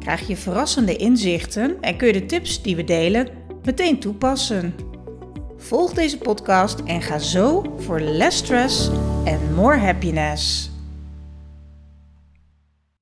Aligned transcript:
krijg 0.00 0.26
je 0.26 0.36
verrassende 0.36 0.96
inzichten 0.96 1.80
en 1.80 1.96
kun 1.96 2.06
je 2.06 2.12
de 2.12 2.26
tips 2.26 2.62
die 2.62 2.76
we 2.76 2.84
delen 2.84 3.28
meteen 3.64 4.00
toepassen. 4.00 4.74
Volg 5.56 5.92
deze 5.92 6.18
podcast 6.18 6.80
en 6.80 7.02
ga 7.02 7.18
zo 7.18 7.74
voor 7.78 8.00
less 8.00 8.38
stress 8.38 8.90
en 9.24 9.54
more 9.54 9.76
happiness. 9.76 10.70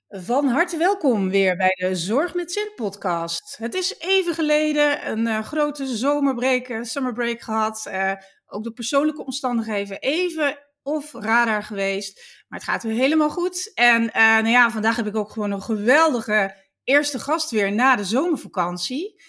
Van 0.09 0.46
harte 0.46 0.76
welkom 0.76 1.30
weer 1.30 1.56
bij 1.56 1.74
de 1.78 1.95
Zorg 1.95 2.34
met 2.34 2.52
Zin 2.52 2.73
podcast. 2.74 3.56
Het 3.59 3.74
is 3.74 3.98
even 3.98 4.34
geleden 4.34 5.10
een 5.10 5.26
uh, 5.26 5.42
grote 5.42 5.87
zomerbreak, 5.87 6.68
uh, 6.68 6.82
summerbreak 6.82 7.40
gehad. 7.40 7.87
Uh, 7.88 8.12
ook 8.46 8.65
de 8.65 8.73
persoonlijke 8.73 9.24
omstandigheden 9.24 9.98
even 9.98 10.59
of 10.82 11.12
radar 11.12 11.62
geweest. 11.62 12.45
Maar 12.48 12.59
het 12.59 12.68
gaat 12.68 12.82
weer 12.82 12.95
helemaal 12.95 13.30
goed. 13.30 13.70
En 13.74 14.10
nou 14.15 14.48
ja, 14.48 14.70
vandaag 14.70 14.96
heb 14.96 15.06
ik 15.06 15.16
ook 15.16 15.30
gewoon 15.30 15.51
een 15.51 15.62
geweldige 15.62 16.66
eerste 16.88 17.19
gast 17.19 17.51
weer 17.51 17.73
na 17.73 17.97
de 17.97 18.05
zomervakantie. 18.05 19.23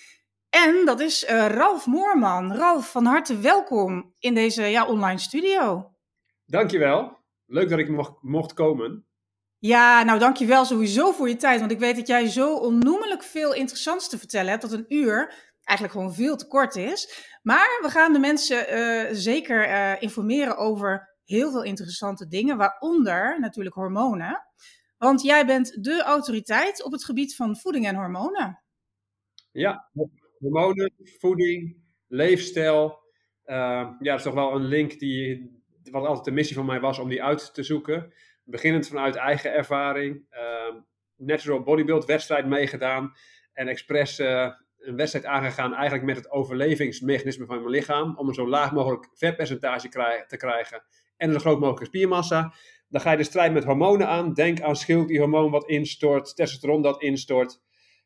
En 0.49 0.85
dat 0.85 0.99
is 0.99 1.23
uh, 1.23 1.47
Ralf 1.47 1.85
Moorman. 1.85 2.55
Ralf, 2.55 2.91
van 2.91 3.05
harte 3.05 3.39
welkom 3.39 4.13
in 4.19 4.33
deze 4.33 4.63
ja, 4.63 4.85
online 4.87 5.19
studio. 5.19 5.91
Dankjewel. 6.45 7.17
Leuk 7.45 7.69
dat 7.69 7.79
ik 7.79 7.89
mocht, 7.89 8.13
mocht 8.21 8.53
komen. 8.53 9.05
Ja, 9.57 10.03
nou 10.03 10.19
dankjewel 10.19 10.65
sowieso 10.65 11.11
voor 11.11 11.29
je 11.29 11.35
tijd. 11.35 11.59
Want 11.59 11.71
ik 11.71 11.79
weet 11.79 11.95
dat 11.95 12.07
jij 12.07 12.27
zo 12.27 12.55
onnoemelijk 12.55 13.23
veel 13.23 13.53
interessants 13.53 14.09
te 14.09 14.17
vertellen 14.17 14.49
hebt. 14.49 14.61
Dat 14.61 14.71
een 14.71 14.85
uur 14.93 15.33
eigenlijk 15.63 15.97
gewoon 15.97 16.15
veel 16.15 16.35
te 16.35 16.47
kort 16.47 16.75
is. 16.75 17.27
Maar 17.41 17.79
we 17.81 17.89
gaan 17.89 18.13
de 18.13 18.19
mensen 18.19 18.77
uh, 18.77 19.07
zeker 19.11 19.67
uh, 19.67 20.01
informeren 20.01 20.57
over 20.57 21.15
heel 21.25 21.51
veel 21.51 21.63
interessante 21.63 22.27
dingen. 22.27 22.57
Waaronder 22.57 23.39
natuurlijk 23.39 23.75
hormonen. 23.75 24.43
Want 24.99 25.21
jij 25.21 25.45
bent 25.45 25.83
de 25.83 26.03
autoriteit 26.03 26.83
op 26.83 26.91
het 26.91 27.05
gebied 27.05 27.35
van 27.35 27.57
voeding 27.57 27.87
en 27.87 27.95
hormonen. 27.95 28.63
Ja, 29.51 29.89
hormonen, 30.39 30.93
voeding, 31.19 31.77
leefstijl. 32.07 32.99
Uh, 33.45 33.55
ja, 33.55 33.97
dat 33.99 34.17
is 34.17 34.23
toch 34.23 34.33
wel 34.33 34.55
een 34.55 34.65
link 34.65 34.99
die, 34.99 35.51
wat 35.91 36.05
altijd 36.05 36.25
de 36.25 36.31
missie 36.31 36.55
van 36.55 36.65
mij 36.65 36.79
was 36.79 36.99
om 36.99 37.09
die 37.09 37.23
uit 37.23 37.53
te 37.53 37.63
zoeken. 37.63 38.13
Beginnend 38.43 38.87
vanuit 38.87 39.15
eigen 39.15 39.53
ervaring. 39.53 40.25
Uh, 40.31 40.81
natural 41.15 41.63
bodybuild 41.63 42.05
wedstrijd 42.05 42.45
meegedaan. 42.45 43.13
En 43.53 43.67
expres 43.67 44.19
uh, 44.19 44.51
een 44.77 44.95
wedstrijd 44.95 45.25
aangegaan 45.25 45.73
eigenlijk 45.73 46.03
met 46.03 46.15
het 46.15 46.31
overlevingsmechanisme 46.31 47.45
van 47.45 47.57
mijn 47.57 47.69
lichaam. 47.69 48.17
Om 48.17 48.27
een 48.27 48.33
zo 48.33 48.47
laag 48.47 48.71
mogelijk 48.71 49.09
vetpercentage 49.13 49.89
te 50.27 50.37
krijgen. 50.37 50.83
En 51.17 51.27
een 51.27 51.33
zo 51.33 51.39
groot 51.39 51.59
mogelijke 51.59 51.85
spiermassa. 51.85 52.53
Dan 52.89 53.01
ga 53.01 53.11
je 53.11 53.17
de 53.17 53.23
strijd 53.23 53.53
met 53.53 53.63
hormonen 53.63 54.07
aan. 54.07 54.33
Denk 54.33 54.61
aan 54.61 54.75
schildklierhormoon 54.75 55.51
wat 55.51 55.69
instort, 55.69 56.35
testosteron 56.35 56.81
dat 56.81 57.01
instort. 57.01 57.61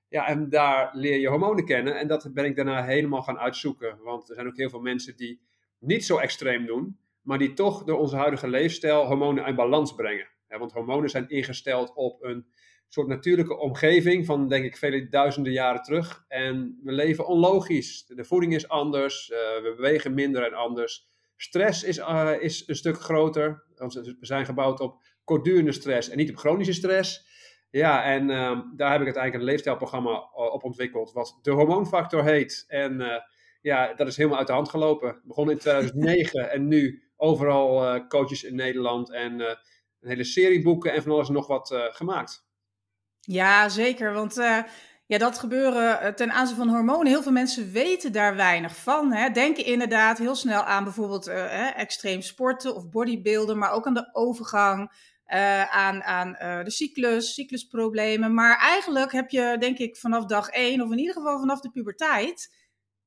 Ja, 0.10 0.28
en 0.28 0.50
daar 0.50 0.90
leer 0.94 1.20
je 1.20 1.30
hormonen 1.30 1.66
kennen. 1.66 2.00
En 2.00 2.08
dat 2.08 2.30
ben 2.34 2.46
ik 2.46 2.56
daarna 2.56 2.84
helemaal 2.84 3.22
gaan 3.22 3.40
uitzoeken. 3.40 3.98
Want 4.04 4.30
er 4.30 4.36
zijn 4.36 4.48
ook 4.48 4.58
heel 4.58 4.70
veel 4.70 4.82
mensen 4.82 5.16
die 5.18 5.42
niet 5.80 6.06
zo 6.06 6.18
extreem 6.18 6.66
doen, 6.66 6.98
maar 7.22 7.38
die 7.38 7.54
toch 7.54 7.84
door 7.84 8.00
onze 8.00 8.16
huidige 8.16 8.48
leefstijl 8.48 9.06
hormonen 9.06 9.46
in 9.46 9.56
balans 9.56 9.96
brengen. 9.96 10.28
want 10.48 10.72
hormonen 10.72 11.10
zijn 11.10 11.30
ingesteld 11.30 11.94
op 11.96 12.24
een 12.24 12.46
soort 12.88 13.08
natuurlijke 13.08 13.58
omgeving 13.58 14.26
van, 14.26 14.48
denk 14.48 14.66
ik, 14.66 14.78
vele 14.78 15.08
duizenden 15.08 15.52
jaren 15.52 15.82
terug. 15.82 16.26
En 16.28 16.80
we 16.84 16.92
leven 16.92 17.28
onlogisch. 17.28 18.06
De 18.06 18.26
voeding 18.26 18.54
is 18.54 18.68
anders, 18.68 19.30
uh, 19.30 19.38
we 19.38 19.74
bewegen 19.76 20.14
minder 20.14 20.44
en 20.44 20.54
anders. 20.54 21.12
Stress 21.44 21.84
is, 21.84 21.98
uh, 21.98 22.32
is 22.40 22.68
een 22.68 22.76
stuk 22.76 23.02
groter. 23.02 23.64
Want 23.76 23.94
we 23.94 24.16
zijn 24.20 24.46
gebouwd 24.46 24.80
op 24.80 25.04
kortdurende 25.24 25.72
stress 25.72 26.10
en 26.10 26.18
niet 26.18 26.30
op 26.30 26.38
chronische 26.38 26.74
stress. 26.74 27.26
Ja, 27.70 28.04
en 28.04 28.30
uh, 28.30 28.60
daar 28.76 28.92
heb 28.92 29.00
ik 29.00 29.06
uiteindelijk 29.06 29.34
een 29.34 29.44
leefstijlprogramma 29.44 30.12
eh, 30.12 30.54
op 30.54 30.64
ontwikkeld, 30.64 31.12
wat 31.12 31.40
de 31.42 31.52
hormoonfactor 31.52 32.24
heet. 32.24 32.66
En 32.68 33.00
uh, 33.00 33.16
ja, 33.62 33.94
dat 33.94 34.08
is 34.08 34.18
helemaal 34.18 34.38
uit 34.38 34.48
de 34.48 34.54
hand 34.54 34.70
gelopen. 34.70 35.22
Begon 35.24 35.50
in 35.50 35.58
2009 35.58 36.50
en 36.52 36.68
nu 36.68 37.04
overal 37.16 37.96
uh, 37.96 38.08
coaches 38.08 38.44
in 38.44 38.56
Nederland 38.56 39.12
en 39.12 39.40
een 39.40 40.10
hele 40.10 40.24
serie 40.24 40.62
boeken 40.62 40.94
en 40.94 41.04
van 41.04 41.12
alles 41.12 41.30
nog 41.30 41.48
wat 41.48 41.76
gemaakt. 41.92 42.46
Ja, 43.20 43.70
zeker. 43.70 44.14
Want 44.14 44.36
ja, 45.06 45.18
dat 45.18 45.40
gebeuren 45.40 46.02
eh, 46.02 46.14
ten 46.14 46.32
aanzien 46.32 46.56
van 46.56 46.70
hormonen. 46.70 47.08
Heel 47.08 47.22
veel 47.22 47.32
mensen 47.32 47.72
weten 47.72 48.12
daar 48.12 48.36
weinig 48.36 48.76
van. 48.76 49.12
Hè. 49.12 49.30
Denken 49.30 49.66
inderdaad 49.66 50.18
heel 50.18 50.36
snel 50.36 50.64
aan 50.64 50.84
bijvoorbeeld 50.84 51.28
uh, 51.28 51.78
extreem 51.80 52.22
sporten 52.22 52.76
of 52.76 52.90
bodybuilden, 52.90 53.58
maar 53.58 53.72
ook 53.72 53.88
aan 53.88 53.94
de 53.94 54.10
overgang, 54.12 54.92
uh, 55.28 55.76
aan, 55.76 56.04
aan 56.04 56.32
de 56.64 56.72
cyclus, 56.72 57.34
cyclusproblemen. 57.34 58.34
Maar 58.34 58.58
eigenlijk 58.58 59.12
heb 59.12 59.30
je, 59.30 59.56
denk 59.60 59.78
ik, 59.78 59.98
vanaf 59.98 60.26
dag 60.26 60.50
één, 60.50 60.82
of 60.82 60.92
in 60.92 61.00
ieder 61.00 61.14
geval 61.14 61.40
vanaf 61.40 61.60
de 61.60 61.72
puberteit, 61.72 62.56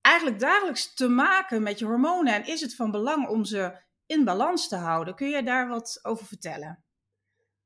eigenlijk 0.00 0.40
dagelijks 0.40 0.94
te 0.94 1.08
maken 1.08 1.62
met 1.62 1.78
je 1.78 1.84
hormonen. 1.84 2.34
En 2.34 2.46
is 2.46 2.60
het 2.60 2.74
van 2.74 2.90
belang 2.90 3.28
om 3.28 3.44
ze 3.44 3.78
in 4.06 4.24
balans 4.24 4.68
te 4.68 4.76
houden? 4.76 5.14
Kun 5.14 5.28
je 5.28 5.42
daar 5.42 5.68
wat 5.68 5.98
over 6.02 6.26
vertellen? 6.26 6.85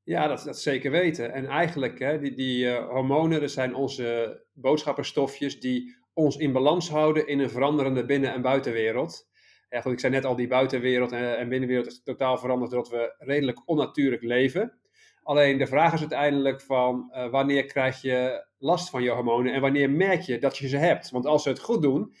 Ja, 0.03 0.27
dat, 0.27 0.43
dat 0.43 0.59
zeker 0.59 0.91
weten. 0.91 1.33
En 1.33 1.45
eigenlijk, 1.45 1.99
hè, 1.99 2.19
die, 2.19 2.33
die 2.33 2.65
uh, 2.65 2.89
hormonen, 2.89 3.39
dat 3.41 3.51
zijn 3.51 3.75
onze 3.75 4.39
boodschappenstofjes 4.53 5.59
die 5.59 5.97
ons 6.13 6.37
in 6.37 6.51
balans 6.51 6.89
houden 6.89 7.27
in 7.27 7.39
een 7.39 7.49
veranderende 7.49 8.05
binnen- 8.05 8.33
en 8.33 8.41
buitenwereld. 8.41 9.29
Ja, 9.69 9.85
ik 9.85 9.99
zei 9.99 10.13
net 10.13 10.25
al, 10.25 10.35
die 10.35 10.47
buitenwereld 10.47 11.11
en, 11.11 11.37
en 11.37 11.49
binnenwereld 11.49 11.87
is 11.87 12.03
totaal 12.03 12.37
veranderd 12.37 12.71
doordat 12.71 12.91
we 12.91 13.15
redelijk 13.17 13.61
onnatuurlijk 13.65 14.23
leven. 14.23 14.79
Alleen 15.23 15.57
de 15.57 15.67
vraag 15.67 15.93
is 15.93 15.99
uiteindelijk 15.99 16.61
van 16.61 17.11
uh, 17.13 17.29
wanneer 17.29 17.65
krijg 17.65 18.01
je 18.01 18.45
last 18.57 18.89
van 18.89 19.03
je 19.03 19.09
hormonen 19.09 19.53
en 19.53 19.61
wanneer 19.61 19.89
merk 19.89 20.21
je 20.21 20.37
dat 20.37 20.57
je 20.57 20.67
ze 20.67 20.77
hebt. 20.77 21.09
Want 21.09 21.25
als 21.25 21.43
ze 21.43 21.49
het 21.49 21.59
goed 21.59 21.81
doen, 21.81 22.13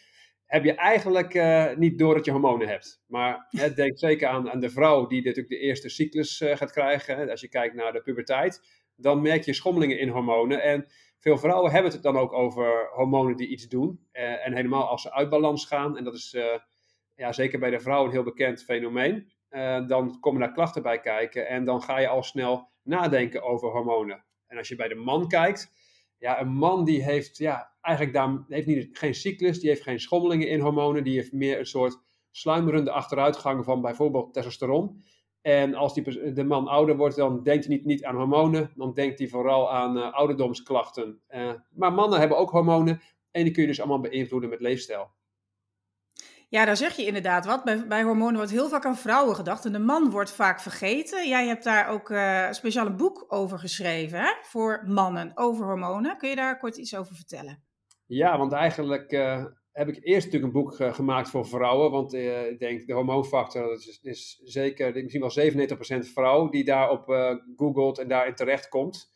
heb 0.51 0.63
je 0.63 0.73
eigenlijk 0.73 1.33
uh, 1.33 1.75
niet 1.75 1.97
door 1.97 2.15
dat 2.15 2.25
je 2.25 2.31
hormonen 2.31 2.67
hebt. 2.67 3.03
Maar 3.07 3.47
hè, 3.49 3.73
denk 3.73 3.99
zeker 3.99 4.27
aan, 4.27 4.51
aan 4.51 4.59
de 4.59 4.69
vrouw 4.69 5.07
die 5.07 5.21
natuurlijk 5.21 5.49
de 5.49 5.59
eerste 5.59 5.89
cyclus 5.89 6.41
uh, 6.41 6.55
gaat 6.55 6.71
krijgen. 6.71 7.29
Als 7.29 7.41
je 7.41 7.49
kijkt 7.49 7.75
naar 7.75 7.93
de 7.93 8.01
puberteit, 8.01 8.61
dan 8.95 9.21
merk 9.21 9.43
je 9.43 9.53
schommelingen 9.53 9.99
in 9.99 10.09
hormonen. 10.09 10.61
En 10.63 10.85
veel 11.19 11.37
vrouwen 11.37 11.71
hebben 11.71 11.91
het 11.91 12.03
dan 12.03 12.17
ook 12.17 12.33
over 12.33 12.89
hormonen 12.93 13.35
die 13.35 13.47
iets 13.47 13.67
doen. 13.67 14.07
Uh, 14.13 14.45
en 14.45 14.53
helemaal 14.55 14.87
als 14.87 15.01
ze 15.01 15.13
uit 15.13 15.29
balans 15.29 15.65
gaan, 15.65 15.97
en 15.97 16.03
dat 16.03 16.13
is 16.13 16.37
ja, 17.15 17.31
zeker 17.31 17.59
bij 17.59 17.69
de 17.69 17.79
vrouw 17.79 18.05
een 18.05 18.11
heel 18.11 18.23
bekend 18.23 18.63
fenomeen. 18.63 19.31
dan 19.87 20.19
komen 20.19 20.39
daar 20.39 20.53
klachten 20.53 20.81
bij 20.81 20.99
kijken 20.99 21.47
en 21.47 21.65
dan 21.65 21.81
ga 21.81 21.99
je 21.99 22.07
al 22.07 22.23
snel 22.23 22.69
nadenken 22.83 23.43
over 23.43 23.69
hormonen. 23.69 24.23
En 24.47 24.57
als 24.57 24.67
je 24.67 24.75
bij 24.75 24.87
de 24.87 24.95
man 24.95 25.27
kijkt, 25.27 25.71
ja, 26.21 26.41
een 26.41 26.53
man 26.53 26.85
die 26.85 27.03
heeft 27.03 27.37
ja, 27.37 27.71
eigenlijk 27.81 28.15
daar, 28.15 28.45
heeft 28.47 28.67
niet, 28.67 28.97
geen 28.97 29.13
cyclus, 29.13 29.59
die 29.59 29.69
heeft 29.69 29.83
geen 29.83 29.99
schommelingen 29.99 30.47
in 30.47 30.59
hormonen, 30.59 31.03
die 31.03 31.15
heeft 31.15 31.31
meer 31.31 31.59
een 31.59 31.65
soort 31.65 31.99
sluimerende 32.31 32.91
achteruitgang 32.91 33.63
van 33.63 33.81
bijvoorbeeld 33.81 34.33
testosteron. 34.33 35.03
En 35.41 35.73
als 35.75 35.93
die, 35.93 36.33
de 36.33 36.43
man 36.43 36.67
ouder 36.67 36.97
wordt, 36.97 37.15
dan 37.15 37.43
denkt 37.43 37.65
hij 37.65 37.75
niet, 37.75 37.85
niet 37.85 38.03
aan 38.03 38.15
hormonen, 38.15 38.71
dan 38.75 38.93
denkt 38.93 39.19
hij 39.19 39.27
vooral 39.27 39.71
aan 39.71 39.97
uh, 39.97 40.13
ouderdomsklachten. 40.13 41.21
Uh, 41.29 41.53
maar 41.69 41.93
mannen 41.93 42.19
hebben 42.19 42.37
ook 42.37 42.49
hormonen 42.49 43.01
en 43.31 43.43
die 43.43 43.53
kun 43.53 43.61
je 43.61 43.67
dus 43.67 43.79
allemaal 43.79 43.99
beïnvloeden 43.99 44.49
met 44.49 44.61
leefstijl. 44.61 45.11
Ja, 46.51 46.65
daar 46.65 46.77
zeg 46.77 46.95
je 46.95 47.05
inderdaad 47.05 47.45
wat. 47.45 47.87
Bij, 47.87 48.03
hormonen 48.03 48.35
wordt 48.35 48.51
heel 48.51 48.69
vaak 48.69 48.85
aan 48.85 48.97
vrouwen 48.97 49.35
gedacht 49.35 49.65
en 49.65 49.71
de 49.71 49.79
man 49.79 50.09
wordt 50.09 50.31
vaak 50.31 50.59
vergeten. 50.59 51.27
Jij 51.27 51.47
hebt 51.47 51.63
daar 51.63 51.89
ook 51.89 52.09
uh, 52.09 52.49
een 52.61 52.95
boek 52.95 53.25
over 53.27 53.59
geschreven 53.59 54.37
voor 54.41 54.83
mannen 54.85 55.31
over 55.35 55.65
hormonen. 55.65 56.17
Kun 56.17 56.29
je 56.29 56.35
daar 56.35 56.57
kort 56.57 56.77
iets 56.77 56.95
over 56.95 57.15
vertellen? 57.15 57.63
Ja, 58.05 58.37
want 58.37 58.51
eigenlijk 58.51 59.11
uh, 59.11 59.45
heb 59.71 59.87
ik 59.87 59.99
eerst 60.01 60.25
natuurlijk 60.25 60.53
een 60.53 60.61
boek 60.61 60.95
gemaakt 60.95 61.29
voor 61.29 61.45
vrouwen. 61.45 61.91
Want 61.91 62.13
uh, 62.13 62.49
ik 62.49 62.59
denk, 62.59 62.87
de 62.87 62.93
hormoonfactor 62.93 63.67
dat 63.67 63.79
is, 63.79 63.99
is 64.01 64.41
zeker, 64.43 64.93
misschien 64.93 65.55
wel 65.55 66.07
97% 66.07 66.11
vrouw 66.13 66.49
die 66.49 66.63
daarop 66.63 67.05
googelt 67.55 67.99
en 67.99 68.07
daarin 68.07 68.35
terechtkomt. 68.35 69.11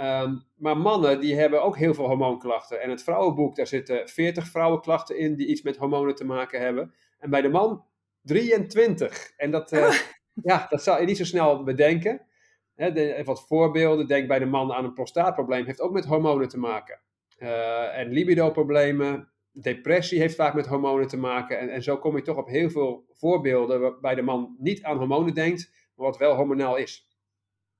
Um, 0.00 0.42
maar 0.56 0.76
mannen 0.76 1.20
die 1.20 1.36
hebben 1.36 1.62
ook 1.62 1.76
heel 1.76 1.94
veel 1.94 2.06
hormoonklachten. 2.06 2.82
En 2.82 2.90
het 2.90 3.02
vrouwenboek, 3.02 3.56
daar 3.56 3.66
zitten 3.66 4.08
40 4.08 4.46
vrouwenklachten 4.48 5.18
in 5.18 5.34
die 5.36 5.46
iets 5.46 5.62
met 5.62 5.76
hormonen 5.76 6.14
te 6.14 6.24
maken 6.24 6.60
hebben. 6.60 6.94
En 7.18 7.30
bij 7.30 7.40
de 7.40 7.48
man 7.48 7.84
23. 8.22 9.32
En 9.36 9.50
dat, 9.50 9.70
ja, 10.42 10.66
dat 10.68 10.82
zou 10.82 11.00
je 11.00 11.06
niet 11.06 11.16
zo 11.16 11.24
snel 11.24 11.62
bedenken. 11.62 12.26
Hè, 12.74 12.92
de, 12.92 13.22
wat 13.24 13.46
voorbeelden, 13.46 14.06
denk 14.06 14.28
bij 14.28 14.38
de 14.38 14.46
man 14.46 14.72
aan 14.72 14.84
een 14.84 14.92
prostaatprobleem, 14.92 15.64
heeft 15.64 15.80
ook 15.80 15.92
met 15.92 16.04
hormonen 16.04 16.48
te 16.48 16.58
maken. 16.58 17.00
Uh, 17.38 17.98
en 17.98 18.08
libido-problemen. 18.08 19.28
depressie 19.52 20.20
heeft 20.20 20.34
vaak 20.34 20.54
met 20.54 20.66
hormonen 20.66 21.08
te 21.08 21.16
maken. 21.16 21.58
En, 21.58 21.68
en 21.68 21.82
zo 21.82 21.98
kom 21.98 22.16
je 22.16 22.22
toch 22.22 22.36
op 22.36 22.48
heel 22.48 22.70
veel 22.70 23.04
voorbeelden 23.12 23.80
waarbij 23.80 24.14
de 24.14 24.22
man 24.22 24.56
niet 24.58 24.82
aan 24.82 24.96
hormonen 24.96 25.34
denkt, 25.34 25.70
maar 25.94 26.06
wat 26.06 26.18
wel 26.18 26.34
hormonaal 26.34 26.76
is. 26.76 27.08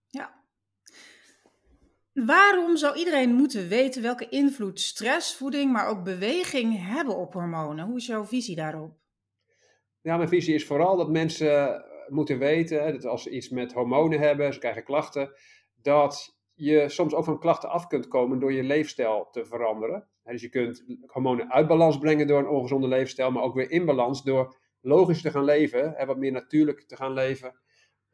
Ja. 0.06 0.37
Waarom 2.26 2.76
zou 2.76 2.96
iedereen 2.96 3.34
moeten 3.34 3.68
weten 3.68 4.02
welke 4.02 4.28
invloed 4.28 4.80
stress, 4.80 5.36
voeding, 5.36 5.72
maar 5.72 5.88
ook 5.88 6.04
beweging 6.04 6.86
hebben 6.86 7.16
op 7.16 7.32
hormonen? 7.32 7.86
Hoe 7.86 7.96
is 7.96 8.06
jouw 8.06 8.24
visie 8.24 8.56
daarop? 8.56 8.92
Ja, 10.00 10.16
mijn 10.16 10.28
visie 10.28 10.54
is 10.54 10.66
vooral 10.66 10.96
dat 10.96 11.10
mensen 11.10 11.84
moeten 12.08 12.38
weten 12.38 12.92
dat 12.92 13.04
als 13.04 13.22
ze 13.22 13.30
iets 13.30 13.48
met 13.48 13.72
hormonen 13.72 14.20
hebben, 14.20 14.52
ze 14.52 14.58
krijgen 14.58 14.84
klachten, 14.84 15.32
dat 15.82 16.38
je 16.54 16.88
soms 16.88 17.14
ook 17.14 17.24
van 17.24 17.40
klachten 17.40 17.70
af 17.70 17.86
kunt 17.86 18.08
komen 18.08 18.38
door 18.38 18.52
je 18.52 18.62
leefstijl 18.62 19.28
te 19.30 19.44
veranderen. 19.44 20.08
Dus 20.24 20.42
je 20.42 20.48
kunt 20.48 20.84
hormonen 21.06 21.52
uit 21.52 21.66
balans 21.66 21.98
brengen 21.98 22.26
door 22.26 22.38
een 22.38 22.48
ongezonde 22.48 22.88
leefstijl, 22.88 23.30
maar 23.30 23.42
ook 23.42 23.54
weer 23.54 23.70
in 23.70 23.84
balans 23.84 24.22
door 24.22 24.56
logisch 24.80 25.22
te 25.22 25.30
gaan 25.30 25.44
leven, 25.44 26.06
wat 26.06 26.16
meer 26.16 26.32
natuurlijk 26.32 26.80
te 26.80 26.96
gaan 26.96 27.12
leven. 27.12 27.60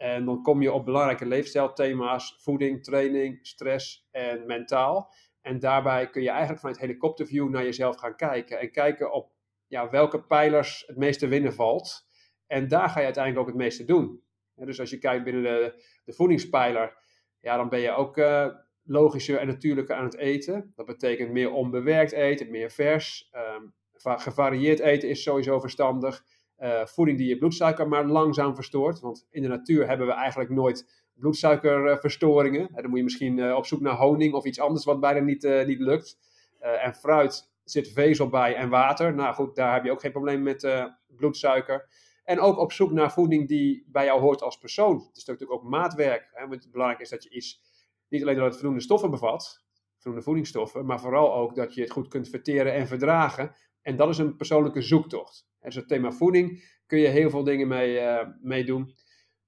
En 0.04 0.24
dan 0.24 0.42
kom 0.42 0.62
je 0.62 0.72
op 0.72 0.84
belangrijke 0.84 1.26
leefstijlthema's, 1.26 2.36
voeding, 2.42 2.84
training, 2.84 3.38
stress 3.46 4.08
en 4.10 4.46
mentaal. 4.46 5.14
En 5.40 5.58
daarbij 5.58 6.10
kun 6.10 6.22
je 6.22 6.28
eigenlijk 6.28 6.60
vanuit 6.60 6.80
helikopterview 6.80 7.48
naar 7.48 7.62
jezelf 7.62 7.96
gaan 7.96 8.16
kijken. 8.16 8.60
En 8.60 8.70
kijken 8.70 9.12
op 9.12 9.32
ja, 9.66 9.90
welke 9.90 10.22
pijlers 10.22 10.84
het 10.86 10.96
meeste 10.96 11.28
winnen 11.28 11.54
valt. 11.54 12.06
En 12.46 12.68
daar 12.68 12.88
ga 12.88 12.98
je 12.98 13.04
uiteindelijk 13.04 13.46
ook 13.46 13.52
het 13.52 13.62
meeste 13.62 13.84
doen. 13.84 14.22
dus 14.54 14.80
als 14.80 14.90
je 14.90 14.98
kijkt 14.98 15.24
binnen 15.24 15.42
de, 15.42 15.84
de 16.04 16.12
voedingspijler, 16.12 16.96
ja, 17.40 17.56
dan 17.56 17.68
ben 17.68 17.80
je 17.80 17.90
ook 17.90 18.16
uh, 18.16 18.48
logischer 18.82 19.38
en 19.38 19.46
natuurlijker 19.46 19.96
aan 19.96 20.04
het 20.04 20.16
eten. 20.16 20.72
Dat 20.74 20.86
betekent 20.86 21.30
meer 21.30 21.52
onbewerkt 21.52 22.12
eten, 22.12 22.50
meer 22.50 22.70
vers. 22.70 23.30
Um, 23.56 23.74
gevarieerd 24.02 24.80
eten 24.80 25.08
is 25.08 25.22
sowieso 25.22 25.60
verstandig. 25.60 26.24
Uh, 26.60 26.86
voeding 26.86 27.18
die 27.18 27.28
je 27.28 27.38
bloedsuiker 27.38 27.88
maar 27.88 28.06
langzaam 28.06 28.54
verstoort. 28.54 29.00
Want 29.00 29.26
in 29.30 29.42
de 29.42 29.48
natuur 29.48 29.88
hebben 29.88 30.06
we 30.06 30.12
eigenlijk 30.12 30.50
nooit 30.50 31.02
bloedsuikerverstoringen. 31.14 32.68
dan 32.74 32.88
moet 32.88 32.98
je 32.98 33.04
misschien 33.04 33.38
uh, 33.38 33.54
op 33.54 33.66
zoek 33.66 33.80
naar 33.80 33.96
honing 33.96 34.34
of 34.34 34.44
iets 34.44 34.60
anders 34.60 34.84
wat 34.84 35.00
bijna 35.00 35.20
niet, 35.20 35.42
niet 35.66 35.80
lukt. 35.80 36.18
en 36.60 36.94
fruit 36.94 37.52
zit 37.64 37.92
vezel 37.92 38.28
bij 38.28 38.54
en 38.54 38.68
water. 38.68 39.14
Nou 39.14 39.34
goed, 39.34 39.54
daar 39.54 39.74
heb 39.74 39.84
je 39.84 39.90
ook 39.90 40.00
geen 40.00 40.12
probleem 40.12 40.42
met 40.42 40.68
bloedsuiker. 41.16 41.88
En 42.24 42.40
ook 42.40 42.58
op 42.58 42.72
zoek 42.72 42.90
naar 42.92 43.12
voeding 43.12 43.48
die 43.48 43.84
bij 43.86 44.04
jou 44.04 44.20
hoort 44.20 44.42
als 44.42 44.58
persoon. 44.58 44.96
Het 45.08 45.16
is 45.16 45.24
natuurlijk 45.24 45.62
ook 45.62 45.70
maatwerk. 45.70 46.30
Hè, 46.32 46.48
want 46.48 46.70
belangrijk 46.70 47.00
is 47.00 47.08
dat 47.08 47.22
je 47.22 47.30
iets, 47.30 47.62
niet 48.08 48.22
alleen 48.22 48.36
dat 48.36 48.44
het 48.44 48.54
voldoende 48.54 48.80
stoffen 48.80 49.10
bevat, 49.10 49.64
voldoende 49.96 50.24
voedingsstoffen, 50.24 50.86
maar 50.86 51.00
vooral 51.00 51.34
ook 51.34 51.54
dat 51.54 51.74
je 51.74 51.80
het 51.80 51.90
goed 51.90 52.08
kunt 52.08 52.28
verteren 52.28 52.72
en 52.72 52.86
verdragen. 52.86 53.54
En 53.84 53.96
dat 53.96 54.08
is 54.08 54.18
een 54.18 54.36
persoonlijke 54.36 54.82
zoektocht. 54.82 55.46
En 55.60 55.66
dus 55.68 55.74
het 55.74 55.88
thema 55.88 56.12
voeding 56.12 56.64
kun 56.86 56.98
je 56.98 57.08
heel 57.08 57.30
veel 57.30 57.44
dingen 57.44 57.68
mee, 57.68 58.00
uh, 58.00 58.28
mee 58.40 58.64
doen. 58.64 58.94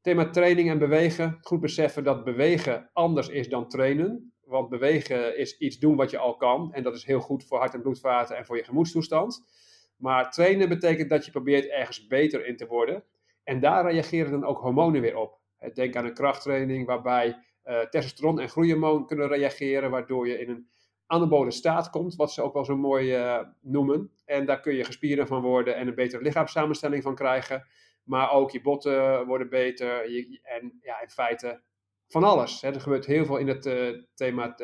Thema 0.01 0.31
training 0.31 0.71
en 0.71 0.79
bewegen. 0.79 1.39
Goed 1.41 1.61
beseffen 1.61 2.05
dat 2.05 2.25
bewegen 2.25 2.91
anders 2.93 3.29
is 3.29 3.49
dan 3.49 3.69
trainen. 3.69 4.33
Want 4.45 4.69
bewegen 4.69 5.39
is 5.39 5.59
iets 5.59 5.79
doen 5.79 5.97
wat 5.97 6.11
je 6.11 6.19
al 6.19 6.37
kan. 6.37 6.73
En 6.73 6.83
dat 6.83 6.95
is 6.95 7.05
heel 7.05 7.21
goed 7.21 7.45
voor 7.45 7.59
hart- 7.59 7.75
en 7.75 7.83
bloedvaten 7.83 8.37
en 8.37 8.47
voor 8.47 8.57
je 8.57 8.65
gemoedstoestand. 8.65 9.45
Maar 9.97 10.31
trainen 10.31 10.69
betekent 10.69 11.11
dat 11.11 11.25
je 11.25 11.31
probeert 11.31 11.69
ergens 11.69 12.07
beter 12.07 12.47
in 12.47 12.57
te 12.57 12.67
worden. 12.67 13.05
En 13.45 13.61
daar 13.61 13.91
reageren 13.91 14.31
dan 14.31 14.45
ook 14.45 14.59
hormonen 14.59 15.01
weer 15.01 15.17
op. 15.17 15.39
Denk 15.75 15.97
aan 15.97 16.05
een 16.05 16.15
krachttraining 16.15 16.87
waarbij 16.87 17.37
uh, 17.65 17.81
testosteron 17.81 18.41
en 18.41 18.49
groeihormoon 18.49 19.07
kunnen 19.07 19.29
reageren, 19.29 19.91
waardoor 19.91 20.29
je 20.29 20.39
in 20.39 20.49
een 20.49 20.69
anabole 21.07 21.51
staat 21.51 21.91
komt, 21.91 22.15
wat 22.15 22.33
ze 22.33 22.43
ook 22.43 22.53
wel 22.53 22.65
zo 22.65 22.77
mooi 22.77 23.19
uh, 23.19 23.41
noemen. 23.61 24.11
En 24.25 24.47
daar 24.47 24.61
kun 24.61 24.75
je 24.75 24.85
gespieren 24.85 25.27
van 25.27 25.43
worden 25.43 25.77
en 25.77 25.89
een 25.89 25.95
betere 25.95 26.23
lichaamssamenstelling 26.23 27.03
van 27.03 27.15
krijgen. 27.15 27.67
Maar 28.03 28.31
ook 28.31 28.51
je 28.51 28.61
botten 28.61 29.27
worden 29.27 29.49
beter 29.49 30.03
en 30.43 30.79
ja, 30.83 31.01
in 31.01 31.11
feite 31.11 31.63
van 32.09 32.25
alles. 32.25 32.61
Hè. 32.61 32.73
Er 32.73 32.81
gebeurt 32.81 33.07
heel 33.07 33.25
veel 33.25 33.37
in 33.37 33.49
het 33.49 33.67
uh, 33.67 34.03
thema 34.15 34.55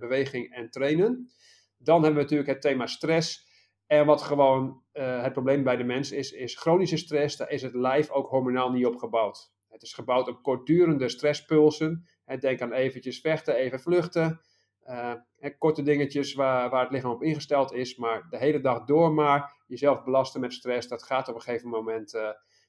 beweging 0.00 0.54
en 0.54 0.70
trainen. 0.70 1.30
Dan 1.78 2.02
hebben 2.02 2.14
we 2.14 2.22
natuurlijk 2.22 2.50
het 2.50 2.60
thema 2.60 2.86
stress. 2.86 3.46
En 3.86 4.06
wat 4.06 4.22
gewoon 4.22 4.82
het 4.92 5.32
probleem 5.32 5.62
bij 5.62 5.76
de 5.76 5.84
mens 5.84 6.12
is, 6.12 6.32
is 6.32 6.56
chronische 6.56 6.96
stress. 6.96 7.36
Daar 7.36 7.50
is 7.50 7.62
het 7.62 7.74
lijf 7.74 8.10
ook 8.10 8.28
hormonaal 8.28 8.70
niet 8.70 8.86
op 8.86 8.96
gebouwd. 8.96 9.52
Het 9.68 9.82
is 9.82 9.92
gebouwd 9.92 10.28
op 10.28 10.42
kortdurende 10.42 11.08
stresspulsen. 11.08 12.08
Denk 12.40 12.60
aan 12.60 12.72
eventjes 12.72 13.20
vechten, 13.20 13.54
even 13.54 13.80
vluchten. 13.80 14.40
Uh, 14.88 15.14
korte 15.58 15.82
dingetjes 15.82 16.34
waar, 16.34 16.70
waar 16.70 16.82
het 16.82 16.92
lichaam 16.92 17.10
op 17.10 17.22
ingesteld 17.22 17.72
is. 17.72 17.96
Maar 17.96 18.26
de 18.30 18.38
hele 18.38 18.60
dag 18.60 18.84
door 18.84 19.12
maar 19.12 19.62
jezelf 19.66 20.04
belasten 20.04 20.40
met 20.40 20.52
stress. 20.52 20.88
Dat 20.88 21.02
gaat 21.02 21.28
op 21.28 21.34
een 21.34 21.40
gegeven 21.40 21.68
moment 21.68 22.14
uh, 22.14 22.28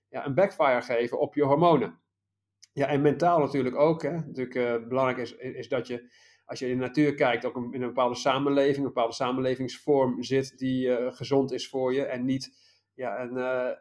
ja, 0.10 0.26
een 0.26 0.34
backfire 0.34 0.82
geven 0.82 1.20
op 1.20 1.36
je 1.36 1.44
hormonen. 1.44 2.00
Ja, 2.74 2.88
en 2.88 3.02
mentaal 3.02 3.40
natuurlijk 3.40 3.76
ook. 3.76 4.02
Hè. 4.02 4.12
Natuurlijk 4.12 4.88
belangrijk 4.88 5.18
is, 5.18 5.36
is 5.36 5.68
dat 5.68 5.88
je 5.88 6.12
als 6.46 6.60
je 6.60 6.70
in 6.70 6.78
de 6.78 6.86
natuur 6.86 7.16
kijkt, 7.16 7.46
ook 7.46 7.56
in 7.56 7.82
een 7.82 7.88
bepaalde 7.88 8.16
samenleving, 8.16 8.78
een 8.78 8.94
bepaalde 8.94 9.14
samenlevingsvorm 9.14 10.24
zit 10.24 10.58
die 10.58 11.12
gezond 11.12 11.52
is 11.52 11.70
voor 11.70 11.94
je 11.94 12.06
en 12.06 12.26
niet 12.26 12.58
ja, 12.94 13.22
een, 13.22 13.36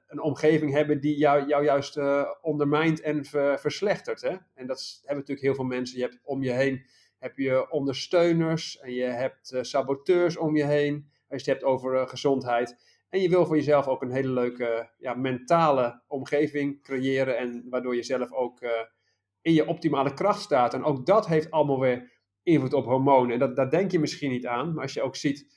een 0.06 0.20
omgeving 0.20 0.73
hebben 0.73 1.00
die 1.00 1.17
jou, 1.17 1.46
jou 1.46 1.64
juist 1.64 1.96
uh, 1.96 2.25
ondermijnt 2.41 3.00
en 3.00 3.25
ver, 3.25 3.58
verslechtert. 3.58 4.20
Hè? 4.20 4.37
En 4.55 4.67
dat 4.67 4.99
hebben 4.99 5.17
natuurlijk 5.17 5.46
heel 5.46 5.55
veel 5.55 5.64
mensen. 5.64 5.99
Je 5.99 6.05
hebt 6.05 6.20
om 6.23 6.43
je 6.43 6.52
heen 6.52 6.87
heb 7.19 7.37
je 7.37 7.70
ondersteuners 7.70 8.79
en 8.79 8.93
je 8.93 9.05
hebt 9.05 9.59
saboteurs 9.61 10.37
om 10.37 10.56
je 10.56 10.65
heen. 10.65 11.11
Als 11.29 11.44
je 11.44 11.50
het 11.50 11.61
hebt 11.61 11.73
over 11.73 12.09
gezondheid. 12.09 12.76
En 13.09 13.20
je 13.20 13.29
wil 13.29 13.47
voor 13.47 13.56
jezelf 13.56 13.87
ook 13.87 14.03
een 14.03 14.11
hele 14.11 14.31
leuke 14.31 14.91
ja, 14.99 15.15
mentale 15.15 16.03
omgeving 16.06 16.82
creëren. 16.82 17.38
En 17.38 17.67
waardoor 17.70 17.94
je 17.94 18.03
zelf 18.03 18.32
ook 18.32 18.61
in 19.41 19.53
je 19.53 19.67
optimale 19.67 20.15
kracht 20.15 20.41
staat. 20.41 20.75
En 20.75 20.85
ook 20.85 21.06
dat 21.06 21.26
heeft 21.26 21.50
allemaal 21.50 21.81
weer 21.81 22.12
invloed 22.43 22.73
op 22.73 22.85
hormonen. 22.85 23.32
En 23.32 23.38
dat, 23.38 23.56
daar 23.56 23.70
denk 23.70 23.91
je 23.91 23.99
misschien 23.99 24.31
niet 24.31 24.47
aan, 24.47 24.75
maar 24.75 24.82
als 24.82 24.94
je 24.94 25.03
ook 25.03 25.17
ziet, 25.17 25.55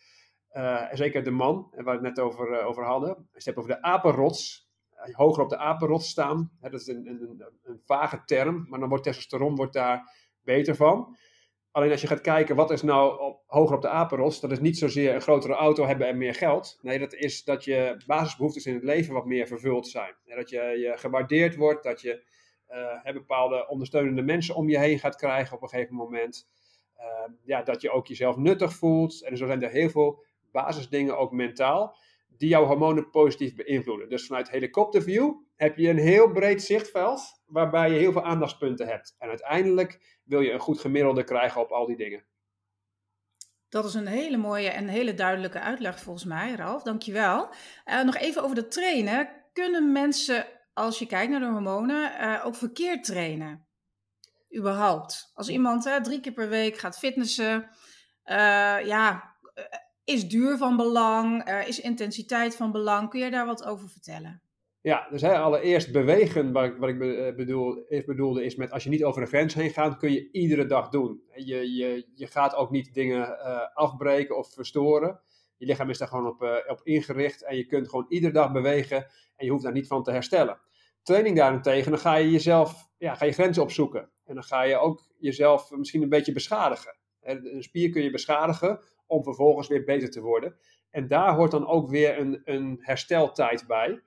zeker 0.92 1.24
de 1.24 1.32
man, 1.32 1.68
waar 1.72 1.84
we 1.84 1.92
het 1.92 2.02
net 2.02 2.20
over, 2.20 2.64
over 2.64 2.86
hadden, 2.86 3.10
als 3.10 3.26
je 3.26 3.34
het 3.34 3.46
hebt 3.46 3.58
over 3.58 3.72
de 3.72 3.82
apenrots, 3.82 4.70
hoger 5.12 5.44
op 5.44 5.50
de 5.50 5.58
apenrots 5.58 6.10
staan, 6.10 6.52
dat 6.60 6.74
is 6.74 6.88
een, 6.88 7.08
een, 7.08 7.44
een, 7.64 7.82
vage 7.86 8.22
term, 8.26 8.66
maar 8.70 8.80
dan 8.80 8.90
wordt 8.90 9.04
testosteron 9.04 9.56
wordt 9.56 9.74
daar 9.74 10.16
beter 10.44 10.76
van. 10.76 11.18
Alleen 11.72 11.92
als 11.92 12.02
je 12.02 12.08
gaat 12.08 12.22
kijken, 12.22 12.56
wat 12.56 12.72
is 12.72 12.82
nou 12.82 13.34
hoger 13.46 13.76
op 13.76 13.82
de 13.82 13.90
apenrots, 13.90 14.40
dat 14.40 14.52
is 14.52 14.60
niet 14.60 14.78
zozeer 14.78 15.16
een 15.16 15.22
grotere 15.22 15.54
auto 15.54 15.86
hebben 15.86 16.08
en 16.08 16.18
meer 16.18 16.36
geld. 16.36 16.80
Nee, 16.82 17.00
dat 17.00 17.14
is 17.14 17.44
dat 17.44 17.64
je 17.64 18.02
basisbehoeftes 18.06 18.66
in 18.66 18.74
het 18.74 18.84
leven 18.84 19.14
wat 19.14 19.26
meer 19.26 19.48
vervuld 19.48 19.88
zijn. 19.88 20.16
En 20.26 20.38
dat 20.38 20.50
je, 20.50 20.58
je 20.58 20.94
gewaardeerd 20.96 21.56
wordt, 21.56 21.84
dat 21.84 22.02
je 22.02 22.24
bepaalde 23.14 23.68
ondersteunende 23.68 24.22
mensen 24.22 24.56
om 24.56 24.70
je 24.70 24.80
heen 24.80 25.00
gaat 25.00 25.16
krijgen 25.16 25.56
op 25.56 25.62
een 25.62 25.70
gegeven 25.70 25.96
moment. 25.96 26.50
Ehm, 26.96 27.32
ja, 27.44 27.64
dat 27.64 27.82
je 27.82 27.92
ook 27.92 28.08
jezelf 28.08 28.38
nuttig 28.38 28.74
voelt. 28.74 29.24
En 29.24 29.38
zo 29.38 29.46
zijn 29.46 29.64
er 29.64 29.70
heel 29.70 29.90
veel 29.90 30.24
basisdingen, 30.52 31.18
ook 31.18 31.32
mentaal, 31.32 31.98
die 32.28 32.50
jouw 32.50 32.66
hormonen 32.66 33.10
positief 33.10 33.56
beïnvloeden. 33.56 34.10
Dus 34.10 34.26
vanuit 34.26 34.50
helikopterview 34.50 35.34
heb 35.56 35.78
je 35.78 35.90
een 35.90 35.98
heel 35.98 36.32
breed 36.32 36.64
zichtveld, 36.64 37.41
waarbij 37.52 37.92
je 37.92 38.00
heel 38.00 38.12
veel 38.12 38.26
aandachtspunten 38.26 38.88
hebt. 38.88 39.16
En 39.18 39.30
uiteindelijk 39.30 40.20
wil 40.24 40.40
je 40.40 40.52
een 40.52 40.60
goed 40.60 40.80
gemiddelde 40.80 41.24
krijgen 41.24 41.62
op 41.62 41.72
al 41.72 41.86
die 41.86 41.98
dingen. 41.98 42.26
Dat 43.70 43.86
is 43.86 43.94
een 43.94 44.08
hele 44.08 44.38
mooie 44.38 44.70
en 44.70 44.88
hele 44.88 45.14
duidelijke 45.14 45.60
uitleg 45.60 46.00
volgens 46.00 46.26
mij, 46.26 46.56
Ralf. 46.56 46.84
Dankjewel. 46.84 47.50
Uh, 47.86 48.04
nog 48.04 48.18
even 48.18 48.44
over 48.44 48.56
de 48.56 48.68
trainen. 48.68 49.30
Kunnen 49.54 49.92
mensen, 49.92 50.46
als 50.74 51.00
je 51.00 51.06
kijkt 51.06 51.32
naar 51.32 51.40
de 51.40 51.46
hormonen, 51.46 52.12
uh, 52.22 52.46
ook 52.46 52.56
verkeerd 52.56 53.04
trainen? 53.04 53.66
überhaupt? 54.58 55.32
Als 55.34 55.50
iemand 55.50 56.04
drie 56.04 56.20
keer 56.20 56.32
per 56.32 56.50
week 56.50 56.78
gaat 56.78 56.98
fitnessen, 56.98 57.70
uh, 58.26 58.86
ja, 58.86 59.36
eh, 59.54 59.64
is 60.04 60.28
duur 60.28 60.58
van 60.58 60.78
belang? 60.78 61.44
Is 61.66 61.80
intensiteit 61.80 62.56
van 62.56 62.72
belang? 62.72 63.10
Kun 63.10 63.20
je 63.20 63.32
daar 63.32 63.46
wat 63.46 63.64
over 63.64 63.90
vertellen? 63.90 64.42
Ja, 64.82 65.08
dus 65.10 65.22
hè, 65.22 65.38
allereerst 65.38 65.92
bewegen, 65.92 66.52
wat 66.52 66.64
ik, 66.64 66.78
wat 66.78 66.90
ik 66.90 66.98
bedoel, 67.36 67.86
eerst 67.88 68.08
bedoelde, 68.08 68.44
is 68.44 68.56
met 68.56 68.72
als 68.72 68.84
je 68.84 68.90
niet 68.90 69.04
over 69.04 69.22
de 69.22 69.28
grens 69.28 69.54
heen 69.54 69.70
gaat, 69.70 69.98
kun 69.98 70.12
je 70.12 70.32
iedere 70.32 70.66
dag 70.66 70.90
doen. 70.90 71.22
Je, 71.36 71.74
je, 71.76 72.08
je 72.16 72.28
gaat 72.28 72.56
ook 72.56 72.72
niet 72.72 72.94
dingen 72.94 73.28
uh, 73.28 73.60
afbreken 73.74 74.38
of 74.38 74.54
verstoren. 74.54 75.20
Je 75.58 75.66
lichaam 75.66 75.90
is 75.90 75.98
daar 75.98 76.08
gewoon 76.08 76.28
op, 76.28 76.42
uh, 76.42 76.56
op 76.68 76.82
ingericht 76.84 77.44
en 77.44 77.58
je 77.58 77.66
kunt 77.66 77.90
gewoon 77.90 78.06
iedere 78.10 78.34
dag 78.34 78.52
bewegen 78.52 78.98
en 79.36 79.46
je 79.46 79.52
hoeft 79.52 79.64
daar 79.64 79.72
niet 79.72 79.88
van 79.88 80.04
te 80.04 80.12
herstellen. 80.12 80.60
Training 81.04 81.36
daarentegen, 81.36 81.92
dan 81.92 82.00
ga 82.00 82.16
je 82.16 82.32
jezelf, 82.32 82.90
ja, 82.98 83.16
ga 83.16 83.26
je 83.26 83.32
grenzen 83.32 83.64
opzoeken. 83.64 84.10
En 84.26 84.34
dan 84.34 84.44
ga 84.44 84.62
je 84.64 84.78
ook 84.78 85.06
jezelf 85.18 85.72
misschien 85.72 86.02
een 86.02 86.10
beetje 86.10 86.34
beschadigen. 86.34 86.96
Een 87.22 87.64
spier 87.64 87.90
kun 87.90 88.04
je 88.04 88.12
beschadigen 88.12 88.80
om 89.08 89.24
vervolgens 89.24 89.68
weer 89.68 89.84
beter 89.84 90.10
te 90.10 90.22
worden. 90.22 90.56
En 90.90 91.08
daar 91.08 91.36
hoort 91.36 91.52
dan 91.52 91.68
ook 91.68 91.90
weer 91.90 92.20
een, 92.20 92.42
een 92.44 92.78
hersteltijd 92.82 93.68
bij. 93.68 94.02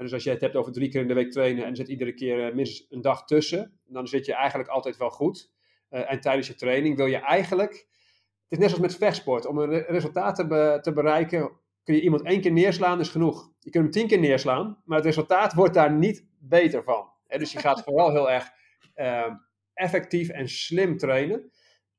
En 0.00 0.06
dus 0.06 0.14
als 0.14 0.24
je 0.24 0.30
het 0.30 0.40
hebt 0.40 0.56
over 0.56 0.72
drie 0.72 0.88
keer 0.88 1.00
in 1.00 1.08
de 1.08 1.14
week 1.14 1.30
trainen 1.30 1.64
en 1.64 1.76
zit 1.76 1.88
iedere 1.88 2.14
keer 2.14 2.46
eh, 2.46 2.54
minstens 2.54 2.90
een 2.90 3.00
dag 3.00 3.24
tussen, 3.24 3.80
dan 3.86 4.08
zit 4.08 4.26
je 4.26 4.34
eigenlijk 4.34 4.68
altijd 4.68 4.96
wel 4.96 5.10
goed. 5.10 5.52
Uh, 5.90 6.12
en 6.12 6.20
tijdens 6.20 6.46
je 6.46 6.54
training 6.54 6.96
wil 6.96 7.06
je 7.06 7.16
eigenlijk, 7.16 7.72
het 7.72 8.48
is 8.48 8.58
net 8.58 8.68
zoals 8.68 8.82
met 8.82 8.96
vechtsport, 8.96 9.46
om 9.46 9.58
een 9.58 9.82
resultaat 9.82 10.34
te, 10.36 10.46
be, 10.46 10.78
te 10.82 10.92
bereiken, 10.92 11.50
kun 11.84 11.94
je 11.94 12.00
iemand 12.00 12.22
één 12.22 12.40
keer 12.40 12.52
neerslaan, 12.52 13.00
is 13.00 13.08
genoeg. 13.08 13.52
Je 13.58 13.70
kunt 13.70 13.84
hem 13.84 13.92
tien 13.92 14.06
keer 14.06 14.18
neerslaan, 14.18 14.82
maar 14.84 14.96
het 14.96 15.06
resultaat 15.06 15.54
wordt 15.54 15.74
daar 15.74 15.92
niet 15.92 16.26
beter 16.38 16.82
van. 16.82 17.08
dus 17.26 17.52
je 17.52 17.58
gaat 17.58 17.82
vooral 17.86 18.10
heel 18.10 18.30
erg 18.30 18.50
ehm, 18.94 19.34
effectief 19.74 20.28
en 20.28 20.48
slim 20.48 20.96
trainen. 20.96 21.50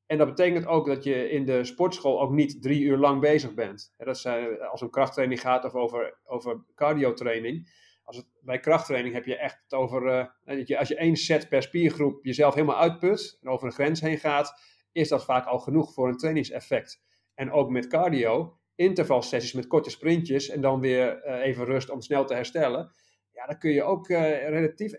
En 0.06 0.18
dat 0.18 0.28
betekent 0.28 0.66
ook 0.66 0.86
dat 0.88 1.04
je 1.04 1.30
in 1.30 1.46
de 1.46 1.64
sportschool 1.64 2.22
ook 2.22 2.32
niet 2.32 2.62
drie 2.62 2.82
uur 2.82 2.98
lang 2.98 3.20
bezig 3.20 3.54
bent. 3.54 3.94
dat 3.98 4.18
zijn, 4.18 4.62
als 4.62 4.82
een 4.82 4.90
krachttraining 4.90 5.42
gaat 5.42 5.66
of 5.66 5.76
over, 5.76 6.20
over 6.24 6.64
cardiotraining. 6.76 7.70
Als 8.12 8.24
bij 8.42 8.60
krachttraining 8.60 9.14
heb 9.14 9.26
je 9.26 9.38
echt 9.38 9.60
het 9.64 9.74
over. 9.74 10.32
Dat 10.44 10.68
je, 10.68 10.78
als 10.78 10.88
je 10.88 10.96
één 10.96 11.16
set 11.16 11.50
per 11.50 11.62
spiergroep 11.62 12.26
jezelf 12.26 12.54
helemaal 12.54 12.80
uitput 12.80 13.38
en 13.42 13.50
over 13.50 13.68
een 13.68 13.74
grens 13.74 14.02
heen 14.02 14.18
gaat, 14.18 14.62
is 14.92 15.10
dat 15.10 15.26
vaak 15.26 15.46
al 15.46 15.60
genoeg 15.60 15.94
voor 15.94 16.08
een 16.08 16.18
trainingseffect. 16.18 17.04
En 17.34 17.52
ook 17.52 17.70
met 17.70 17.88
cardio, 17.88 18.60
intervalsessies 18.76 19.54
met 19.54 19.68
korte 19.68 19.90
sprintjes 19.90 20.50
en 20.50 20.62
dan 20.62 20.80
weer 20.80 21.26
uh, 21.26 21.46
even 21.46 21.66
rust 21.66 21.90
om 21.90 22.02
snel 22.02 22.26
te 22.26 22.34
herstellen. 22.34 22.94
Ja, 23.32 23.46
dan 23.46 23.58
kun 23.58 23.72
je 23.72 23.84
ook 23.84 24.10
uh, 24.10 24.50
relatief, 24.50 24.94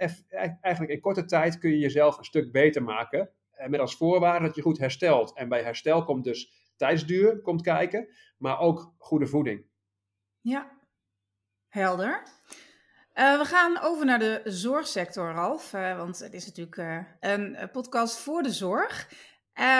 eigenlijk 0.60 0.92
in 0.92 1.00
korte 1.00 1.24
tijd 1.24 1.58
kun 1.58 1.70
je 1.70 1.78
jezelf 1.78 2.18
een 2.18 2.24
stuk 2.24 2.52
beter 2.52 2.82
maken. 2.82 3.30
Met 3.66 3.80
als 3.80 3.96
voorwaarde 3.96 4.46
dat 4.46 4.54
je 4.54 4.62
goed 4.62 4.78
herstelt. 4.78 5.34
En 5.34 5.48
bij 5.48 5.62
herstel 5.62 6.04
komt 6.04 6.24
dus 6.24 6.52
tijdsduur 6.76 7.40
komt 7.40 7.62
kijken, 7.62 8.08
maar 8.38 8.58
ook 8.58 8.94
goede 8.98 9.26
voeding. 9.26 9.64
Ja, 10.40 10.78
helder. 11.68 12.22
Uh, 13.14 13.38
we 13.38 13.44
gaan 13.44 13.80
over 13.80 14.06
naar 14.06 14.18
de 14.18 14.40
zorgsector, 14.44 15.32
Ralf. 15.32 15.72
Uh, 15.72 15.96
want 15.96 16.18
het 16.18 16.32
is 16.32 16.46
natuurlijk 16.46 16.76
uh, 16.76 16.98
een 17.20 17.70
podcast 17.72 18.16
voor 18.16 18.42
de 18.42 18.52
zorg. 18.52 19.08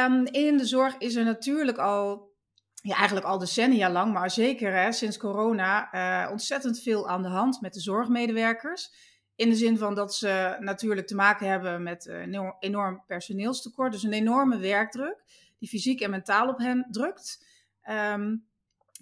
Um, 0.05 0.27
in 0.27 0.57
de 0.57 0.67
zorg 0.67 0.97
is 0.99 1.15
er 1.15 1.25
natuurlijk 1.25 1.79
al, 1.79 2.33
ja, 2.75 2.97
eigenlijk 2.97 3.27
al 3.27 3.39
decennia 3.39 3.91
lang, 3.91 4.13
maar 4.13 4.31
zeker 4.31 4.73
hè, 4.73 4.93
sinds 4.93 5.17
corona, 5.17 6.29
ontzettend 6.31 6.81
veel 6.81 7.09
aan 7.09 7.23
de 7.23 7.29
hand 7.29 7.61
met 7.61 7.75
de 7.75 7.81
zorgmedewerkers. 7.81 9.11
In 9.37 9.49
de 9.49 9.57
zin 9.57 9.79
van 9.79 9.95
dat 9.95 10.15
ze 10.15 10.57
natuurlijk 10.61 11.07
te 11.07 11.15
maken 11.15 11.49
hebben 11.49 11.83
met 11.83 12.07
een 12.07 12.55
enorm 12.59 13.03
personeelstekort. 13.07 13.93
Dus 13.93 14.03
een 14.03 14.13
enorme 14.13 14.59
werkdruk 14.59 15.23
die 15.59 15.69
fysiek 15.69 16.01
en 16.01 16.11
mentaal 16.11 16.49
op 16.49 16.59
hen 16.59 16.87
drukt. 16.91 17.47
Um, 17.91 18.47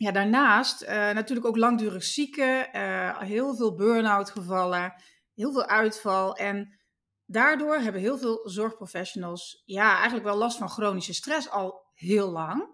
ja, 0.00 0.10
daarnaast 0.10 0.82
uh, 0.82 0.88
natuurlijk 0.88 1.46
ook 1.46 1.56
langdurig 1.56 2.04
zieken, 2.04 2.76
uh, 2.76 3.18
heel 3.18 3.56
veel 3.56 3.74
burn-out 3.74 4.30
gevallen, 4.30 4.94
heel 5.34 5.52
veel 5.52 5.66
uitval. 5.66 6.36
En 6.36 6.80
daardoor 7.24 7.76
hebben 7.76 8.00
heel 8.00 8.18
veel 8.18 8.48
zorgprofessionals 8.48 9.62
ja, 9.64 9.94
eigenlijk 9.94 10.24
wel 10.24 10.36
last 10.36 10.58
van 10.58 10.68
chronische 10.68 11.14
stress 11.14 11.50
al 11.50 11.84
heel 11.92 12.30
lang. 12.30 12.68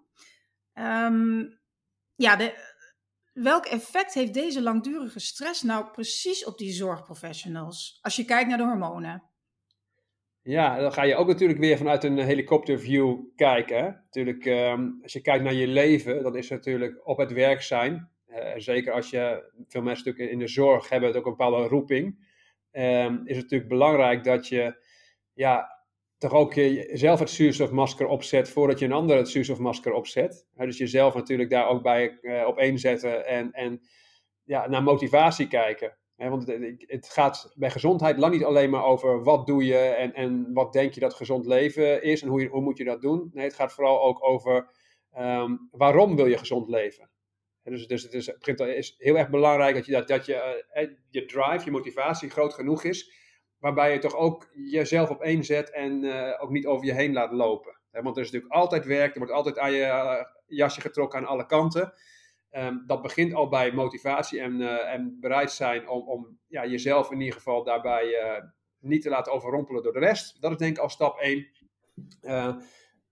Um, 0.75 1.61
ja, 2.15 2.37
de, 2.37 2.75
welk 3.33 3.65
effect 3.65 4.15
heeft 4.15 4.35
deze 4.35 4.63
langdurige 4.63 5.21
stress 5.21 5.63
nou 5.63 5.91
precies 5.91 6.45
op 6.45 6.59
die 6.59 6.73
zorgprofessionals? 6.73 7.99
Als 8.01 8.17
je 8.17 8.25
kijkt 8.25 8.49
naar 8.49 8.59
de 8.59 8.65
hormonen. 8.65 9.31
Ja, 10.47 10.79
dan 10.79 10.93
ga 10.93 11.03
je 11.03 11.17
ook 11.17 11.27
natuurlijk 11.27 11.59
weer 11.59 11.77
vanuit 11.77 12.05
een 12.05 12.19
helikopterview 12.19 13.17
kijken. 13.37 13.85
Natuurlijk, 14.05 14.45
um, 14.45 14.99
als 15.03 15.13
je 15.13 15.21
kijkt 15.21 15.45
naar 15.45 15.53
je 15.53 15.67
leven, 15.67 16.23
dan 16.23 16.37
is 16.37 16.49
het 16.49 16.59
natuurlijk 16.59 17.01
op 17.09 17.19
het 17.19 17.33
werk 17.33 17.63
zijn. 17.63 18.11
Uh, 18.29 18.53
zeker 18.57 18.93
als 18.93 19.11
je, 19.11 19.53
veel 19.69 19.83
mensen 19.83 20.05
natuurlijk 20.07 20.33
in 20.33 20.39
de 20.39 20.49
zorg 20.49 20.89
hebben 20.89 21.09
het 21.09 21.19
ook 21.19 21.25
een 21.25 21.37
bepaalde 21.37 21.69
roeping. 21.69 22.07
Um, 22.73 23.21
is 23.25 23.37
het 23.37 23.43
natuurlijk 23.43 23.69
belangrijk 23.71 24.25
dat 24.25 24.49
je, 24.49 24.85
ja, 25.33 25.85
toch 26.19 26.33
ook 26.33 26.55
zelf 26.93 27.19
het 27.19 27.31
zuurstofmasker 27.31 28.07
opzet 28.07 28.49
voordat 28.49 28.79
je 28.79 28.85
een 28.85 28.93
ander 28.93 29.17
het 29.17 29.29
zuurstofmasker 29.29 29.93
opzet. 29.93 30.47
Dus 30.55 30.79
jezelf 30.79 31.15
natuurlijk 31.15 31.51
daar 31.51 31.69
ook 31.69 31.83
bij 31.83 32.19
uh, 32.21 32.47
op 32.47 32.59
inzetten 32.59 33.27
en, 33.27 33.53
en 33.53 33.81
ja, 34.45 34.69
naar 34.69 34.83
motivatie 34.83 35.49
kijken 35.49 35.97
want 36.17 36.47
het, 36.87 37.09
gaat 37.09 37.53
bij 37.57 37.71
gezondheid 37.71 38.19
lang 38.19 38.33
niet 38.33 38.45
alleen 38.45 38.71
maar 38.71 38.85
over 38.85 39.23
wat 39.23 39.47
doe 39.47 39.65
je 39.65 39.79
en, 39.79 40.15
en 40.15 40.53
wat 40.53 40.73
denk 40.73 40.93
je 40.93 41.01
dat 41.01 41.15
gezond 41.15 41.47
leven 41.47 42.03
is 42.03 42.23
en 42.23 42.29
hoe, 42.29 42.47
hoe 42.47 42.63
moet 42.63 42.79
je 42.79 42.85
dat 42.85 43.03
doen. 43.03 43.31
Nee, 43.33 43.45
het 43.45 43.55
gaat 43.55 43.73
vooral 43.73 44.03
ook 44.03 44.25
over 44.25 44.69
um, 45.19 45.69
waarom 45.71 46.17
wil 46.17 46.27
je 46.27 46.39
gezond 46.39 46.69
leven. 46.69 47.11
dus, 47.63 47.87
dus 47.87 48.03
het 48.03 48.15
is, 48.15 48.27
het 48.27 48.61
is 48.61 48.95
heel 48.99 49.19
erg 49.19 49.31
belangrijk 49.31 49.75
dat 49.75 49.87
je, 49.87 49.93
dat, 49.93 50.09
dat 50.09 50.27
je, 50.27 50.65
uh, 50.75 50.89
je 51.11 51.25
drive, 51.25 51.65
je 51.65 51.71
motivatie 51.71 52.31
groot 52.31 52.55
genoeg 52.55 52.85
is, 52.85 53.13
waarbij 53.59 53.93
je 53.93 53.99
toch 53.99 54.15
ook 54.15 54.49
jezelf 54.53 55.11
op 55.11 55.23
één 55.23 55.45
zet 55.45 55.71
en 55.71 56.05
uh, 56.05 56.43
ook 56.43 56.51
niet 56.51 56.67
over 56.67 56.87
je 56.87 56.95
heen 56.95 57.13
laat 57.13 57.33
lopen. 57.33 57.79
want 57.91 58.17
er 58.17 58.23
is 58.23 58.31
natuurlijk 58.31 58.55
altijd 58.55 58.85
werk, 58.85 59.13
er 59.13 59.19
wordt 59.19 59.35
altijd 59.35 59.59
aan 59.59 59.73
je 59.73 60.27
jasje 60.47 60.81
getrokken 60.81 61.19
aan 61.19 61.27
alle 61.27 61.47
kanten. 61.47 61.93
Um, 62.57 62.85
dat 62.87 63.03
begint 63.03 63.35
al 63.35 63.49
bij 63.49 63.73
motivatie 63.73 64.41
en, 64.41 64.61
uh, 64.61 64.93
en 64.93 65.17
bereid 65.21 65.51
zijn 65.51 65.89
om, 65.89 66.09
om 66.09 66.39
ja, 66.47 66.67
jezelf 66.67 67.11
in 67.11 67.21
ieder 67.21 67.35
geval 67.35 67.65
daarbij 67.65 68.05
uh, 68.05 68.45
niet 68.81 69.03
te 69.03 69.09
laten 69.09 69.33
overrompelen 69.33 69.83
door 69.83 69.93
de 69.93 69.99
rest. 69.99 70.41
Dat 70.41 70.51
is 70.51 70.57
denk 70.57 70.77
ik 70.77 70.83
al 70.83 70.89
stap 70.89 71.19
1. 71.19 71.47
Uh, 72.23 72.47
eh, 72.47 72.55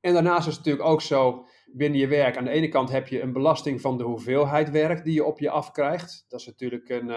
en 0.00 0.12
daarnaast 0.12 0.46
is 0.48 0.56
het 0.56 0.64
natuurlijk 0.64 0.88
ook 0.88 1.02
zo 1.02 1.46
binnen 1.72 2.00
je 2.00 2.06
werk. 2.06 2.36
Aan 2.36 2.44
de 2.44 2.50
ene 2.50 2.68
kant 2.68 2.90
heb 2.90 3.08
je 3.08 3.20
een 3.20 3.32
belasting 3.32 3.80
van 3.80 3.98
de 3.98 4.04
hoeveelheid 4.04 4.70
werk 4.70 5.04
die 5.04 5.14
je 5.14 5.24
op 5.24 5.38
je 5.38 5.50
afkrijgt. 5.50 6.24
Dat 6.28 6.40
is 6.40 6.46
natuurlijk 6.46 6.88
een, 6.88 7.08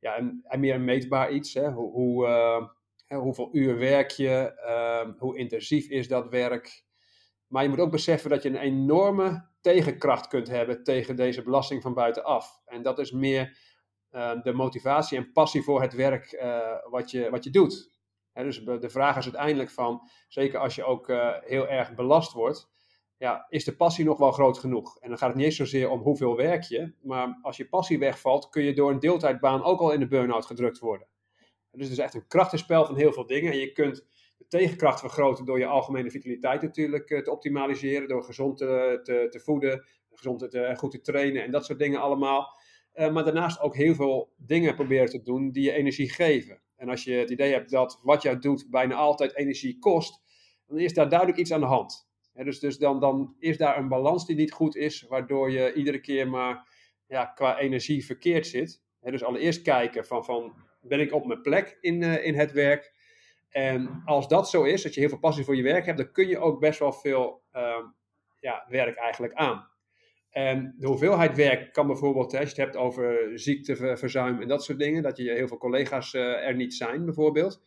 ja, 0.00 0.18
een, 0.18 0.60
meer 0.60 0.74
een 0.74 0.84
meetbaar 0.84 1.32
iets. 1.32 1.54
Hè? 1.54 1.70
Hoe, 1.70 1.90
hoe 1.92 2.26
hoeveel 3.16 3.48
uur 3.52 3.78
werk 3.78 4.10
je? 4.10 4.52
Ehm, 4.54 5.12
hoe 5.18 5.38
intensief 5.38 5.88
is 5.88 6.08
dat 6.08 6.28
werk? 6.28 6.86
Maar 7.48 7.62
je 7.62 7.68
moet 7.68 7.80
ook 7.80 7.90
beseffen 7.90 8.30
dat 8.30 8.42
je 8.42 8.48
een 8.48 8.56
enorme 8.56 9.48
tegenkracht 9.60 10.28
kunt 10.28 10.48
hebben 10.48 10.82
tegen 10.82 11.16
deze 11.16 11.42
belasting 11.42 11.82
van 11.82 11.94
buitenaf. 11.94 12.60
En 12.64 12.82
dat 12.82 12.98
is 12.98 13.12
meer 13.12 13.58
uh, 14.10 14.42
de 14.42 14.52
motivatie 14.52 15.18
en 15.18 15.32
passie 15.32 15.62
voor 15.62 15.82
het 15.82 15.94
werk 15.94 16.32
uh, 16.32 16.90
wat, 16.90 17.10
je, 17.10 17.30
wat 17.30 17.44
je 17.44 17.50
doet. 17.50 17.90
dus 18.32 18.64
de 18.64 18.90
vraag 18.90 19.16
is 19.16 19.24
uiteindelijk 19.24 19.70
van, 19.70 20.08
zeker 20.28 20.58
als 20.58 20.74
je 20.74 20.84
ook 20.84 21.08
uh, 21.08 21.30
heel 21.40 21.68
erg 21.68 21.94
belast 21.94 22.32
wordt, 22.32 22.70
ja, 23.16 23.46
is 23.48 23.64
de 23.64 23.76
passie 23.76 24.04
nog 24.04 24.18
wel 24.18 24.32
groot 24.32 24.58
genoeg? 24.58 24.98
En 24.98 25.08
dan 25.08 25.18
gaat 25.18 25.28
het 25.28 25.36
niet 25.36 25.46
eens 25.46 25.56
zozeer 25.56 25.90
om 25.90 26.00
hoeveel 26.00 26.36
werk 26.36 26.62
je, 26.62 26.94
maar 27.02 27.38
als 27.42 27.56
je 27.56 27.68
passie 27.68 27.98
wegvalt, 27.98 28.48
kun 28.48 28.62
je 28.62 28.74
door 28.74 28.90
een 28.90 28.98
deeltijdbaan 28.98 29.62
ook 29.62 29.80
al 29.80 29.92
in 29.92 30.00
de 30.00 30.08
burn-out 30.08 30.46
gedrukt 30.46 30.78
worden. 30.78 31.06
Dus 31.70 31.88
het 31.88 31.98
is 31.98 32.04
echt 32.04 32.14
een 32.14 32.26
krachtenspel 32.26 32.86
van 32.86 32.96
heel 32.96 33.12
veel 33.12 33.26
dingen. 33.26 33.52
En 33.52 33.58
je 33.58 33.72
kunt 33.72 34.06
tegenkracht 34.48 35.00
vergroten 35.00 35.44
door 35.44 35.58
je 35.58 35.66
algemene 35.66 36.10
vitaliteit 36.10 36.62
natuurlijk 36.62 37.10
eh, 37.10 37.22
te 37.22 37.30
optimaliseren. 37.30 38.08
Door 38.08 38.22
gezond 38.22 38.58
te, 38.58 39.00
te, 39.30 39.40
voeden, 39.40 39.84
gezond 40.12 40.50
te, 40.50 40.74
goed 40.76 40.90
te 40.90 41.00
trainen 41.00 41.42
en 41.42 41.50
dat 41.50 41.64
soort 41.64 41.78
dingen 41.78 42.00
allemaal. 42.00 42.56
Uh, 42.94 43.12
maar 43.12 43.24
daarnaast 43.24 43.60
ook 43.60 43.76
heel 43.76 43.94
veel 43.94 44.32
dingen 44.36 44.74
proberen 44.74 45.08
te 45.08 45.22
doen 45.22 45.50
die 45.50 45.64
je 45.64 45.72
energie 45.72 46.10
geven. 46.10 46.60
En 46.76 46.88
als 46.88 47.04
je 47.04 47.12
het 47.12 47.30
idee 47.30 47.52
hebt 47.52 47.70
dat 47.70 48.00
wat 48.02 48.22
jij 48.22 48.38
doet 48.38 48.66
bijna 48.70 48.94
altijd 48.94 49.36
energie 49.36 49.78
kost, 49.78 50.22
dan 50.66 50.78
is 50.78 50.94
daar 50.94 51.08
duidelijk 51.08 51.38
iets 51.38 51.52
aan 51.52 51.60
de 51.60 51.66
hand. 51.66 52.08
dus 52.32 52.60
dus 52.60 52.78
dan, 52.78 53.00
dan 53.00 53.34
is 53.38 53.56
daar 53.56 53.78
een 53.78 53.88
balans 53.88 54.26
die 54.26 54.36
niet 54.36 54.52
goed 54.52 54.76
is, 54.76 55.02
waardoor 55.08 55.50
je 55.50 55.72
iedere 55.72 56.00
keer 56.00 56.28
maar 56.28 56.68
ja, 57.06 57.24
qua 57.24 57.58
energie 57.58 58.04
verkeerd 58.04 58.46
zit. 58.46 58.82
dus 59.00 59.24
allereerst 59.24 59.62
kijken 59.62 60.06
van, 60.06 60.24
van 60.24 60.54
ben 60.80 61.00
ik 61.00 61.12
op 61.12 61.26
mijn 61.26 61.42
plek 61.42 61.78
in, 61.80 62.02
uh, 62.02 62.26
in 62.26 62.34
het 62.34 62.52
werk? 62.52 62.92
En 63.58 64.02
als 64.04 64.28
dat 64.28 64.50
zo 64.50 64.62
is, 64.62 64.82
dat 64.82 64.94
je 64.94 65.00
heel 65.00 65.08
veel 65.08 65.18
passie 65.18 65.44
voor 65.44 65.56
je 65.56 65.62
werk 65.62 65.86
hebt, 65.86 65.98
dan 65.98 66.12
kun 66.12 66.28
je 66.28 66.38
ook 66.38 66.60
best 66.60 66.78
wel 66.78 66.92
veel 66.92 67.42
uh, 67.54 67.84
ja, 68.40 68.64
werk 68.68 68.96
eigenlijk 68.96 69.34
aan. 69.34 69.68
En 70.30 70.74
de 70.78 70.86
hoeveelheid 70.86 71.36
werk 71.36 71.72
kan 71.72 71.86
bijvoorbeeld, 71.86 72.34
als 72.34 72.42
je 72.42 72.48
het 72.48 72.56
hebt 72.56 72.76
over 72.76 73.30
ziekteverzuim 73.34 74.40
en 74.40 74.48
dat 74.48 74.64
soort 74.64 74.78
dingen, 74.78 75.02
dat 75.02 75.16
je 75.16 75.30
heel 75.30 75.48
veel 75.48 75.58
collega's 75.58 76.14
uh, 76.14 76.46
er 76.46 76.54
niet 76.54 76.74
zijn 76.74 77.04
bijvoorbeeld, 77.04 77.62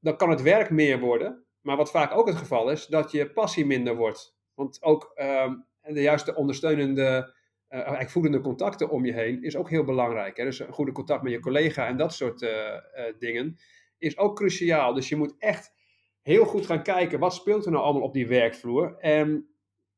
dan 0.00 0.16
kan 0.16 0.30
het 0.30 0.42
werk 0.42 0.70
meer 0.70 0.98
worden. 0.98 1.44
Maar 1.60 1.76
wat 1.76 1.90
vaak 1.90 2.16
ook 2.16 2.26
het 2.26 2.36
geval 2.36 2.70
is, 2.70 2.86
dat 2.86 3.10
je 3.10 3.30
passie 3.30 3.66
minder 3.66 3.96
wordt. 3.96 4.36
Want 4.54 4.82
ook 4.82 5.12
um, 5.16 5.66
de 5.80 6.02
juiste 6.02 6.34
ondersteunende, 6.34 7.34
uh, 7.68 7.78
eigenlijk 7.78 8.10
voedende 8.10 8.40
contacten 8.40 8.90
om 8.90 9.04
je 9.04 9.12
heen 9.12 9.42
is 9.42 9.56
ook 9.56 9.70
heel 9.70 9.84
belangrijk. 9.84 10.36
Hè? 10.36 10.44
Dus 10.44 10.58
een 10.58 10.72
goede 10.72 10.92
contact 10.92 11.22
met 11.22 11.32
je 11.32 11.40
collega 11.40 11.86
en 11.86 11.96
dat 11.96 12.14
soort 12.14 12.42
uh, 12.42 12.50
dingen 13.18 13.58
is 13.98 14.18
ook 14.18 14.36
cruciaal. 14.36 14.94
Dus 14.94 15.08
je 15.08 15.16
moet 15.16 15.34
echt 15.38 15.74
heel 16.22 16.44
goed 16.44 16.66
gaan 16.66 16.82
kijken, 16.82 17.18
wat 17.18 17.34
speelt 17.34 17.64
er 17.64 17.70
nou 17.70 17.84
allemaal 17.84 18.02
op 18.02 18.12
die 18.12 18.26
werkvloer? 18.26 18.96
En 18.98 19.48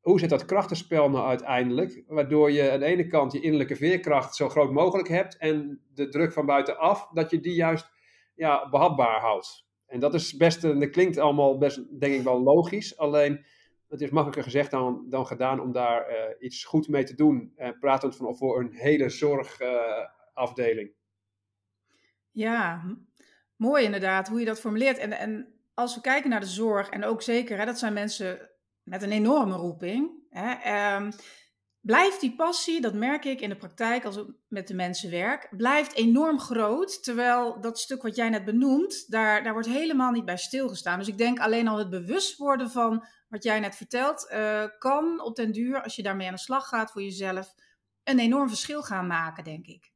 hoe 0.01 0.19
zit 0.19 0.31
dat 0.31 0.45
krachtenspel 0.45 1.11
nou 1.11 1.29
uiteindelijk? 1.29 2.05
Waardoor 2.07 2.51
je 2.51 2.71
aan 2.71 2.79
de 2.79 2.85
ene 2.85 3.07
kant 3.07 3.33
je 3.33 3.41
innerlijke 3.41 3.77
veerkracht 3.77 4.35
zo 4.35 4.49
groot 4.49 4.73
mogelijk 4.73 5.09
hebt 5.09 5.37
en 5.37 5.81
de 5.95 6.09
druk 6.09 6.33
van 6.33 6.47
buitenaf, 6.47 7.09
dat 7.13 7.31
je 7.31 7.41
die 7.41 7.55
juist 7.55 7.91
ja, 8.35 8.69
behapbaar 8.69 9.21
houdt. 9.21 9.67
En 9.87 10.01
dat 10.01 10.15
is 10.15 10.37
best, 10.37 10.63
dat 10.63 10.91
klinkt 10.91 11.19
allemaal 11.19 11.59
best, 11.59 12.01
denk 12.01 12.15
ik 12.15 12.23
wel 12.23 12.43
logisch, 12.43 12.99
alleen 12.99 13.45
het 13.89 14.01
is 14.01 14.11
makkelijker 14.11 14.45
gezegd 14.45 14.71
dan, 14.71 15.07
dan 15.09 15.27
gedaan 15.27 15.61
om 15.61 15.73
daar 15.73 16.11
uh, 16.11 16.17
iets 16.39 16.65
goed 16.65 16.89
mee 16.89 17.05
te 17.05 17.15
doen, 17.15 17.53
uh, 17.57 17.69
pratend 17.81 18.17
van 18.17 18.37
voor 18.37 18.61
een 18.61 18.73
hele 18.73 19.09
zorgafdeling. 19.09 20.89
Uh, 20.89 20.95
ja, 22.31 22.85
Mooi 23.59 23.85
inderdaad, 23.85 24.29
hoe 24.29 24.39
je 24.39 24.47
dat 24.47 24.61
formuleert. 24.61 24.99
En, 24.99 25.13
en 25.13 25.53
als 25.75 25.95
we 25.95 26.01
kijken 26.01 26.31
naar 26.31 26.41
de 26.41 26.47
zorg, 26.47 26.89
en 26.89 27.05
ook 27.05 27.23
zeker, 27.23 27.59
hè, 27.59 27.65
dat 27.65 27.79
zijn 27.79 27.93
mensen 27.93 28.51
met 28.83 29.03
een 29.03 29.13
enorme 29.13 29.55
roeping. 29.55 30.11
Hè, 30.31 30.97
um, 30.97 31.11
blijft 31.81 32.21
die 32.21 32.35
passie, 32.35 32.81
dat 32.81 32.95
merk 32.95 33.25
ik 33.25 33.41
in 33.41 33.49
de 33.49 33.57
praktijk 33.57 34.05
als 34.05 34.17
ik 34.17 34.27
met 34.49 34.69
de 34.69 34.75
mensen 34.75 35.11
werk, 35.11 35.49
blijft 35.57 35.95
enorm 35.95 36.41
groot. 36.41 37.03
Terwijl 37.03 37.61
dat 37.61 37.79
stuk 37.79 38.03
wat 38.03 38.17
jij 38.17 38.29
net 38.29 38.45
benoemt, 38.45 39.11
daar, 39.11 39.43
daar 39.43 39.53
wordt 39.53 39.69
helemaal 39.69 40.11
niet 40.11 40.25
bij 40.25 40.37
stilgestaan. 40.37 40.99
Dus 40.99 41.09
ik 41.09 41.19
denk 41.19 41.39
alleen 41.39 41.69
al 41.69 41.79
het 41.79 41.91
bewust 41.91 42.37
worden 42.37 42.71
van 42.71 43.07
wat 43.29 43.43
jij 43.43 43.61
net 43.61 43.77
vertelt, 43.77 44.31
uh, 44.33 44.65
kan 44.79 45.21
op 45.21 45.37
den 45.37 45.53
duur, 45.53 45.83
als 45.83 45.97
je 45.97 46.03
daarmee 46.03 46.27
aan 46.27 46.35
de 46.35 46.41
slag 46.41 46.69
gaat 46.69 46.93
voor 46.93 47.03
jezelf, 47.03 47.55
een 48.05 48.19
enorm 48.19 48.49
verschil 48.49 48.83
gaan 48.83 49.07
maken, 49.07 49.45
denk 49.45 49.67
ik. 49.67 49.93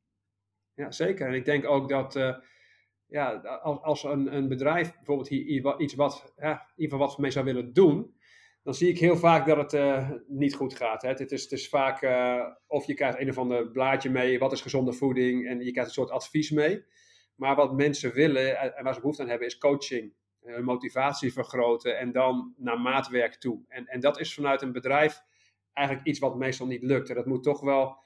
Ja, 0.74 0.90
zeker. 0.90 1.26
En 1.26 1.34
ik 1.34 1.44
denk 1.44 1.66
ook 1.66 1.88
dat 1.88 2.16
uh, 2.16 2.36
ja, 3.12 3.32
als, 3.62 3.82
als 3.82 4.04
een, 4.04 4.36
een 4.36 4.48
bedrijf 4.48 4.94
bijvoorbeeld 4.96 5.28
hier 5.28 5.80
iets 5.80 5.94
wat, 5.94 6.34
ieder 6.36 6.60
geval 6.76 6.98
wat 6.98 7.18
mee 7.18 7.30
zou 7.30 7.44
willen 7.44 7.72
doen, 7.72 8.14
dan 8.62 8.74
zie 8.74 8.88
ik 8.88 8.98
heel 8.98 9.16
vaak 9.16 9.46
dat 9.46 9.56
het 9.56 9.72
uh, 9.72 10.10
niet 10.26 10.54
goed 10.54 10.74
gaat. 10.74 11.02
Hè. 11.02 11.08
Het, 11.08 11.52
is, 11.52 11.68
vaak, 11.68 12.02
uh, 12.02 12.46
of 12.66 12.86
je 12.86 12.94
krijgt 12.94 13.20
een 13.20 13.28
of 13.28 13.38
ander 13.38 13.70
blaadje 13.70 14.10
mee, 14.10 14.38
wat 14.38 14.52
is 14.52 14.60
gezonde 14.60 14.92
voeding, 14.92 15.48
en 15.48 15.60
je 15.60 15.70
krijgt 15.70 15.88
een 15.88 15.94
soort 15.94 16.10
advies 16.10 16.50
mee. 16.50 16.84
Maar 17.34 17.56
wat 17.56 17.76
mensen 17.76 18.12
willen 18.12 18.76
en 18.76 18.84
waar 18.84 18.94
ze 18.94 19.00
behoefte 19.00 19.22
aan 19.22 19.28
hebben, 19.28 19.46
is 19.46 19.58
coaching. 19.58 20.12
Hun 20.40 20.64
motivatie 20.64 21.32
vergroten 21.32 21.98
en 21.98 22.12
dan 22.12 22.54
naar 22.56 22.80
maatwerk 22.80 23.34
toe. 23.34 23.64
En, 23.68 23.86
en 23.86 24.00
dat 24.00 24.20
is 24.20 24.34
vanuit 24.34 24.62
een 24.62 24.72
bedrijf 24.72 25.20
eigenlijk 25.72 26.06
iets 26.06 26.18
wat 26.18 26.36
meestal 26.36 26.66
niet 26.66 26.82
lukt. 26.82 27.08
En 27.08 27.14
dat 27.14 27.26
moet 27.26 27.42
toch 27.42 27.60
wel 27.60 27.96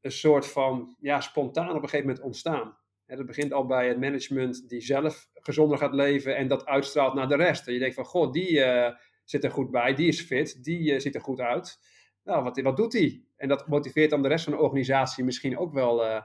een 0.00 0.12
soort 0.12 0.46
van 0.46 0.96
ja, 1.00 1.20
spontaan 1.20 1.68
op 1.68 1.82
een 1.82 1.88
gegeven 1.88 2.06
moment 2.06 2.24
ontstaan. 2.24 2.78
En 3.10 3.16
dat 3.16 3.26
begint 3.26 3.52
al 3.52 3.66
bij 3.66 3.88
het 3.88 4.00
management 4.00 4.68
die 4.68 4.80
zelf 4.80 5.28
gezonder 5.34 5.78
gaat 5.78 5.94
leven 5.94 6.36
en 6.36 6.48
dat 6.48 6.66
uitstraalt 6.66 7.14
naar 7.14 7.28
de 7.28 7.36
rest. 7.36 7.66
En 7.66 7.72
je 7.72 7.78
denkt 7.78 7.94
van, 7.94 8.04
goh, 8.04 8.32
die 8.32 8.50
uh, 8.50 8.90
zit 9.24 9.44
er 9.44 9.50
goed 9.50 9.70
bij, 9.70 9.94
die 9.94 10.08
is 10.08 10.20
fit, 10.20 10.64
die 10.64 10.92
uh, 10.92 10.98
ziet 10.98 11.14
er 11.14 11.20
goed 11.20 11.40
uit. 11.40 11.78
Nou, 12.24 12.42
wat, 12.42 12.60
wat 12.60 12.76
doet 12.76 12.92
die? 12.92 13.28
En 13.36 13.48
dat 13.48 13.68
motiveert 13.68 14.10
dan 14.10 14.22
de 14.22 14.28
rest 14.28 14.44
van 14.44 14.52
de 14.52 14.58
organisatie 14.58 15.24
misschien 15.24 15.58
ook 15.58 15.72
wel, 15.72 16.04
uh, 16.04 16.22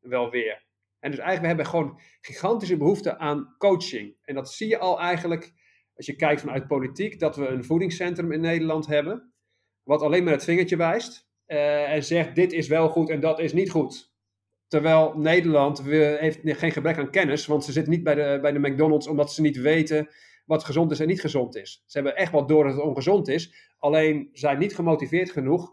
wel 0.00 0.30
weer. 0.30 0.64
En 0.98 1.10
dus 1.10 1.20
eigenlijk, 1.20 1.40
we 1.40 1.46
hebben 1.46 1.66
gewoon 1.66 2.00
gigantische 2.20 2.76
behoefte 2.76 3.18
aan 3.18 3.54
coaching. 3.58 4.16
En 4.22 4.34
dat 4.34 4.52
zie 4.52 4.68
je 4.68 4.78
al 4.78 5.00
eigenlijk, 5.00 5.52
als 5.94 6.06
je 6.06 6.16
kijkt 6.16 6.40
vanuit 6.40 6.66
politiek, 6.66 7.20
dat 7.20 7.36
we 7.36 7.46
een 7.46 7.64
voedingscentrum 7.64 8.32
in 8.32 8.40
Nederland 8.40 8.86
hebben, 8.86 9.32
wat 9.82 10.02
alleen 10.02 10.24
maar 10.24 10.32
het 10.32 10.44
vingertje 10.44 10.76
wijst 10.76 11.28
en 11.46 12.04
zegt 12.04 12.34
dit 12.34 12.52
is 12.52 12.68
wel 12.68 12.88
goed 12.88 13.10
en 13.10 13.20
dat 13.20 13.38
is 13.38 13.52
niet 13.52 13.70
goed. 13.70 14.13
Terwijl 14.68 15.12
Nederland 15.16 15.82
heeft 15.82 16.40
geen 16.42 16.72
gebrek 16.72 16.98
aan 16.98 17.10
kennis, 17.10 17.46
want 17.46 17.64
ze 17.64 17.72
zitten 17.72 17.92
niet 17.92 18.04
bij 18.04 18.14
de, 18.14 18.38
bij 18.42 18.52
de 18.52 18.58
McDonald's 18.58 19.06
omdat 19.06 19.32
ze 19.32 19.40
niet 19.40 19.56
weten 19.56 20.08
wat 20.46 20.64
gezond 20.64 20.90
is 20.90 21.00
en 21.00 21.06
niet 21.06 21.20
gezond 21.20 21.56
is. 21.56 21.82
Ze 21.86 21.98
hebben 21.98 22.16
echt 22.16 22.32
wel 22.32 22.46
door 22.46 22.64
dat 22.64 22.72
het 22.72 22.82
ongezond 22.82 23.28
is, 23.28 23.72
alleen 23.78 24.28
zijn 24.32 24.58
niet 24.58 24.74
gemotiveerd 24.74 25.30
genoeg 25.30 25.72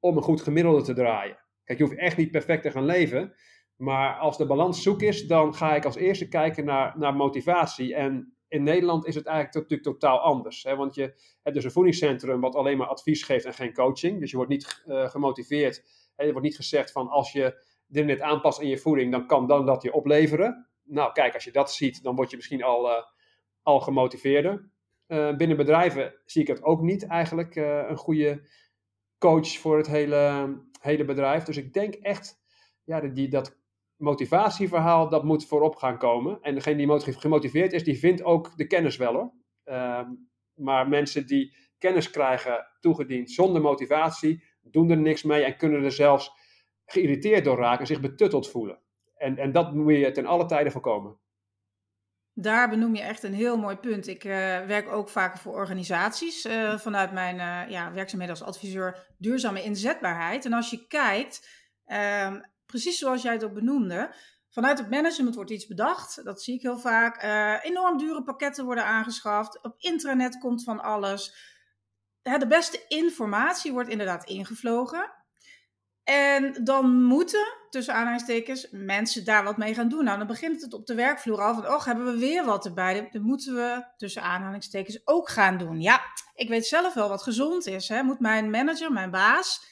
om 0.00 0.16
een 0.16 0.22
goed 0.22 0.40
gemiddelde 0.40 0.82
te 0.82 0.94
draaien. 0.94 1.38
Kijk, 1.64 1.78
je 1.78 1.84
hoeft 1.84 1.98
echt 1.98 2.16
niet 2.16 2.30
perfect 2.30 2.62
te 2.62 2.70
gaan 2.70 2.84
leven, 2.84 3.34
maar 3.76 4.18
als 4.18 4.36
de 4.36 4.46
balans 4.46 4.82
zoek 4.82 5.02
is, 5.02 5.26
dan 5.26 5.54
ga 5.54 5.74
ik 5.74 5.84
als 5.84 5.96
eerste 5.96 6.28
kijken 6.28 6.64
naar, 6.64 6.98
naar 6.98 7.14
motivatie. 7.14 7.94
En 7.94 8.34
in 8.48 8.62
Nederland 8.62 9.06
is 9.06 9.14
het 9.14 9.26
eigenlijk 9.26 9.54
natuurlijk 9.54 9.82
totaal 9.82 10.18
anders. 10.18 10.62
Hè? 10.62 10.76
Want 10.76 10.94
je 10.94 11.02
hebt 11.42 11.54
dus 11.54 11.64
een 11.64 11.70
voedingscentrum 11.70 12.40
wat 12.40 12.54
alleen 12.54 12.76
maar 12.76 12.86
advies 12.86 13.22
geeft 13.22 13.44
en 13.44 13.54
geen 13.54 13.72
coaching. 13.72 14.20
Dus 14.20 14.30
je 14.30 14.36
wordt 14.36 14.50
niet 14.50 14.82
uh, 14.86 15.08
gemotiveerd. 15.08 15.84
Er 16.16 16.30
wordt 16.30 16.46
niet 16.46 16.56
gezegd 16.56 16.92
van 16.92 17.08
als 17.08 17.32
je 17.32 17.64
dit 17.90 18.06
net 18.06 18.20
aanpast 18.20 18.60
in 18.60 18.68
je 18.68 18.78
voeding, 18.78 19.12
dan 19.12 19.26
kan 19.26 19.46
dan 19.46 19.66
dat 19.66 19.82
je 19.82 19.92
opleveren. 19.92 20.68
Nou, 20.84 21.12
kijk, 21.12 21.34
als 21.34 21.44
je 21.44 21.52
dat 21.52 21.72
ziet, 21.72 22.02
dan 22.02 22.16
word 22.16 22.30
je 22.30 22.36
misschien 22.36 22.62
al, 22.62 22.90
uh, 22.90 23.02
al 23.62 23.80
gemotiveerder. 23.80 24.70
Uh, 25.06 25.36
binnen 25.36 25.56
bedrijven 25.56 26.14
zie 26.24 26.42
ik 26.42 26.48
het 26.48 26.62
ook 26.62 26.80
niet 26.80 27.06
eigenlijk 27.06 27.56
een 27.56 27.96
goede 27.96 28.48
coach 29.18 29.58
voor 29.58 29.76
het 29.76 29.86
hele, 29.86 30.54
hele 30.80 31.04
bedrijf. 31.04 31.42
Dus 31.42 31.56
ik 31.56 31.72
denk 31.72 31.94
echt, 31.94 32.40
ja, 32.84 33.00
die, 33.00 33.28
dat 33.28 33.58
motivatieverhaal, 33.96 35.08
dat 35.08 35.24
moet 35.24 35.46
voorop 35.46 35.76
gaan 35.76 35.98
komen. 35.98 36.38
En 36.42 36.54
degene 36.54 36.98
die 37.04 37.18
gemotiveerd 37.18 37.72
is, 37.72 37.84
die 37.84 37.98
vindt 37.98 38.22
ook 38.22 38.56
de 38.56 38.66
kennis 38.66 38.96
wel 38.96 39.12
hoor. 39.12 39.32
Uh, 39.64 40.08
maar 40.54 40.88
mensen 40.88 41.26
die 41.26 41.56
kennis 41.78 42.10
krijgen 42.10 42.66
toegediend 42.80 43.30
zonder 43.30 43.62
motivatie, 43.62 44.44
doen 44.62 44.90
er 44.90 44.98
niks 44.98 45.22
mee 45.22 45.42
en 45.42 45.56
kunnen 45.56 45.84
er 45.84 45.92
zelfs 45.92 46.32
geïrriteerd 46.92 47.44
door 47.44 47.58
raken, 47.58 47.86
zich 47.86 48.00
betutteld 48.00 48.50
voelen. 48.50 48.78
En, 49.16 49.38
en 49.38 49.52
dat 49.52 49.74
moet 49.74 49.96
je 49.96 50.10
ten 50.10 50.26
alle 50.26 50.46
tijden 50.46 50.72
voorkomen. 50.72 51.18
Daar 52.34 52.68
benoem 52.68 52.94
je 52.94 53.02
echt 53.02 53.22
een 53.22 53.34
heel 53.34 53.56
mooi 53.58 53.76
punt. 53.76 54.06
Ik 54.06 54.24
uh, 54.24 54.32
werk 54.66 54.88
ook 54.92 55.08
vaker 55.08 55.38
voor 55.38 55.54
organisaties 55.54 56.44
uh, 56.44 56.78
vanuit 56.78 57.12
mijn 57.12 57.36
uh, 57.36 57.70
ja, 57.70 57.92
werkzaamheden 57.92 58.36
als 58.36 58.46
adviseur 58.46 59.06
duurzame 59.18 59.62
inzetbaarheid. 59.62 60.44
En 60.44 60.52
als 60.52 60.70
je 60.70 60.86
kijkt, 60.86 61.48
ehm, 61.84 62.40
precies 62.66 62.98
zoals 62.98 63.22
jij 63.22 63.32
het 63.32 63.44
ook 63.44 63.52
benoemde. 63.52 64.14
Vanuit 64.50 64.78
het 64.78 64.90
management 64.90 65.34
wordt 65.34 65.50
iets 65.50 65.66
bedacht, 65.66 66.24
dat 66.24 66.42
zie 66.42 66.54
ik 66.54 66.62
heel 66.62 66.78
vaak. 66.78 67.22
Enorm 67.64 67.98
dure 67.98 68.22
pakketten 68.22 68.64
worden 68.64 68.84
aangeschaft. 68.84 69.62
Op 69.62 69.74
intranet 69.78 70.38
komt 70.38 70.64
van 70.64 70.80
alles. 70.80 71.34
de 72.22 72.46
beste 72.48 72.84
informatie 72.88 73.72
wordt 73.72 73.88
inderdaad 73.88 74.28
ingevlogen. 74.28 75.19
En 76.10 76.64
dan 76.64 77.02
moeten, 77.02 77.56
tussen 77.68 77.94
aanhalingstekens, 77.94 78.68
mensen 78.70 79.24
daar 79.24 79.44
wat 79.44 79.56
mee 79.56 79.74
gaan 79.74 79.88
doen. 79.88 80.04
Nou, 80.04 80.18
dan 80.18 80.26
begint 80.26 80.62
het 80.62 80.72
op 80.72 80.86
de 80.86 80.94
werkvloer 80.94 81.42
al 81.42 81.54
van, 81.54 81.66
oh, 81.66 81.84
hebben 81.84 82.04
we 82.04 82.18
weer 82.18 82.44
wat 82.44 82.64
erbij. 82.64 83.08
Dan 83.12 83.22
moeten 83.22 83.54
we, 83.54 83.84
tussen 83.96 84.22
aanhalingstekens, 84.22 85.00
ook 85.04 85.28
gaan 85.28 85.58
doen. 85.58 85.80
Ja, 85.80 86.00
ik 86.34 86.48
weet 86.48 86.66
zelf 86.66 86.94
wel 86.94 87.08
wat 87.08 87.22
gezond 87.22 87.66
is. 87.66 87.88
Hè. 87.88 88.02
Moet 88.02 88.20
mijn 88.20 88.50
manager, 88.50 88.92
mijn 88.92 89.10
baas, 89.10 89.68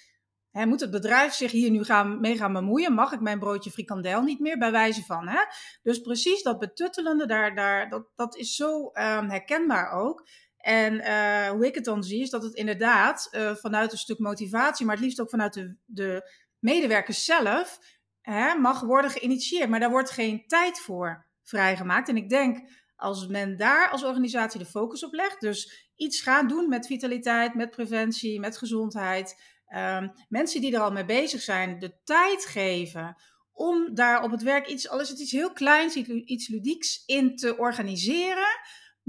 Hè, 0.51 0.67
moet 0.67 0.81
het 0.81 0.91
bedrijf 0.91 1.33
zich 1.33 1.51
hier 1.51 1.71
nu 1.71 1.85
gaan, 1.85 2.21
mee 2.21 2.37
gaan 2.37 2.53
bemoeien? 2.53 2.93
Mag 2.93 3.13
ik 3.13 3.21
mijn 3.21 3.39
broodje 3.39 3.71
frikandel 3.71 4.23
niet 4.23 4.41
meer? 4.41 4.59
Bij 4.59 4.71
wijze 4.71 5.05
van. 5.05 5.29
Hè? 5.29 5.41
Dus 5.83 5.99
precies 5.99 6.43
dat 6.43 6.59
betuttelende, 6.59 7.27
daar, 7.27 7.55
daar, 7.55 7.89
dat, 7.89 8.07
dat 8.17 8.37
is 8.37 8.55
zo 8.55 8.85
um, 8.85 9.31
herkenbaar 9.31 9.91
ook. 9.93 10.29
En 10.69 10.95
uh, 10.95 11.49
hoe 11.49 11.67
ik 11.67 11.75
het 11.75 11.85
dan 11.85 12.03
zie, 12.03 12.23
is 12.23 12.31
dat 12.31 12.43
het 12.43 12.55
inderdaad 12.55 13.29
uh, 13.33 13.55
vanuit 13.55 13.93
een 13.93 13.99
stuk 13.99 14.19
motivatie, 14.19 14.87
maar 14.87 14.95
het 14.95 15.05
liefst 15.05 15.21
ook 15.21 15.31
vanuit 15.31 15.55
de, 15.55 15.77
de 15.85 16.31
medewerkers 16.59 17.25
zelf, 17.25 17.79
hè, 18.21 18.55
mag 18.55 18.81
worden 18.81 19.11
geïnitieerd. 19.11 19.69
Maar 19.69 19.81
daar 19.81 19.91
wordt 19.91 20.11
geen 20.11 20.47
tijd 20.47 20.81
voor 20.81 21.27
vrijgemaakt. 21.43 22.09
En 22.09 22.17
ik 22.17 22.29
denk, 22.29 22.71
als 22.97 23.27
men 23.27 23.57
daar 23.57 23.91
als 23.91 24.05
organisatie 24.05 24.59
de 24.59 24.67
focus 24.67 25.05
op 25.05 25.13
legt, 25.13 25.41
dus 25.41 25.91
iets 25.97 26.21
gaan 26.21 26.49
doen 26.49 26.69
met 26.69 26.87
vitaliteit, 26.87 27.55
met 27.55 27.71
preventie, 27.71 28.41
met 28.41 28.59
gezondheid, 28.59 29.43
um, 29.75 30.13
mensen 30.29 30.61
die 30.61 30.75
er 30.75 30.81
al 30.81 30.93
mee 30.93 31.05
bezig 31.05 31.41
zijn, 31.41 31.79
de 31.79 32.01
tijd 32.05 32.45
geven 32.45 33.17
om 33.53 33.95
daar 33.95 34.23
op 34.23 34.31
het 34.31 34.43
werk 34.43 34.67
iets, 34.67 34.89
al 34.89 34.99
het 34.99 35.21
iets 35.21 35.33
heel 35.33 35.53
kleins, 35.53 35.97
iets 36.25 36.49
ludieks 36.49 37.03
in 37.07 37.37
te 37.37 37.57
organiseren, 37.57 38.49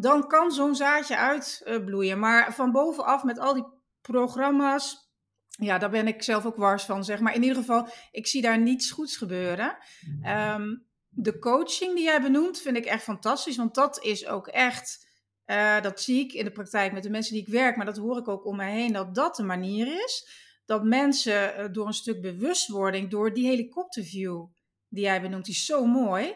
dan 0.02 0.28
kan 0.28 0.52
zo'n 0.52 0.76
zaadje 0.76 1.18
uitbloeien. 1.18 2.20
Maar 2.20 2.54
van 2.54 2.72
bovenaf 2.72 3.24
met 3.24 3.40
al 3.40 3.54
die 3.54 3.66
programma's, 4.02 5.12
ja, 5.50 5.78
daar 5.78 5.90
ben 5.90 6.08
ik 6.08 6.24
zelf 6.24 6.46
ook 6.46 6.56
wars 6.56 6.84
van, 6.84 7.04
zeg 7.04 7.20
maar. 7.20 7.36
In 7.36 7.42
ieder 7.42 7.58
geval, 7.58 7.88
ik 8.12 8.28
zie 8.28 8.42
daar 8.42 8.60
niets 8.60 8.92
goeds 8.92 9.18
gebeuren. 9.18 9.78
Um, 10.26 10.88
de 11.10 11.40
coaching 11.40 11.96
die 11.96 12.04
jij 12.04 12.22
benoemt, 12.22 12.62
vind 12.62 12.78
ik 12.78 12.86
echt 12.86 13.04
fantastisch, 13.04 13.58
want 13.58 13.76
dat 13.76 14.04
is 14.04 14.28
ook 14.28 14.48
echt. 14.48 15.08
Uh, 15.46 15.82
dat 15.82 16.02
zie 16.02 16.20
ik 16.20 16.34
in 16.34 16.46
de 16.46 16.52
praktijk 16.52 16.92
met 16.92 17.04
de 17.04 17.10
mensen 17.10 17.34
die 17.34 17.42
ik 17.42 17.48
werk, 17.48 17.76
maar 17.76 17.86
dat 17.86 17.98
hoor 17.98 18.18
ik 18.18 18.28
ook 18.28 18.46
om 18.46 18.56
me 18.56 18.64
heen, 18.64 18.94
dat 18.94 19.16
dat 19.16 19.36
de 19.36 19.44
manier 19.44 20.04
is 20.04 20.28
dat 20.66 20.84
mensen 20.84 21.56
eh, 21.56 21.66
door 21.72 21.88
een 21.88 21.94
stuk 21.94 22.22
bewustwording, 22.22 23.10
door 23.10 23.34
die 23.34 23.48
helikopterview 23.48 24.46
die 24.88 25.04
jij 25.04 25.22
benoemt, 25.22 25.46
die 25.46 25.54
is 25.54 25.66
zo 25.66 25.86
mooi, 25.86 26.36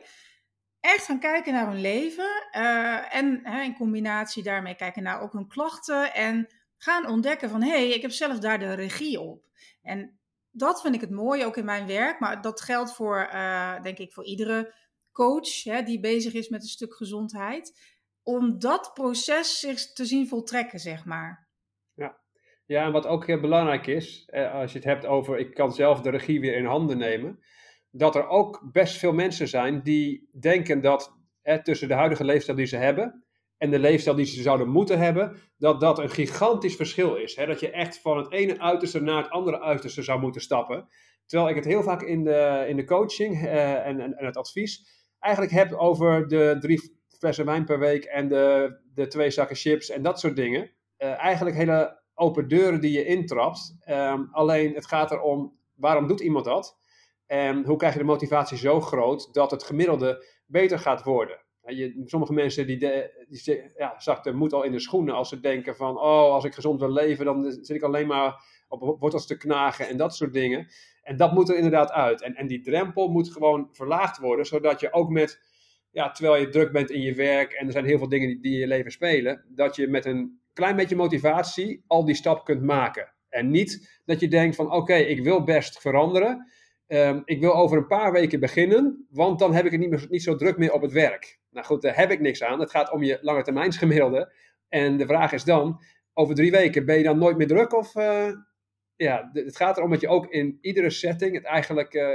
echt 0.84 1.06
gaan 1.06 1.19
kijken 1.19 1.54
naar 1.54 1.67
hun 1.67 1.82
leven 1.82 2.48
uh, 2.56 3.15
en 3.15 3.39
hè, 3.43 3.62
in 3.62 3.76
combinatie 3.76 4.43
daarmee 4.43 4.76
kijken 4.76 5.04
naar 5.04 5.22
ook 5.22 5.34
hun 5.34 5.48
klachten 5.48 6.13
en 6.13 6.48
gaan 6.78 7.08
ontdekken 7.08 7.50
van 7.50 7.62
hé, 7.62 7.69
hey, 7.69 7.89
ik 7.89 8.02
heb 8.02 8.12
zelf 8.12 8.39
daar 8.39 8.60
de 8.60 8.74
regie 8.74 9.19
op. 9.19 9.46
En 9.82 10.19
dat 10.52 10.82
vind 10.82 10.96
ik 10.96 11.02
het 11.02 11.10
mooie 11.10 11.46
ook 11.46 11.58
in 11.58 11.65
mijn 11.65 11.88
werk, 11.88 12.19
maar 12.19 12.41
dat 12.41 12.62
geldt 12.62 12.96
voor, 12.96 13.30
uh, 13.34 13.82
denk 13.82 13.98
ik, 13.98 14.13
voor 14.13 14.26
iedere 14.26 14.74
coach 15.12 15.63
hè, 15.63 15.82
die 15.82 16.00
bezig 16.00 16.34
is 16.34 16.50
met 16.50 16.62
een 16.62 16.67
stuk 16.67 16.96
gezondheid, 16.96 17.96
om 18.24 18.60
dat 18.60 18.91
proces 18.93 19.60
zich 19.60 19.93
te 19.93 20.06
zien 20.06 20.28
voltrekken, 20.28 20.80
zeg 20.80 21.06
maar. 21.06 21.48
Ja, 22.65 22.86
en 22.86 22.91
wat 22.91 23.06
ook 23.06 23.28
heel 23.28 23.39
belangrijk 23.39 23.88
is, 23.88 24.24
eh, 24.26 24.54
als 24.54 24.72
je 24.72 24.78
het 24.78 24.88
hebt 24.88 25.06
over 25.06 25.39
ik 25.39 25.54
kan 25.54 25.74
zelf 25.74 26.02
de 26.02 26.10
regie 26.10 26.39
weer 26.39 26.56
in 26.56 26.65
handen 26.65 26.98
nemen, 26.98 27.43
dat 27.96 28.16
er 28.16 28.28
ook 28.28 28.70
best 28.72 28.98
veel 28.98 29.14
mensen 29.14 29.48
zijn 29.48 29.82
die 29.84 30.30
denken 30.40 30.82
dat 30.82 31.18
eh, 31.42 31.58
tussen 31.58 31.88
de 31.88 31.94
huidige 31.94 32.24
leefstijl 32.24 32.58
die 32.58 32.66
ze 32.66 32.78
hebben 32.78 33.24
en 33.58 33.72
de 33.72 33.80
leefstijl 33.80 34.16
die 34.16 34.26
ze 34.26 34.42
zouden 34.42 34.70
moeten 34.70 35.00
hebben, 35.00 35.38
dat 35.58 35.80
dat 35.80 36.00
een 36.00 36.10
gigantisch 36.10 36.76
verschil 36.76 37.16
is. 37.16 37.36
Hè? 37.36 37.46
Dat 37.46 37.60
je 37.60 37.72
echt 37.72 38.00
van 38.00 38.18
het 38.18 38.32
ene 38.32 38.60
uiterste 38.60 39.02
naar 39.02 39.24
het 39.24 39.32
andere 39.32 39.62
uiterste 39.62 40.02
zou 40.02 40.20
moeten 40.20 40.42
stappen. 40.42 40.88
Terwijl 41.26 41.50
ik 41.50 41.56
het 41.56 41.66
heel 41.66 41.84
vaak 41.84 42.02
in 42.02 42.24
de, 42.24 42.66
in 42.68 42.76
de 42.76 42.86
coaching 42.86 43.46
eh, 43.46 43.88
en, 43.88 44.00
en, 44.00 44.26
het 44.26 44.38
advies 44.38 44.86
eigenlijk 45.20 45.54
heb 45.54 45.74
over 45.74 46.28
de 46.28 46.58
drie 46.60 46.98
flessen 47.18 47.46
wijn 47.46 47.66
per 47.66 47.80
week 47.80 48.04
en 48.04 48.28
de, 48.28 48.78
de 48.94 49.08
twee 49.08 49.30
zakken 49.30 49.56
chips 49.56 49.90
en 49.90 50.02
dat 50.02 50.20
soort 50.20 50.36
dingen. 50.36 50.72
Uh, 50.98 51.20
eigenlijk 51.20 51.56
hele 51.56 52.02
open 52.14 52.48
deuren 52.48 52.82
die 52.82 52.92
je 52.92 53.06
intrapt. 53.06 53.76
Ehm, 53.80 54.24
alleen 54.32 54.74
het 54.74 54.88
gaat 54.88 55.12
erom, 55.12 55.58
waarom 55.76 56.08
doet 56.08 56.22
iemand 56.22 56.46
dat? 56.46 56.78
En 57.26 57.66
hoe 57.66 57.78
krijg 57.78 57.94
je 57.94 58.00
de 58.00 58.06
motivatie 58.06 58.58
zo 58.58 58.82
groot 58.82 59.34
dat 59.34 59.52
het 59.52 59.64
gemiddelde 59.64 60.26
beter 60.46 60.80
gaat 60.80 61.04
worden? 61.04 61.42
Je, 61.66 62.02
sommige 62.06 62.34
mensen 62.34 62.68
die, 62.68 62.78
die 63.28 63.72
ja, 63.78 63.98
moed 64.34 64.54
al 64.54 64.64
in 64.64 64.72
de 64.72 64.80
schoenen 64.80 65.16
als 65.16 65.30
ze 65.30 65.40
denken 65.40 65.76
van, 65.76 65.98
oh, 65.98 66.32
als 66.32 66.44
ik 66.44 66.54
gezond 66.54 66.80
wil 66.80 66.92
leven, 66.92 67.26
dan 67.26 67.52
zit 67.52 67.76
ik 67.76 67.82
alleen 67.82 68.08
maar 68.08 68.44
op 68.68 69.00
wortels 69.00 69.28
te 69.28 69.38
knagen 69.38 69.88
en 69.88 69.98
dat 69.98 70.16
soort 70.16 70.34
dingen. 70.34 70.68
En 71.02 71.18
dat 71.18 71.34
moet 71.34 71.50
er 71.50 71.56
inderdaad 71.56 71.92
uit. 71.92 72.22
En, 72.22 72.36
en 72.36 72.48
die 72.48 72.62
drempel 72.62 73.08
moet 73.08 73.32
gewoon 73.32 73.70
verlaagd 73.72 74.18
worden, 74.18 74.46
zodat 74.46 74.80
je 74.80 74.94
ook 74.94 75.10
met, 75.10 75.40
ja, 75.92 76.12
terwijl 76.12 76.42
je 76.42 76.50
druk 76.50 76.72
bent 76.72 76.92
in 76.92 77.02
je 77.02 77.14
werk 77.14 77.52
en 77.52 77.66
er 77.66 77.72
zijn 77.72 77.86
heel 77.86 77.98
veel 77.98 78.10
dingen 78.10 78.28
die, 78.28 78.42
die 78.42 78.54
in 78.54 78.60
je 78.60 78.68
leven 78.68 78.92
spelen, 78.92 79.46
dat 79.50 79.76
je 79.76 79.88
met 79.88 80.06
een 80.06 80.40
klein 80.54 80.76
beetje 80.76 80.96
motivatie 80.96 81.84
al 81.88 82.06
die 82.06 82.16
stap 82.16 82.46
kunt 82.46 82.62
maken. 82.62 83.14
En 83.30 83.50
niet 83.50 84.02
dat 84.06 84.20
je 84.20 84.28
denkt 84.28 84.56
van, 84.56 84.72
oké, 84.72 84.96
ik 84.96 85.24
wil 85.24 85.44
best 85.44 85.82
veranderen. 85.82 86.52
Um, 86.88 87.22
ik 87.26 87.39
wil 87.39 87.56
over 87.56 87.78
een 87.78 87.88
paar 87.88 88.12
weken 88.12 88.39
beginnen, 88.39 89.08
want 89.10 89.39
dan 89.39 89.54
heb 89.54 89.65
ik 89.65 89.72
het 89.72 89.80
niet, 89.80 89.89
meer, 89.89 90.06
niet 90.10 90.24
zo 90.24 90.36
druk 90.36 90.58
meer 90.58 90.74
op 90.74 90.82
het 90.82 90.91
werk. 90.91 91.39
Nou 91.52 91.65
goed, 91.65 91.82
daar 91.82 91.96
heb 91.96 92.12
ik 92.12 92.19
niks 92.19 92.43
aan. 92.43 92.60
Het 92.60 92.72
gaat 92.72 92.91
om 92.91 93.04
je 93.04 93.17
lange 93.22 93.41
termijnsgemiddelde. 93.41 94.34
En 94.69 94.98
de 94.98 95.06
vraag 95.06 95.32
is 95.32 95.43
dan, 95.43 95.82
over 96.13 96.36
drie 96.36 96.52
weken 96.52 96.86
ben 96.86 96.98
je 96.98 97.04
dan 97.04 97.17
nooit 97.17 97.38
meer 97.38 97.48
druk? 97.48 97.74
Of 97.74 97.96
uh, 97.96 98.28
ja, 98.96 99.30
het 99.34 99.56
gaat 99.56 99.78
erom 99.78 99.89
dat 99.89 100.02
je 100.02 100.08
ook 100.08 100.28
in 100.28 100.58
iedere 100.62 100.89
setting 100.89 101.36
het 101.36 101.43
eigenlijk 101.43 101.93
uh, 101.93 102.10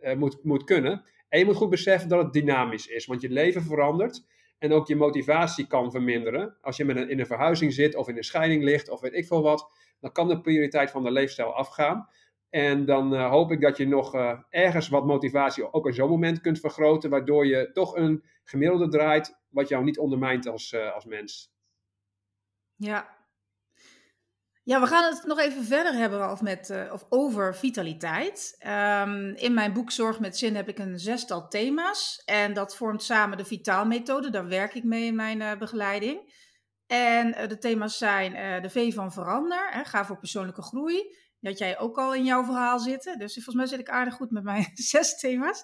uh, 0.00 0.14
moet, 0.14 0.44
moet 0.44 0.64
kunnen. 0.64 1.04
En 1.28 1.38
je 1.38 1.44
moet 1.44 1.56
goed 1.56 1.70
beseffen 1.70 2.08
dat 2.08 2.22
het 2.22 2.32
dynamisch 2.32 2.86
is, 2.86 3.06
want 3.06 3.20
je 3.20 3.30
leven 3.30 3.62
verandert. 3.62 4.24
En 4.58 4.72
ook 4.72 4.88
je 4.88 4.96
motivatie 4.96 5.66
kan 5.66 5.90
verminderen. 5.90 6.56
Als 6.60 6.76
je 6.76 6.84
met 6.84 6.96
een, 6.96 7.10
in 7.10 7.20
een 7.20 7.26
verhuizing 7.26 7.72
zit 7.72 7.94
of 7.94 8.08
in 8.08 8.16
een 8.16 8.24
scheiding 8.24 8.62
ligt 8.62 8.88
of 8.88 9.00
weet 9.00 9.14
ik 9.14 9.26
veel 9.26 9.42
wat, 9.42 9.70
dan 10.00 10.12
kan 10.12 10.28
de 10.28 10.40
prioriteit 10.40 10.90
van 10.90 11.02
de 11.02 11.10
leefstijl 11.10 11.54
afgaan. 11.54 12.08
En 12.50 12.84
dan 12.84 13.14
uh, 13.14 13.30
hoop 13.30 13.50
ik 13.50 13.60
dat 13.60 13.76
je 13.76 13.86
nog 13.86 14.14
uh, 14.14 14.38
ergens 14.48 14.88
wat 14.88 15.06
motivatie 15.06 15.72
ook 15.72 15.86
in 15.86 15.94
zo'n 15.94 16.08
moment 16.08 16.40
kunt 16.40 16.60
vergroten, 16.60 17.10
waardoor 17.10 17.46
je 17.46 17.70
toch 17.72 17.96
een 17.96 18.24
gemiddelde 18.44 18.88
draait, 18.88 19.38
wat 19.48 19.68
jou 19.68 19.84
niet 19.84 19.98
ondermijnt 19.98 20.46
als, 20.46 20.72
uh, 20.72 20.92
als 20.92 21.04
mens. 21.04 21.52
Ja. 22.76 23.18
Ja, 24.62 24.80
we 24.80 24.86
gaan 24.86 25.14
het 25.14 25.24
nog 25.26 25.38
even 25.38 25.64
verder 25.64 25.92
hebben, 25.92 26.18
Ralf, 26.18 26.42
met, 26.42 26.88
of 26.92 27.06
over 27.08 27.56
vitaliteit. 27.56 28.56
Um, 28.66 29.34
in 29.34 29.54
mijn 29.54 29.72
boek 29.72 29.90
Zorg 29.90 30.20
met 30.20 30.38
Zin 30.38 30.56
heb 30.56 30.68
ik 30.68 30.78
een 30.78 30.98
zestal 30.98 31.48
thema's. 31.48 32.22
En 32.24 32.52
dat 32.52 32.76
vormt 32.76 33.02
samen 33.02 33.38
de 33.38 33.44
Vitaalmethode. 33.44 34.30
Daar 34.30 34.48
werk 34.48 34.74
ik 34.74 34.84
mee 34.84 35.06
in 35.06 35.14
mijn 35.14 35.58
begeleiding. 35.58 36.32
En 36.86 37.48
de 37.48 37.58
thema's 37.58 37.98
zijn 37.98 38.62
de 38.62 38.70
V 38.70 38.94
van 38.94 39.12
verander, 39.12 39.68
hè, 39.70 39.84
ga 39.84 40.04
voor 40.04 40.18
persoonlijke 40.18 40.62
groei 40.62 41.16
dat 41.40 41.58
jij 41.58 41.78
ook 41.78 41.98
al 41.98 42.14
in 42.14 42.24
jouw 42.24 42.44
verhaal 42.44 42.78
zitten. 42.78 43.18
Dus 43.18 43.34
volgens 43.34 43.54
mij 43.54 43.66
zit 43.66 43.78
ik 43.78 43.88
aardig 43.88 44.14
goed 44.14 44.30
met 44.30 44.42
mijn 44.42 44.70
zes 44.90 45.18
thema's. 45.18 45.62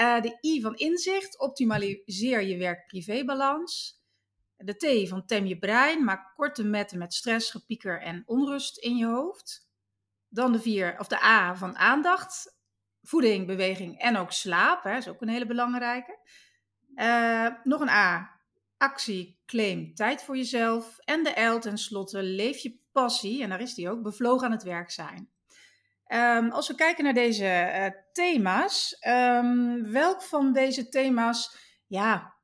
Uh, 0.00 0.20
de 0.20 0.38
I 0.40 0.60
van 0.60 0.74
inzicht, 0.74 1.38
optimaliseer 1.38 2.42
je 2.42 2.56
werk-privé-balans. 2.56 4.00
De 4.56 4.76
T 4.76 5.08
van 5.08 5.26
tem 5.26 5.46
je 5.46 5.58
brein, 5.58 6.04
maak 6.04 6.34
korte 6.34 6.64
metten 6.64 6.98
met 6.98 7.14
stress, 7.14 7.50
gepieker 7.50 8.00
en 8.00 8.22
onrust 8.26 8.78
in 8.78 8.96
je 8.96 9.06
hoofd. 9.06 9.70
Dan 10.28 10.52
de 10.52 10.60
vier, 10.60 10.98
of 10.98 11.06
de 11.06 11.22
A 11.22 11.56
van 11.56 11.76
aandacht, 11.76 12.56
voeding, 13.02 13.46
beweging 13.46 13.98
en 13.98 14.16
ook 14.16 14.32
slaap. 14.32 14.82
Hè, 14.82 14.96
is 14.96 15.08
ook 15.08 15.20
een 15.20 15.28
hele 15.28 15.46
belangrijke. 15.46 16.18
Uh, 16.94 17.48
nog 17.64 17.80
een 17.80 17.88
A, 17.88 18.40
actie, 18.76 19.40
claim, 19.46 19.94
tijd 19.94 20.22
voor 20.22 20.36
jezelf. 20.36 20.98
En 20.98 21.22
de 21.22 21.40
L 21.40 21.58
tenslotte, 21.58 22.22
leef 22.22 22.58
je 22.58 22.81
passie, 22.92 23.42
en 23.42 23.48
daar 23.48 23.60
is 23.60 23.74
die 23.74 23.90
ook, 23.90 24.02
bevlogen 24.02 24.46
aan 24.46 24.52
het 24.52 24.62
werk 24.62 24.90
zijn. 24.90 25.30
Um, 26.06 26.50
als 26.50 26.68
we 26.68 26.74
kijken 26.74 27.04
naar 27.04 27.14
deze 27.14 27.44
uh, 27.44 27.86
thema's, 28.12 28.96
um, 29.08 29.92
welk 29.92 30.22
van 30.22 30.52
deze 30.52 30.88
thema's 30.88 31.56
ja, 31.86 32.34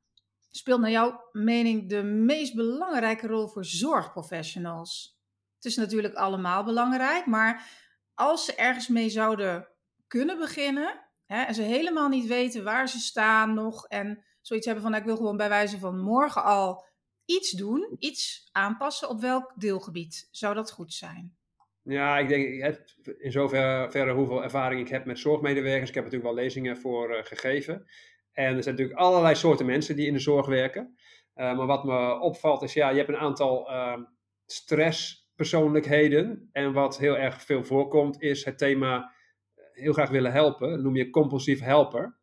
speelt 0.49 0.79
naar 0.79 0.89
jouw 0.89 1.29
mening 1.31 1.89
de 1.89 2.03
meest 2.03 2.55
belangrijke 2.55 3.27
rol 3.27 3.47
voor 3.47 3.65
zorgprofessionals? 3.65 5.17
Het 5.55 5.65
is 5.65 5.75
natuurlijk 5.75 6.13
allemaal 6.13 6.63
belangrijk, 6.63 7.25
maar 7.25 7.69
als 8.13 8.45
ze 8.45 8.55
ergens 8.55 8.87
mee 8.87 9.09
zouden 9.09 9.67
kunnen 10.07 10.37
beginnen 10.37 11.09
hè, 11.25 11.41
en 11.41 11.53
ze 11.53 11.61
helemaal 11.61 12.09
niet 12.09 12.27
weten 12.27 12.63
waar 12.63 12.89
ze 12.89 12.99
staan 12.99 13.53
nog 13.53 13.85
en 13.87 14.23
zoiets 14.41 14.65
hebben 14.65 14.83
van 14.83 14.91
nou, 14.91 15.03
ik 15.03 15.09
wil 15.09 15.19
gewoon 15.19 15.37
bij 15.37 15.49
wijze 15.49 15.79
van 15.79 15.99
morgen 15.99 16.43
al 16.43 16.85
iets 17.29 17.51
doen, 17.51 17.95
iets 17.99 18.49
aanpassen, 18.51 19.09
op 19.09 19.21
welk 19.21 19.53
deelgebied 19.55 20.27
zou 20.31 20.55
dat 20.55 20.71
goed 20.71 20.93
zijn? 20.93 21.37
Ja, 21.81 22.17
ik 22.17 22.27
denk 22.27 22.77
in 23.17 23.31
zoverre 23.31 24.13
hoeveel 24.13 24.43
ervaring 24.43 24.81
ik 24.81 24.89
heb 24.89 25.05
met 25.05 25.19
zorgmedewerkers. 25.19 25.89
Ik 25.89 25.95
heb 25.95 26.03
natuurlijk 26.03 26.33
wel 26.33 26.43
lezingen 26.43 26.77
voor 26.77 27.11
uh, 27.11 27.23
gegeven. 27.23 27.85
En 28.31 28.55
er 28.55 28.63
zijn 28.63 28.75
natuurlijk 28.75 28.99
allerlei 28.99 29.35
soorten 29.35 29.65
mensen 29.65 29.95
die 29.95 30.07
in 30.07 30.13
de 30.13 30.19
zorg 30.19 30.45
werken. 30.45 30.97
Uh, 31.35 31.57
maar 31.57 31.65
wat 31.65 31.83
me 31.83 32.19
opvalt 32.19 32.61
is, 32.61 32.73
ja, 32.73 32.89
je 32.89 32.97
hebt 32.97 33.09
een 33.09 33.17
aantal 33.17 33.71
uh, 33.71 33.97
stresspersoonlijkheden. 34.45 36.49
En 36.51 36.73
wat 36.73 36.97
heel 36.97 37.17
erg 37.17 37.41
veel 37.41 37.63
voorkomt, 37.63 38.21
is 38.21 38.45
het 38.45 38.57
thema 38.57 39.13
eh, 39.55 39.63
heel 39.71 39.93
graag 39.93 40.09
willen 40.09 40.31
helpen. 40.31 40.69
Dat 40.69 40.81
noem 40.81 40.95
je 40.95 41.09
compulsief 41.09 41.59
helper. 41.59 42.18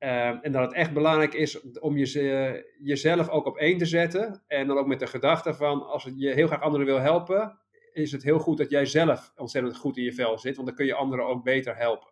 Uh, 0.00 0.44
en 0.44 0.52
dat 0.52 0.62
het 0.62 0.72
echt 0.72 0.92
belangrijk 0.92 1.34
is 1.34 1.78
om 1.78 1.96
je, 1.96 2.74
jezelf 2.78 3.28
ook 3.28 3.46
op 3.46 3.56
één 3.56 3.78
te 3.78 3.86
zetten. 3.86 4.42
En 4.46 4.66
dan 4.66 4.78
ook 4.78 4.86
met 4.86 4.98
de 4.98 5.06
gedachte 5.06 5.54
van, 5.54 5.86
als 5.86 6.08
je 6.16 6.30
heel 6.30 6.46
graag 6.46 6.60
anderen 6.60 6.86
wil 6.86 6.98
helpen, 6.98 7.58
is 7.92 8.12
het 8.12 8.22
heel 8.22 8.38
goed 8.38 8.58
dat 8.58 8.70
jij 8.70 8.86
zelf 8.86 9.32
ontzettend 9.36 9.76
goed 9.76 9.96
in 9.96 10.04
je 10.04 10.12
vel 10.12 10.38
zit. 10.38 10.54
Want 10.54 10.66
dan 10.66 10.76
kun 10.76 10.86
je 10.86 10.94
anderen 10.94 11.26
ook 11.26 11.44
beter 11.44 11.76
helpen. 11.76 12.08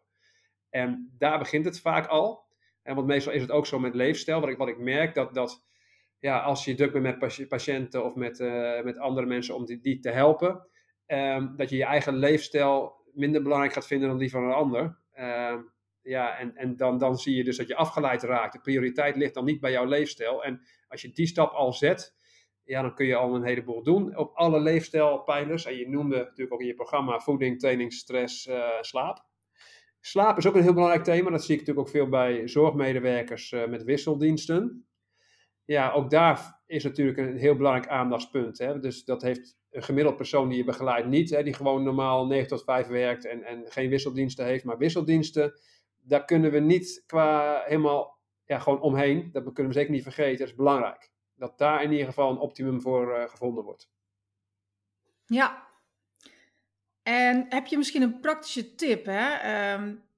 En 0.71 1.15
daar 1.19 1.39
begint 1.39 1.65
het 1.65 1.81
vaak 1.81 2.07
al. 2.07 2.47
En 2.83 2.95
want 2.95 3.07
meestal 3.07 3.33
is 3.33 3.43
het 3.43 3.51
ook 3.51 3.67
zo 3.67 3.79
met 3.79 3.95
leefstijl. 3.95 4.41
Wat 4.41 4.49
ik, 4.49 4.59
wat 4.59 4.69
ik 4.69 4.79
merk, 4.79 5.15
dat, 5.15 5.35
dat 5.35 5.65
ja, 6.19 6.39
als 6.39 6.65
je 6.65 6.75
druk 6.75 6.93
bent 6.93 7.21
met 7.21 7.49
patiënten 7.49 8.05
of 8.05 8.15
met, 8.15 8.39
uh, 8.39 8.83
met 8.83 8.99
andere 8.99 9.27
mensen 9.27 9.55
om 9.55 9.65
die, 9.65 9.81
die 9.81 9.99
te 9.99 10.11
helpen, 10.11 10.67
um, 11.07 11.57
dat 11.57 11.71
je 11.71 11.77
je 11.77 11.85
eigen 11.85 12.17
leefstijl 12.17 13.05
minder 13.13 13.43
belangrijk 13.43 13.73
gaat 13.73 13.87
vinden 13.87 14.09
dan 14.09 14.19
die 14.19 14.31
van 14.31 14.45
een 14.45 14.53
ander. 14.53 14.99
Um, 15.19 15.71
ja, 16.09 16.39
en, 16.39 16.57
en 16.57 16.77
dan, 16.77 16.99
dan 16.99 17.19
zie 17.19 17.37
je 17.37 17.45
dus 17.45 17.57
dat 17.57 17.69
je 17.69 17.77
afgeleid 17.77 18.23
raakt. 18.23 18.53
De 18.53 18.61
prioriteit 18.61 19.17
ligt 19.17 19.35
dan 19.35 19.45
niet 19.45 19.61
bij 19.61 19.71
jouw 19.71 19.85
leefstijl. 19.85 20.45
En 20.45 20.61
als 20.89 21.03
je 21.03 21.11
die 21.11 21.27
stap 21.27 21.53
al 21.53 21.73
zet, 21.73 22.17
ja, 22.65 22.83
dan 22.83 22.95
kun 22.95 23.07
je 23.07 23.17
al 23.17 23.35
een 23.35 23.45
heleboel 23.45 23.83
doen 23.83 24.17
op 24.17 24.35
alle 24.35 24.61
leefstijlpijlers. 24.61 25.65
En 25.65 25.77
je 25.77 25.89
noemde 25.89 26.17
natuurlijk 26.17 26.53
ook 26.53 26.61
in 26.61 26.67
je 26.67 26.75
programma 26.75 27.21
voeding, 27.21 27.59
training, 27.59 27.93
stress, 27.93 28.47
uh, 28.47 28.69
slaap. 28.81 29.27
Slaap 30.01 30.39
is 30.39 30.47
ook 30.47 30.55
een 30.55 30.63
heel 30.63 30.73
belangrijk 30.73 31.05
thema. 31.05 31.31
Dat 31.31 31.45
zie 31.45 31.55
ik 31.55 31.61
natuurlijk 31.61 31.87
ook 31.87 31.95
veel 31.95 32.09
bij 32.09 32.49
zorgmedewerkers 32.49 33.53
uh, 33.53 33.67
met 33.67 33.85
wisseldiensten. 33.85 34.87
Ja, 35.65 35.93
ook 35.93 36.11
daar 36.11 36.63
is 36.67 36.85
natuurlijk 36.85 37.19
een 37.19 37.37
heel 37.37 37.57
belangrijk 37.57 37.89
aandachtspunt. 37.89 38.59
Hè? 38.59 38.79
Dus 38.79 39.05
dat 39.05 39.23
heeft 39.23 39.59
een 39.71 39.83
gemiddeld 39.83 40.17
persoon 40.17 40.49
die 40.49 40.59
je 40.59 40.65
begeleidt 40.65 41.09
niet, 41.09 41.31
hè? 41.31 41.43
die 41.43 41.55
gewoon 41.55 41.83
normaal 41.83 42.27
9 42.27 42.49
tot 42.49 42.65
5 42.65 42.87
werkt 42.87 43.27
en, 43.27 43.43
en 43.43 43.65
geen 43.67 43.91
wisseldiensten 43.91 44.45
heeft, 44.45 44.65
maar 44.65 44.79
wisseldiensten 44.79 45.53
daar 46.09 46.25
kunnen 46.25 46.51
we 46.51 46.59
niet 46.59 47.03
qua 47.07 47.63
helemaal 47.67 48.19
ja, 48.45 48.59
gewoon 48.59 48.81
omheen. 48.81 49.29
Dat 49.33 49.53
kunnen 49.53 49.73
we 49.73 49.79
zeker 49.79 49.93
niet 49.93 50.03
vergeten. 50.03 50.39
Dat 50.39 50.49
is 50.49 50.55
belangrijk. 50.55 51.11
Dat 51.35 51.59
daar 51.59 51.83
in 51.83 51.93
ieder 51.93 52.07
geval 52.07 52.31
een 52.31 52.39
optimum 52.39 52.81
voor 52.81 53.19
uh, 53.19 53.29
gevonden 53.29 53.65
wordt. 53.65 53.91
Ja. 55.27 55.67
En 57.03 57.47
heb 57.49 57.67
je 57.67 57.77
misschien 57.77 58.03
een 58.03 58.21
praktische 58.21 58.75
tip 58.75 59.05
hè? 59.05 59.73
Um, 59.75 60.09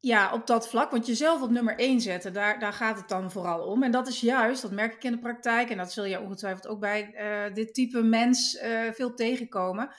ja, 0.00 0.32
op 0.32 0.46
dat 0.46 0.68
vlak? 0.68 0.90
Want 0.90 1.06
jezelf 1.06 1.42
op 1.42 1.50
nummer 1.50 1.78
1 1.78 2.00
zetten, 2.00 2.32
daar, 2.32 2.58
daar 2.58 2.72
gaat 2.72 2.96
het 2.96 3.08
dan 3.08 3.30
vooral 3.30 3.66
om. 3.66 3.82
En 3.82 3.90
dat 3.90 4.08
is 4.08 4.20
juist, 4.20 4.62
dat 4.62 4.70
merk 4.70 4.94
ik 4.94 5.04
in 5.04 5.12
de 5.12 5.18
praktijk, 5.18 5.70
en 5.70 5.76
dat 5.76 5.92
zul 5.92 6.04
je 6.04 6.20
ongetwijfeld 6.20 6.66
ook 6.66 6.80
bij 6.80 7.14
uh, 7.14 7.54
dit 7.54 7.74
type 7.74 8.02
mens 8.02 8.54
uh, 8.54 8.92
veel 8.92 9.14
tegenkomen. 9.14 9.90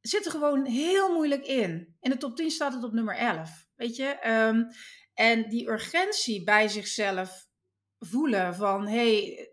Zit 0.00 0.24
er 0.24 0.30
gewoon 0.30 0.64
heel 0.64 1.12
moeilijk 1.12 1.46
in. 1.46 1.96
In 2.00 2.10
de 2.10 2.16
top 2.16 2.36
10 2.36 2.50
staat 2.50 2.74
het 2.74 2.84
op 2.84 2.92
nummer 2.92 3.16
11. 3.16 3.66
Weet 3.82 3.96
je? 3.96 4.30
Um, 4.30 4.68
en 5.14 5.48
die 5.48 5.68
urgentie 5.68 6.44
bij 6.44 6.68
zichzelf 6.68 7.46
voelen 7.98 8.54
van 8.54 8.86
hey, 8.86 9.48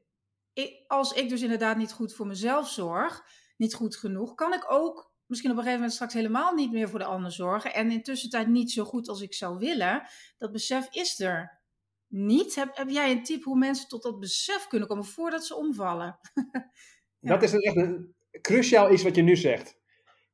ik, 0.54 0.84
als 0.88 1.14
ik 1.14 1.30
dus 1.30 1.42
inderdaad 1.42 1.78
niet 1.78 1.92
goed 1.92 2.14
voor 2.14 2.28
mezelf 2.28 2.70
zorg, 2.70 3.24
niet 3.58 3.74
goed 3.74 3.96
genoeg, 3.96 4.36
kan 4.36 4.54
ik 4.54 4.72
ook 4.72 5.14
misschien 5.26 5.52
op 5.52 5.58
een 5.58 5.64
gegeven 5.64 5.82
moment 5.82 5.94
straks 5.94 6.14
helemaal 6.14 6.54
niet 6.54 6.72
meer 6.72 6.90
voor 6.90 7.00
de 7.00 7.06
ander 7.06 7.32
zorgen. 7.32 7.74
En 7.74 7.92
in 7.92 8.04
tussentijd 8.04 8.48
niet 8.48 8.72
zo 8.72 8.84
goed 8.84 9.08
als 9.08 9.22
ik 9.22 9.34
zou 9.34 9.58
willen. 9.58 10.08
Dat 10.38 10.52
besef 10.52 10.88
is 10.92 11.20
er 11.20 11.62
niet. 12.08 12.56
Heb, 12.56 12.78
heb 12.78 12.90
jij 12.90 13.12
een 13.12 13.24
tip 13.24 13.44
hoe 13.44 13.58
mensen 13.58 13.88
tot 13.88 14.04
dat 14.04 14.20
besef 14.20 14.68
kunnen 14.68 14.88
komen 14.88 15.06
voordat 15.06 15.46
ze 15.46 15.56
omvallen? 15.56 16.20
ja. 17.20 17.30
Dat 17.30 17.44
is 17.44 17.54
echt 17.54 17.76
een 17.76 18.16
cruciaal 18.42 18.92
iets 18.92 19.04
wat 19.04 19.16
je 19.16 19.22
nu 19.22 19.36
zegt. 19.36 19.78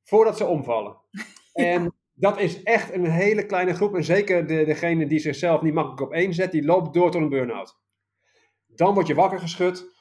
Voordat 0.03 0.37
ze 0.37 0.45
omvallen. 0.45 1.01
En 1.53 1.93
dat 2.15 2.39
is 2.39 2.63
echt 2.63 2.93
een 2.93 3.05
hele 3.05 3.45
kleine 3.45 3.73
groep. 3.73 3.95
En 3.95 4.03
zeker 4.03 4.47
de, 4.47 4.65
degene 4.65 5.07
die 5.07 5.19
zichzelf 5.19 5.61
niet 5.61 5.73
makkelijk 5.73 6.01
op 6.01 6.13
één 6.13 6.33
zet, 6.33 6.51
die 6.51 6.65
loopt 6.65 6.93
door 6.93 7.11
tot 7.11 7.21
een 7.21 7.29
burn-out. 7.29 7.79
Dan 8.67 8.93
word 8.93 9.07
je 9.07 9.15
wakker 9.15 9.39
geschud. 9.39 9.93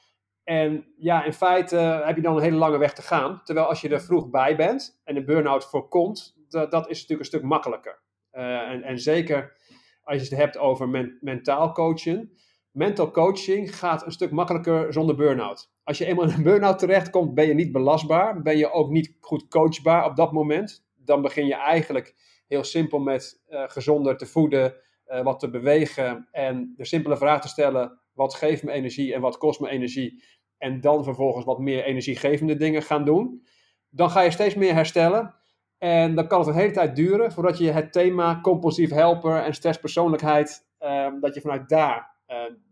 En 0.43 0.93
ja, 0.97 1.23
in 1.23 1.33
feite 1.33 1.77
heb 1.77 2.15
je 2.15 2.21
dan 2.21 2.35
een 2.35 2.43
hele 2.43 2.55
lange 2.57 2.77
weg 2.77 2.93
te 2.93 3.01
gaan. 3.01 3.41
Terwijl 3.43 3.67
als 3.67 3.81
je 3.81 3.89
er 3.89 4.01
vroeg 4.01 4.29
bij 4.29 4.55
bent 4.55 5.01
en 5.03 5.15
een 5.15 5.25
burn-out 5.25 5.69
voorkomt, 5.69 6.35
dat, 6.49 6.71
dat 6.71 6.89
is 6.89 6.93
natuurlijk 6.93 7.19
een 7.19 7.25
stuk 7.25 7.43
makkelijker. 7.43 8.01
en, 8.31 8.83
en 8.83 8.99
zeker 8.99 9.57
als 10.05 10.17
je 10.17 10.29
het 10.29 10.37
hebt 10.37 10.57
over 10.57 11.17
mentaal 11.21 11.71
coachen. 11.71 12.31
Mental 12.71 13.11
coaching 13.11 13.75
gaat 13.75 14.05
een 14.05 14.11
stuk 14.11 14.31
makkelijker 14.31 14.93
zonder 14.93 15.15
burn-out. 15.15 15.71
Als 15.83 15.97
je 15.97 16.05
eenmaal 16.05 16.25
in 16.25 16.33
een 16.33 16.43
burn-out 16.43 16.79
terechtkomt, 16.79 17.33
ben 17.33 17.47
je 17.47 17.53
niet 17.53 17.71
belastbaar. 17.71 18.41
Ben 18.41 18.57
je 18.57 18.71
ook 18.71 18.89
niet 18.89 19.17
goed 19.19 19.47
coachbaar 19.47 20.05
op 20.05 20.15
dat 20.15 20.31
moment. 20.31 20.85
Dan 21.05 21.21
begin 21.21 21.45
je 21.45 21.55
eigenlijk 21.55 22.15
heel 22.47 22.63
simpel 22.63 22.99
met 22.99 23.43
uh, 23.49 23.63
gezonder 23.67 24.17
te 24.17 24.25
voeden, 24.25 24.75
uh, 25.07 25.23
wat 25.23 25.39
te 25.39 25.49
bewegen 25.49 26.27
en 26.31 26.73
de 26.77 26.85
simpele 26.85 27.17
vraag 27.17 27.41
te 27.41 27.47
stellen: 27.47 27.99
wat 28.13 28.35
geeft 28.35 28.63
me 28.63 28.71
energie 28.71 29.13
en 29.13 29.21
wat 29.21 29.37
kost 29.37 29.59
me 29.59 29.69
energie? 29.69 30.23
En 30.57 30.81
dan 30.81 31.03
vervolgens 31.03 31.45
wat 31.45 31.59
meer 31.59 31.83
energiegevende 31.83 32.55
dingen 32.55 32.81
gaan 32.81 33.05
doen. 33.05 33.45
Dan 33.89 34.09
ga 34.09 34.21
je 34.21 34.31
steeds 34.31 34.55
meer 34.55 34.73
herstellen. 34.73 35.35
En 35.77 36.15
dan 36.15 36.27
kan 36.27 36.39
het 36.39 36.47
een 36.47 36.55
hele 36.55 36.71
tijd 36.71 36.95
duren 36.95 37.31
voordat 37.31 37.57
je 37.57 37.71
het 37.71 37.91
thema 37.91 38.39
compulsief 38.41 38.89
helper 38.89 39.43
en 39.43 39.53
stresspersoonlijkheid, 39.53 40.67
uh, 40.79 41.07
dat 41.21 41.33
je 41.33 41.41
vanuit 41.41 41.69
daar 41.69 42.13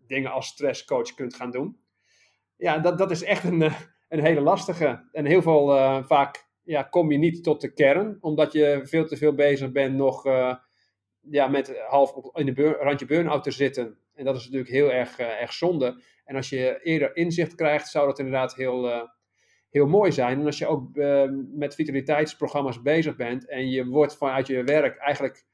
dingen 0.08 0.32
als 0.32 0.48
stresscoach 0.48 1.14
kunt 1.14 1.36
gaan 1.36 1.52
doen. 1.52 1.78
Ja, 2.58 2.80
dat, 2.80 2.98
dat 2.98 3.12
is 3.12 3.24
echt 3.24 3.44
een, 3.44 3.62
een 4.10 4.20
hele 4.20 4.42
lastige. 4.42 5.10
En 5.12 5.26
heel 5.26 5.42
veel 5.42 5.68
vaak 6.04 6.48
ja, 6.64 6.84
kom 6.84 7.12
je 7.12 7.18
niet 7.18 7.44
tot 7.44 7.62
de 7.62 7.74
kern, 7.74 8.18
omdat 8.22 8.52
je 8.52 8.82
veel 8.84 9.06
te 9.06 9.18
veel 9.18 9.34
bezig 9.34 9.72
bent 9.72 9.96
nog 9.96 10.26
uh, 10.26 10.56
ja, 11.20 11.48
met 11.48 11.82
half 11.88 12.14
in 12.34 12.46
de 12.46 12.72
randje 12.72 13.06
burn-out 13.06 13.44
te 13.44 13.52
zitten. 13.52 13.98
En 14.14 14.26
dat 14.26 14.36
is 14.36 14.44
natuurlijk 14.44 14.72
heel 14.72 14.92
erg, 14.92 15.20
uh, 15.20 15.42
erg 15.42 15.54
zonde. 15.54 16.02
En 16.26 16.36
als 16.36 16.50
je 16.50 16.80
eerder 16.84 17.16
inzicht 17.16 17.56
krijgt, 17.56 17.88
zou 17.88 18.08
dat 18.08 18.20
inderdaad 18.20 18.56
heel, 18.56 18.90
uh, 18.90 19.02
heel 19.70 19.88
mooi 19.88 20.12
zijn. 20.12 20.40
En 20.40 20.46
als 20.46 20.58
je 20.58 20.68
ook 20.68 20.96
met 21.52 21.76
vitaliteitsprogramma's 21.76 22.82
bezig 22.82 23.16
bent 23.16 23.48
en 23.48 23.70
je 23.70 23.86
wordt 23.86 24.18
vanuit 24.18 24.48
je 24.48 24.64
werk 24.64 24.98
eigenlijk 24.98 25.46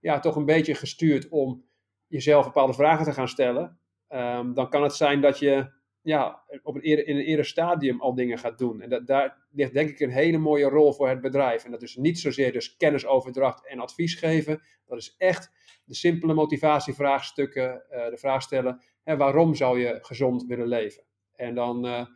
ja, 0.00 0.18
toch 0.18 0.36
een 0.36 0.44
beetje 0.44 0.74
gestuurd 0.74 1.28
om 1.28 1.64
jezelf 2.06 2.44
bepaalde 2.44 2.72
vragen 2.72 3.04
te 3.04 3.12
gaan 3.12 3.28
stellen, 3.28 3.78
um, 4.08 4.54
dan 4.54 4.70
kan 4.70 4.82
het 4.82 4.94
zijn 4.94 5.20
dat 5.20 5.38
je 5.38 5.75
ja, 6.06 6.42
op 6.62 6.74
een 6.74 6.80
eerder, 6.80 7.06
in 7.06 7.16
een 7.16 7.24
eerder 7.24 7.44
stadium 7.44 8.00
al 8.00 8.14
dingen 8.14 8.38
gaat 8.38 8.58
doen. 8.58 8.80
En 8.80 8.88
dat, 8.88 9.06
daar 9.06 9.46
ligt 9.50 9.72
denk 9.72 9.90
ik 9.90 10.00
een 10.00 10.10
hele 10.10 10.38
mooie 10.38 10.68
rol 10.68 10.92
voor 10.92 11.08
het 11.08 11.20
bedrijf. 11.20 11.64
En 11.64 11.70
dat 11.70 11.82
is 11.82 11.96
niet 11.96 12.18
zozeer 12.18 12.52
dus 12.52 12.76
kennisoverdracht 12.76 13.66
en 13.66 13.80
advies 13.80 14.14
geven. 14.14 14.62
Dat 14.86 14.98
is 14.98 15.14
echt 15.18 15.50
de 15.84 15.94
simpele 15.94 16.34
motivatievraagstukken, 16.34 17.82
uh, 17.90 18.08
de 18.08 18.16
vraag 18.16 18.42
stellen, 18.42 18.82
hè, 19.02 19.16
waarom 19.16 19.54
zou 19.54 19.80
je 19.80 19.98
gezond 20.00 20.44
willen 20.44 20.68
leven? 20.68 21.02
En 21.32 21.54
dan 21.54 21.86
uh, 21.86 22.06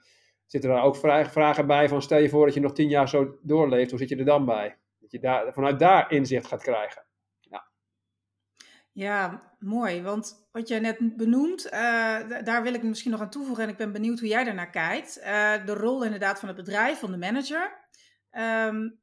zitten 0.47 0.71
daar 0.71 0.83
ook 0.83 0.97
vragen 1.31 1.67
bij 1.67 1.89
van 1.89 2.03
stel 2.03 2.19
je 2.19 2.29
voor 2.29 2.45
dat 2.45 2.55
je 2.55 2.61
nog 2.61 2.73
tien 2.73 2.89
jaar 2.89 3.09
zo 3.09 3.39
doorleeft, 3.43 3.91
hoe 3.91 3.99
zit 3.99 4.09
je 4.09 4.17
er 4.17 4.25
dan 4.25 4.45
bij? 4.45 4.77
Dat 4.99 5.11
je 5.11 5.19
daar, 5.19 5.53
vanuit 5.53 5.79
daar 5.79 6.13
inzicht 6.13 6.47
gaat 6.47 6.63
krijgen. 6.63 7.05
Ja, 8.93 9.55
mooi. 9.59 10.03
Want 10.03 10.40
wat 10.53 10.69
jij 10.69 10.81
net 10.81 11.17
benoemt, 11.17 11.67
uh, 11.67 11.73
daar 12.45 12.63
wil 12.63 12.75
ik 12.75 12.83
misschien 12.83 13.11
nog 13.11 13.21
aan 13.21 13.31
toevoegen. 13.31 13.65
En 13.65 13.71
ik 13.71 13.77
ben 13.77 13.93
benieuwd 13.93 14.19
hoe 14.19 14.29
jij 14.29 14.45
daarnaar 14.45 14.71
kijkt. 14.71 15.19
Uh, 15.19 15.67
de 15.67 15.75
rol 15.75 16.05
inderdaad 16.05 16.39
van 16.39 16.49
het 16.49 16.57
bedrijf, 16.57 16.99
van 16.99 17.11
de 17.11 17.19
manager. 17.19 17.89
Um, 18.67 19.01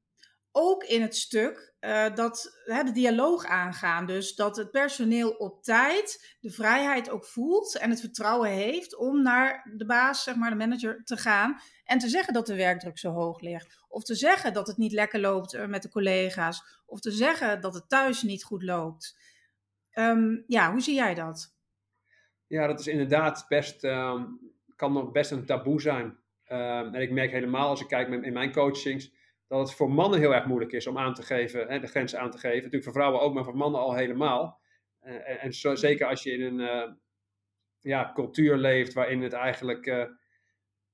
ook 0.52 0.84
in 0.84 1.02
het 1.02 1.16
stuk 1.16 1.74
uh, 1.80 2.16
dat 2.16 2.62
hè, 2.66 2.84
de 2.84 2.92
dialoog 2.92 3.46
aangaan. 3.46 4.06
Dus 4.06 4.36
dat 4.36 4.58
het 4.58 4.72
personeel 4.72 5.30
op 5.30 5.64
tijd 5.64 6.36
de 6.40 6.52
vrijheid 6.52 7.10
ook 7.10 7.26
voelt 7.26 7.78
en 7.78 7.90
het 7.90 8.00
vertrouwen 8.00 8.50
heeft 8.50 8.98
om 8.98 9.22
naar 9.22 9.72
de 9.76 9.86
baas, 9.86 10.24
zeg 10.24 10.36
maar 10.36 10.50
de 10.50 10.56
manager, 10.56 11.04
te 11.04 11.18
gaan. 11.18 11.60
En 11.84 11.98
te 11.98 12.10
zeggen 12.10 12.34
dat 12.34 12.46
de 12.46 12.56
werkdruk 12.56 12.98
zo 12.98 13.12
hoog 13.12 13.40
ligt. 13.42 13.86
Of 13.88 14.04
te 14.04 14.16
zeggen 14.16 14.54
dat 14.54 14.68
het 14.68 14.78
niet 14.78 14.92
lekker 14.92 15.20
loopt 15.20 15.68
met 15.68 15.82
de 15.82 15.90
collega's. 15.90 16.64
Of 16.86 17.00
te 17.00 17.12
zeggen 17.12 17.62
dat 17.62 17.74
het 17.74 17.90
thuis 17.90 18.22
niet 18.22 18.44
goed 18.44 18.64
loopt. 18.64 19.18
Um, 20.00 20.44
ja, 20.48 20.72
hoe 20.72 20.82
zie 20.82 20.96
jij 20.96 21.14
dat? 21.14 21.56
Ja, 22.48 22.68
dat 22.68 22.80
is 22.80 22.88
inderdaad 22.88 23.46
best, 23.48 23.84
um, 23.84 24.40
kan 24.76 24.94
nog 24.94 25.12
best 25.12 25.32
een 25.32 25.46
taboe 25.46 25.82
zijn. 25.82 26.06
Um, 26.52 26.94
en 26.94 27.02
ik 27.02 27.12
merk 27.12 27.32
helemaal 27.32 27.70
als 27.70 27.82
ik 27.82 27.88
kijk 27.88 28.10
in 28.24 28.34
mijn 28.34 28.52
coachings, 28.52 29.12
dat 29.48 29.60
het 29.60 29.74
voor 29.74 29.92
mannen 29.92 30.20
heel 30.20 30.34
erg 30.34 30.46
moeilijk 30.46 30.72
is 30.72 30.88
om 30.88 30.98
aan 30.98 31.14
te 31.14 31.24
geven, 31.24 31.68
hè, 31.68 31.80
de 31.80 31.88
grenzen 31.88 32.20
aan 32.20 32.32
te 32.32 32.38
geven. 32.38 32.56
Natuurlijk 32.56 32.84
voor 32.84 32.94
vrouwen 32.94 33.22
ook, 33.22 33.34
maar 33.34 33.44
voor 33.44 33.58
mannen 33.58 33.82
al 33.82 33.96
helemaal. 33.96 34.62
Uh, 35.04 35.30
en, 35.30 35.40
en 35.40 35.54
zo, 35.54 35.76
zeker 35.76 36.08
als 36.08 36.24
je 36.24 36.32
in 36.32 36.42
een 36.42 36.60
uh, 36.60 36.94
ja, 37.80 38.12
cultuur 38.14 38.58
leeft 38.58 38.94
waarin 38.94 39.22
het 39.22 39.34
eigenlijk 39.34 39.86
uh, 39.86 40.04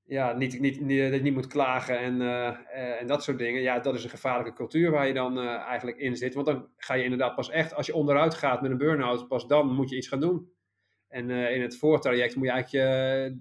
ja, 0.05 0.33
niet, 0.33 0.59
niet, 0.59 0.81
niet, 0.81 0.97
je 0.97 1.19
niet 1.21 1.33
moet 1.33 1.47
klagen 1.47 1.99
en, 1.99 2.21
uh, 2.21 2.99
en 3.01 3.07
dat 3.07 3.23
soort 3.23 3.37
dingen. 3.37 3.61
Ja, 3.61 3.79
dat 3.79 3.95
is 3.95 4.03
een 4.03 4.09
gevaarlijke 4.09 4.53
cultuur 4.53 4.91
waar 4.91 5.07
je 5.07 5.13
dan 5.13 5.39
eigenlijk 5.39 5.97
in 5.97 6.15
zit. 6.15 6.33
Want 6.33 6.45
dan 6.45 6.67
ga 6.77 6.93
je 6.93 7.03
inderdaad 7.03 7.35
pas 7.35 7.49
echt, 7.49 7.73
als 7.73 7.85
je 7.85 7.95
onderuit 7.95 8.33
gaat 8.33 8.61
met 8.61 8.71
een 8.71 8.77
burn-out, 8.77 9.27
pas 9.27 9.47
dan 9.47 9.73
moet 9.73 9.89
je 9.89 9.95
iets 9.95 10.07
gaan 10.07 10.19
doen. 10.19 10.51
En 11.07 11.29
in 11.29 11.61
het 11.61 11.77
voortraject 11.77 12.35
moet 12.35 12.45
je 12.45 12.51
eigenlijk 12.51 12.85
je, 12.85 13.37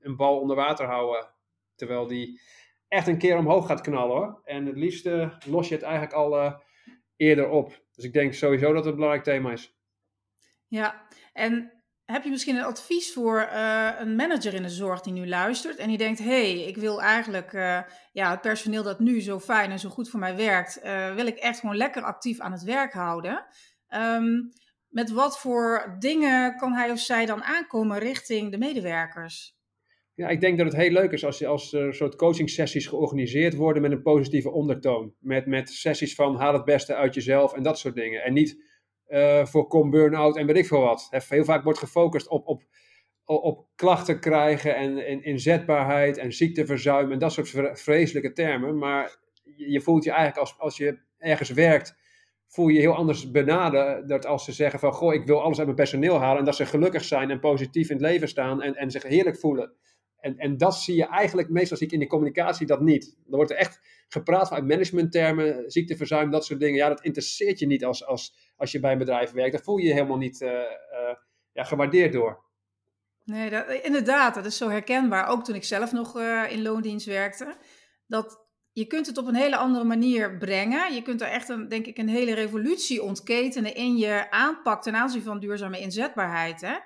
een 0.00 0.16
bal 0.16 0.40
onder 0.40 0.56
water 0.56 0.86
houden. 0.86 1.30
Terwijl 1.74 2.06
die 2.06 2.40
echt 2.88 3.06
een 3.06 3.18
keer 3.18 3.36
omhoog 3.36 3.66
gaat 3.66 3.80
knallen 3.80 4.16
hoor. 4.16 4.40
En 4.44 4.66
het 4.66 4.76
liefste 4.76 5.36
los 5.46 5.68
je 5.68 5.74
het 5.74 5.82
eigenlijk 5.82 6.12
al 6.12 6.62
eerder 7.16 7.48
op. 7.48 7.82
Dus 7.94 8.04
ik 8.04 8.12
denk 8.12 8.34
sowieso 8.34 8.66
dat 8.66 8.76
het 8.76 8.86
een 8.86 8.94
belangrijk 8.94 9.24
thema 9.24 9.52
is. 9.52 9.74
Ja, 10.66 11.06
en 11.32 11.79
heb 12.10 12.24
je 12.24 12.30
misschien 12.30 12.56
een 12.56 12.64
advies 12.64 13.12
voor 13.12 13.48
uh, 13.52 13.90
een 13.98 14.16
manager 14.16 14.54
in 14.54 14.62
de 14.62 14.68
zorg 14.68 15.00
die 15.00 15.12
nu 15.12 15.28
luistert 15.28 15.76
en 15.76 15.88
die 15.88 15.98
denkt: 15.98 16.18
hé, 16.18 16.24
hey, 16.24 16.64
ik 16.64 16.76
wil 16.76 17.02
eigenlijk 17.02 17.52
uh, 17.52 17.80
ja, 18.12 18.30
het 18.30 18.40
personeel 18.40 18.82
dat 18.82 19.00
nu 19.00 19.20
zo 19.20 19.40
fijn 19.40 19.70
en 19.70 19.78
zo 19.78 19.88
goed 19.88 20.10
voor 20.10 20.20
mij 20.20 20.36
werkt, 20.36 20.80
uh, 20.84 21.14
wil 21.14 21.26
ik 21.26 21.36
echt 21.36 21.60
gewoon 21.60 21.76
lekker 21.76 22.02
actief 22.02 22.40
aan 22.40 22.52
het 22.52 22.62
werk 22.62 22.92
houden. 22.92 23.46
Um, 23.94 24.52
met 24.88 25.10
wat 25.10 25.40
voor 25.40 25.96
dingen 25.98 26.56
kan 26.56 26.72
hij 26.72 26.90
of 26.90 26.98
zij 26.98 27.26
dan 27.26 27.42
aankomen 27.42 27.98
richting 27.98 28.50
de 28.50 28.58
medewerkers? 28.58 29.58
Ja, 30.14 30.28
ik 30.28 30.40
denk 30.40 30.56
dat 30.58 30.66
het 30.66 30.76
heel 30.76 30.90
leuk 30.90 31.10
is 31.10 31.24
als, 31.24 31.44
als 31.44 31.72
er 31.72 31.94
soort 31.94 32.16
coaching 32.16 32.50
sessies 32.50 32.86
georganiseerd 32.86 33.54
worden 33.54 33.82
met 33.82 33.92
een 33.92 34.02
positieve 34.02 34.50
ondertoon. 34.50 35.14
Met, 35.18 35.46
met 35.46 35.70
sessies 35.70 36.14
van 36.14 36.36
haal 36.36 36.52
het 36.52 36.64
beste 36.64 36.94
uit 36.94 37.14
jezelf 37.14 37.52
en 37.52 37.62
dat 37.62 37.78
soort 37.78 37.94
dingen. 37.94 38.22
En 38.22 38.32
niet 38.32 38.62
uh, 39.10 39.44
voorkom 39.44 39.90
burn-out 39.90 40.36
en 40.36 40.46
weet 40.46 40.56
ik 40.56 40.66
veel 40.66 40.80
wat. 40.80 41.08
Heel 41.28 41.44
vaak 41.44 41.64
wordt 41.64 41.78
gefocust 41.78 42.28
op, 42.28 42.46
op, 42.46 42.62
op 43.24 43.66
klachten 43.74 44.20
krijgen 44.20 44.76
en, 44.76 45.24
inzetbaarheid 45.24 46.18
en 46.18 46.32
ziekteverzuim 46.32 47.12
en 47.12 47.18
dat 47.18 47.32
soort 47.32 47.50
vreselijke 47.72 48.32
termen. 48.32 48.78
Maar 48.78 49.16
je 49.56 49.80
voelt 49.80 50.04
je 50.04 50.10
eigenlijk 50.10 50.40
als, 50.40 50.58
als 50.58 50.76
je 50.76 50.98
ergens 51.18 51.50
werkt, 51.50 51.98
voel 52.46 52.68
je 52.68 52.74
je 52.74 52.80
heel 52.80 52.94
anders 52.94 53.30
benaderd 53.30 54.26
als 54.26 54.44
ze 54.44 54.52
zeggen 54.52 54.78
van, 54.78 54.92
goh, 54.92 55.14
ik 55.14 55.26
wil 55.26 55.42
alles 55.42 55.56
uit 55.56 55.66
mijn 55.66 55.78
personeel 55.78 56.18
halen 56.18 56.38
en 56.38 56.44
dat 56.44 56.56
ze 56.56 56.66
gelukkig 56.66 57.04
zijn 57.04 57.30
en 57.30 57.40
positief 57.40 57.90
in 57.90 57.96
het 57.96 58.06
leven 58.06 58.28
staan 58.28 58.62
en, 58.62 58.74
en 58.74 58.90
zich 58.90 59.02
heerlijk 59.02 59.38
voelen. 59.38 59.72
En, 60.20 60.36
en 60.36 60.56
dat 60.56 60.76
zie 60.76 60.96
je 60.96 61.06
eigenlijk, 61.06 61.48
meestal 61.48 61.76
zie 61.76 61.86
ik 61.86 61.92
in 61.92 61.98
de 61.98 62.06
communicatie 62.06 62.66
dat 62.66 62.80
niet. 62.80 63.16
Dan 63.24 63.36
wordt 63.36 63.50
er 63.50 63.56
echt 63.56 63.80
gepraat 64.08 64.48
vanuit 64.48 64.66
managementtermen, 64.66 65.70
ziekteverzuim, 65.70 66.30
dat 66.30 66.44
soort 66.44 66.60
dingen. 66.60 66.76
Ja, 66.76 66.88
dat 66.88 67.04
interesseert 67.04 67.58
je 67.58 67.66
niet 67.66 67.84
als, 67.84 68.06
als, 68.06 68.49
als 68.60 68.72
je 68.72 68.80
bij 68.80 68.92
een 68.92 68.98
bedrijf 68.98 69.30
werkt. 69.32 69.52
Daar 69.52 69.62
voel 69.62 69.76
je 69.76 69.86
je 69.86 69.92
helemaal 69.92 70.16
niet 70.16 70.40
uh, 70.40 70.50
ja, 71.52 71.64
gewaardeerd 71.64 72.12
door. 72.12 72.44
Nee, 73.24 73.50
dat, 73.50 73.70
inderdaad, 73.70 74.34
dat 74.34 74.44
is 74.44 74.56
zo 74.56 74.68
herkenbaar. 74.68 75.26
Ook 75.26 75.44
toen 75.44 75.54
ik 75.54 75.64
zelf 75.64 75.92
nog 75.92 76.16
uh, 76.16 76.50
in 76.50 76.62
loondienst 76.62 77.06
werkte. 77.06 77.54
Dat 78.06 78.46
je 78.72 78.86
kunt 78.86 79.06
het 79.06 79.18
op 79.18 79.26
een 79.26 79.34
hele 79.34 79.56
andere 79.56 79.84
manier 79.84 80.38
brengen. 80.38 80.94
Je 80.94 81.02
kunt 81.02 81.20
er 81.20 81.28
echt, 81.28 81.48
een, 81.48 81.68
denk 81.68 81.86
ik, 81.86 81.98
een 81.98 82.08
hele 82.08 82.34
revolutie 82.34 83.02
ontketenen 83.02 83.74
in 83.74 83.96
je 83.96 84.30
aanpak 84.30 84.82
ten 84.82 84.94
aanzien 84.94 85.22
van 85.22 85.40
duurzame 85.40 85.80
inzetbaarheid. 85.80 86.60
Hè? 86.60 86.76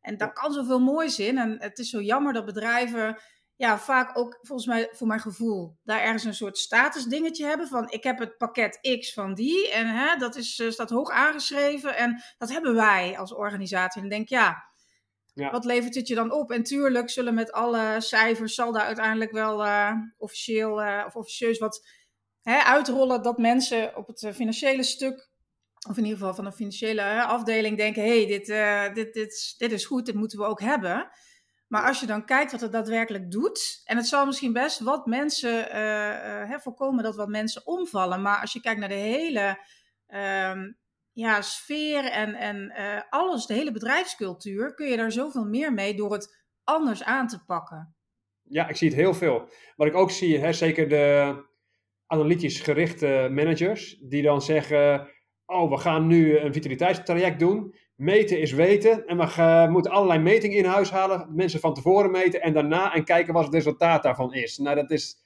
En 0.00 0.16
daar 0.16 0.32
kan 0.32 0.52
zoveel 0.52 0.80
moois 0.80 1.18
in. 1.18 1.38
En 1.38 1.56
het 1.58 1.78
is 1.78 1.90
zo 1.90 2.00
jammer 2.00 2.32
dat 2.32 2.44
bedrijven 2.44 3.18
ja, 3.64 3.78
vaak 3.78 4.18
ook, 4.18 4.38
volgens 4.42 4.68
mij, 4.68 4.88
voor 4.92 5.06
mijn 5.06 5.20
gevoel, 5.20 5.78
daar 5.82 6.00
ergens 6.00 6.24
een 6.24 6.34
soort 6.34 6.58
status 6.58 7.04
dingetje 7.04 7.46
hebben 7.46 7.68
van 7.68 7.90
ik 7.90 8.02
heb 8.02 8.18
het 8.18 8.36
pakket 8.36 8.98
X 9.00 9.12
van 9.12 9.34
die 9.34 9.70
en 9.70 9.86
hè, 9.86 10.16
dat 10.16 10.36
is, 10.36 10.58
uh, 10.58 10.70
staat 10.70 10.90
hoog 10.90 11.10
aangeschreven 11.10 11.96
en 11.96 12.22
dat 12.38 12.50
hebben 12.50 12.74
wij 12.74 13.18
als 13.18 13.34
organisatie. 13.34 14.02
En 14.02 14.08
denk 14.08 14.28
ja, 14.28 14.64
ja, 15.34 15.50
wat 15.50 15.64
levert 15.64 15.94
het 15.94 16.08
je 16.08 16.14
dan 16.14 16.32
op? 16.32 16.50
En 16.50 16.62
tuurlijk 16.62 17.10
zullen 17.10 17.34
met 17.34 17.52
alle 17.52 17.96
cijfers 18.00 18.54
zal 18.54 18.72
daar 18.72 18.84
uiteindelijk 18.84 19.32
wel 19.32 19.64
uh, 19.64 19.92
officieel 20.16 20.82
uh, 20.82 21.04
of 21.06 21.14
officieus 21.14 21.58
wat 21.58 21.88
hè, 22.42 22.58
uitrollen 22.58 23.22
dat 23.22 23.38
mensen 23.38 23.96
op 23.96 24.06
het 24.06 24.30
financiële 24.34 24.82
stuk 24.82 25.32
of 25.88 25.96
in 25.96 26.04
ieder 26.04 26.18
geval 26.18 26.34
van 26.34 26.46
een 26.46 26.52
financiële 26.52 27.24
afdeling 27.24 27.76
denken: 27.76 28.02
hé, 28.02 28.16
hey, 28.16 28.26
dit, 28.26 28.48
uh, 28.48 28.94
dit, 28.94 29.14
dit, 29.14 29.54
dit 29.58 29.72
is 29.72 29.86
goed, 29.86 30.06
dit 30.06 30.14
moeten 30.14 30.38
we 30.38 30.44
ook 30.44 30.60
hebben. 30.60 31.10
Maar 31.66 31.86
als 31.86 32.00
je 32.00 32.06
dan 32.06 32.24
kijkt 32.24 32.52
wat 32.52 32.60
het 32.60 32.72
daadwerkelijk 32.72 33.30
doet, 33.30 33.82
en 33.84 33.96
het 33.96 34.06
zal 34.06 34.26
misschien 34.26 34.52
best 34.52 34.80
wat 34.80 35.06
mensen 35.06 35.76
uh, 35.76 36.50
uh, 36.50 36.58
voorkomen 36.58 37.04
dat 37.04 37.16
wat 37.16 37.28
mensen 37.28 37.66
omvallen, 37.66 38.22
maar 38.22 38.40
als 38.40 38.52
je 38.52 38.60
kijkt 38.60 38.80
naar 38.80 38.88
de 38.88 38.94
hele 38.94 39.58
uh, 40.08 40.72
ja, 41.12 41.42
sfeer 41.42 42.04
en, 42.04 42.34
en 42.34 42.72
alles, 43.10 43.46
de 43.46 43.54
hele 43.54 43.72
bedrijfscultuur, 43.72 44.74
kun 44.74 44.88
je 44.88 44.96
daar 44.96 45.12
zoveel 45.12 45.44
meer 45.44 45.72
mee 45.72 45.94
door 45.94 46.12
het 46.12 46.44
anders 46.64 47.02
aan 47.02 47.28
te 47.28 47.44
pakken. 47.44 47.96
Ja, 48.42 48.68
ik 48.68 48.76
zie 48.76 48.88
het 48.88 48.96
heel 48.96 49.14
veel. 49.14 49.48
Wat 49.76 49.86
ik 49.86 49.94
ook 49.94 50.10
zie, 50.10 50.38
hè, 50.38 50.52
zeker 50.52 50.88
de 50.88 51.36
analytisch 52.06 52.60
gerichte 52.60 53.28
managers, 53.30 53.98
die 54.00 54.22
dan 54.22 54.42
zeggen: 54.42 55.08
Oh, 55.46 55.70
we 55.70 55.78
gaan 55.78 56.06
nu 56.06 56.38
een 56.38 56.52
vitaliteitstraject 56.52 57.38
doen. 57.38 57.74
Meten 57.94 58.40
is 58.40 58.52
weten. 58.52 59.06
En 59.06 59.16
we 59.16 59.26
gaan, 59.26 59.70
moeten 59.70 59.90
allerlei 59.90 60.20
metingen 60.20 60.56
in 60.56 60.64
huis 60.64 60.90
halen. 60.90 61.26
Mensen 61.34 61.60
van 61.60 61.74
tevoren 61.74 62.10
meten 62.10 62.42
en 62.42 62.52
daarna 62.52 62.94
en 62.94 63.04
kijken 63.04 63.34
wat 63.34 63.44
het 63.44 63.54
resultaat 63.54 64.02
daarvan 64.02 64.34
is. 64.34 64.58
Nou, 64.58 64.76
dat 64.76 64.90
is 64.90 65.22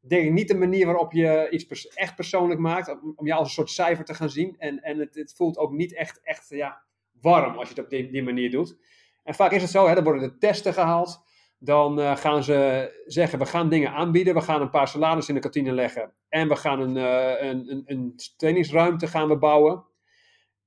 denk 0.00 0.24
ik 0.24 0.32
niet 0.32 0.48
de 0.48 0.54
manier 0.54 0.86
waarop 0.86 1.12
je 1.12 1.46
iets 1.50 1.88
echt 1.88 2.14
persoonlijk 2.14 2.60
maakt. 2.60 2.96
Om 3.16 3.26
je 3.26 3.34
als 3.34 3.46
een 3.46 3.54
soort 3.54 3.70
cijfer 3.70 4.04
te 4.04 4.14
gaan 4.14 4.30
zien. 4.30 4.56
En, 4.58 4.82
en 4.82 4.98
het, 4.98 5.14
het 5.14 5.34
voelt 5.36 5.58
ook 5.58 5.72
niet 5.72 5.94
echt, 5.94 6.20
echt 6.22 6.48
ja, 6.48 6.82
warm 7.20 7.56
als 7.56 7.68
je 7.68 7.74
het 7.74 7.84
op 7.84 7.90
die, 7.90 8.10
die 8.10 8.22
manier 8.22 8.50
doet. 8.50 8.76
En 9.24 9.34
vaak 9.34 9.52
is 9.52 9.62
het 9.62 9.70
zo, 9.70 9.86
hè, 9.88 9.94
dan 9.94 10.04
worden 10.04 10.22
de 10.22 10.38
testen 10.38 10.72
gehaald. 10.72 11.24
Dan 11.58 11.98
uh, 11.98 12.16
gaan 12.16 12.42
ze 12.42 12.90
zeggen, 13.06 13.38
we 13.38 13.46
gaan 13.46 13.68
dingen 13.68 13.92
aanbieden. 13.92 14.34
We 14.34 14.40
gaan 14.40 14.60
een 14.60 14.70
paar 14.70 14.88
salades 14.88 15.28
in 15.28 15.34
de 15.34 15.40
kantine 15.40 15.72
leggen. 15.72 16.12
En 16.28 16.48
we 16.48 16.56
gaan 16.56 16.80
een, 16.80 16.96
uh, 16.96 17.50
een, 17.50 17.70
een, 17.70 17.82
een, 17.86 18.14
trainingsruimte 18.36 19.06
gaan 19.06 19.28
we 19.28 19.38
bouwen. 19.38 19.84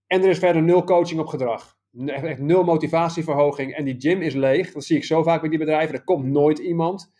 En 0.07 0.23
er 0.23 0.29
is 0.29 0.39
verder 0.39 0.63
nul 0.63 0.83
coaching 0.83 1.19
op 1.19 1.27
gedrag. 1.27 1.77
Echt 2.05 2.39
nul 2.39 2.63
motivatieverhoging. 2.63 3.73
En 3.75 3.85
die 3.85 3.95
gym 3.97 4.21
is 4.21 4.33
leeg. 4.33 4.71
Dat 4.71 4.83
zie 4.83 4.97
ik 4.97 5.03
zo 5.03 5.23
vaak 5.23 5.41
bij 5.41 5.49
die 5.49 5.59
bedrijven. 5.59 5.95
Er 5.95 6.03
komt 6.03 6.25
nooit 6.25 6.59
iemand. 6.59 7.13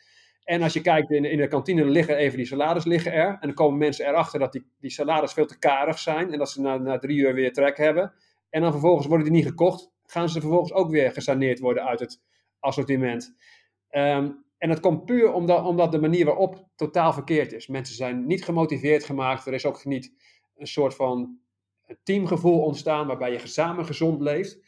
En 0.43 0.61
als 0.61 0.73
je 0.73 0.81
kijkt 0.81 1.11
in, 1.11 1.25
in 1.25 1.37
de 1.37 1.47
kantine, 1.47 1.85
liggen 1.85 2.17
even 2.17 2.37
die 2.37 2.45
salades 2.45 2.85
liggen 2.85 3.13
er. 3.13 3.27
En 3.27 3.39
dan 3.41 3.53
komen 3.53 3.77
mensen 3.77 4.07
erachter 4.07 4.39
dat 4.39 4.51
die, 4.51 4.65
die 4.79 4.91
salades 4.91 5.33
veel 5.33 5.45
te 5.45 5.59
karig 5.59 5.99
zijn. 5.99 6.31
En 6.31 6.37
dat 6.37 6.49
ze 6.49 6.61
na, 6.61 6.77
na 6.77 6.97
drie 6.97 7.17
uur 7.17 7.33
weer 7.33 7.53
trek 7.53 7.77
hebben. 7.77 8.13
En 8.49 8.61
dan 8.61 8.71
vervolgens 8.71 9.07
worden 9.07 9.25
die 9.25 9.35
niet 9.35 9.45
gekocht. 9.45 9.91
Gaan 10.05 10.29
ze 10.29 10.39
vervolgens 10.39 10.73
ook 10.73 10.89
weer 10.89 11.11
gesaneerd 11.11 11.59
worden 11.59 11.85
uit 11.85 11.99
het 11.99 12.21
assortiment. 12.59 13.35
Ehm, 13.89 14.31
en 14.57 14.69
dat 14.69 14.79
komt 14.79 15.05
puur 15.05 15.33
omdat, 15.33 15.65
omdat 15.65 15.91
de 15.91 15.99
manier 15.99 16.25
waarop 16.25 16.67
totaal 16.75 17.13
verkeerd 17.13 17.53
is. 17.53 17.67
Mensen 17.67 17.95
zijn 17.95 18.25
niet 18.25 18.43
gemotiveerd 18.43 19.03
gemaakt. 19.03 19.45
Er 19.45 19.53
is 19.53 19.65
ook 19.65 19.85
niet 19.85 20.13
een 20.55 20.67
soort 20.67 20.95
van 20.95 21.39
teamgevoel 22.03 22.61
ontstaan 22.61 23.07
waarbij 23.07 23.31
je 23.31 23.47
samen 23.47 23.85
gezond 23.85 24.21
leeft. 24.21 24.53
En 24.55 24.61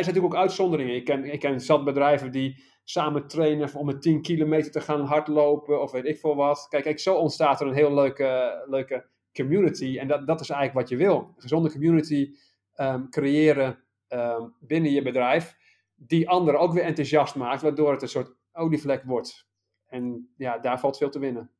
er 0.00 0.04
zijn 0.04 0.14
natuurlijk 0.14 0.34
ook 0.34 0.40
uitzonderingen. 0.40 0.94
Ik 0.94 1.04
ken, 1.04 1.24
ik 1.24 1.40
ken 1.40 1.60
zat 1.60 1.84
bedrijven 1.84 2.32
die 2.32 2.62
samen 2.84 3.26
trainen 3.26 3.74
om 3.74 3.88
een 3.88 4.00
10 4.00 4.22
kilometer 4.22 4.70
te 4.70 4.80
gaan 4.80 5.00
hardlopen 5.00 5.82
of 5.82 5.90
weet 5.90 6.04
ik 6.04 6.18
veel 6.18 6.36
wat. 6.36 6.66
Kijk, 6.68 6.82
kijk 6.82 7.00
zo 7.00 7.14
ontstaat 7.14 7.60
er 7.60 7.66
een 7.66 7.74
heel 7.74 7.94
leuke, 7.94 8.62
leuke 8.66 9.06
community. 9.32 9.98
En 9.98 10.08
dat, 10.08 10.26
dat 10.26 10.40
is 10.40 10.50
eigenlijk 10.50 10.80
wat 10.80 10.98
je 10.98 11.04
wil. 11.04 11.18
Een 11.18 11.42
gezonde 11.42 11.72
community 11.72 12.34
um, 12.76 13.10
creëren 13.10 13.78
um, 14.08 14.54
binnen 14.60 14.90
je 14.90 15.02
bedrijf. 15.02 15.56
Die 15.94 16.28
anderen 16.28 16.60
ook 16.60 16.72
weer 16.72 16.84
enthousiast 16.84 17.34
maakt, 17.34 17.62
waardoor 17.62 17.92
het 17.92 18.02
een 18.02 18.08
soort 18.08 18.34
olievlek 18.52 19.02
wordt. 19.04 19.46
En 19.86 20.32
ja, 20.36 20.58
daar 20.58 20.80
valt 20.80 20.96
veel 20.96 21.10
te 21.10 21.18
winnen. 21.18 21.50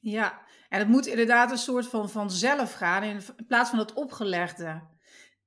Ja, 0.00 0.40
en 0.68 0.78
het 0.78 0.88
moet 0.88 1.06
inderdaad 1.06 1.50
een 1.50 1.58
soort 1.58 1.86
van 1.86 2.10
vanzelf 2.10 2.72
gaan 2.72 3.02
in, 3.02 3.20
plaats 3.46 3.70
van 3.70 3.78
het 3.78 3.92
opgelegde. 3.92 4.88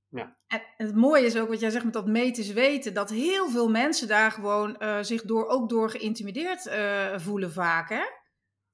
Ja. 0.10 0.38
En 0.48 0.62
het 0.78 0.96
mooie 0.96 1.26
is 1.26 1.38
ook 1.38 1.50
wat 1.50 1.60
jij 1.60 1.70
zegt 1.70 1.84
met 1.84 1.94
dat 1.94 2.08
is 2.38 2.52
weten, 2.52 2.94
dat 2.94 3.10
heel 3.10 3.50
veel 3.50 3.70
mensen 3.70 4.08
daar 4.08 4.32
gewoon 4.32 4.76
uh, 4.80 4.98
zich 5.02 5.22
door, 5.22 5.48
ook 5.48 5.70
door 5.70 5.90
geïntimideerd 5.90 6.66
uh, 6.66 7.20
voelen 7.20 7.52
vaak. 7.52 7.90
Hè? 7.90 8.04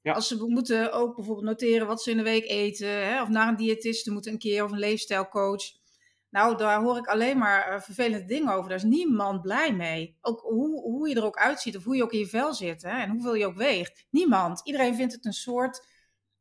Ja. 0.02 0.14
Als 0.14 0.28
ze 0.28 0.46
moeten 0.48 0.94
ook 0.94 1.16
bijvoorbeeld 1.16 1.46
noteren 1.46 1.88
wat 1.88 2.02
ze 2.02 2.12
in 2.12 2.18
de 2.18 2.24
week 2.24 2.50
eten, 2.50 2.88
hè? 2.88 3.22
of 3.22 3.30
naar 3.30 3.48
een 3.48 3.56
diëtiste 3.56 4.12
moeten 4.12 4.32
een 4.32 4.38
keer 4.38 4.64
of 4.64 4.72
een 4.72 4.80
leefstijlcoach. 4.80 5.78
Nou, 6.30 6.58
daar 6.58 6.82
hoor 6.82 6.98
ik 6.98 7.08
alleen 7.08 7.38
maar 7.38 7.74
uh, 7.74 7.82
vervelende 7.82 8.26
dingen 8.26 8.54
over. 8.54 8.70
Daar 8.70 8.78
is 8.78 8.84
niemand 8.84 9.42
blij 9.42 9.74
mee. 9.74 10.18
Ook 10.22 10.40
hoe, 10.40 10.82
hoe 10.82 11.10
je 11.10 11.16
er 11.16 11.26
ook 11.26 11.38
uitziet 11.38 11.78
of 11.78 11.84
hoe 11.84 11.96
je 11.96 12.04
ook 12.04 12.14
in 12.14 12.20
je 12.20 12.28
vel 12.28 12.54
zit 12.54 12.82
hè? 12.82 13.02
en 13.02 13.10
hoeveel 13.10 13.36
je 13.36 13.46
ook 13.46 13.56
weegt. 13.56 14.06
Niemand. 14.10 14.62
Iedereen 14.64 14.96
vindt 14.96 15.14
het 15.14 15.26
een 15.26 15.34
soort 15.34 15.88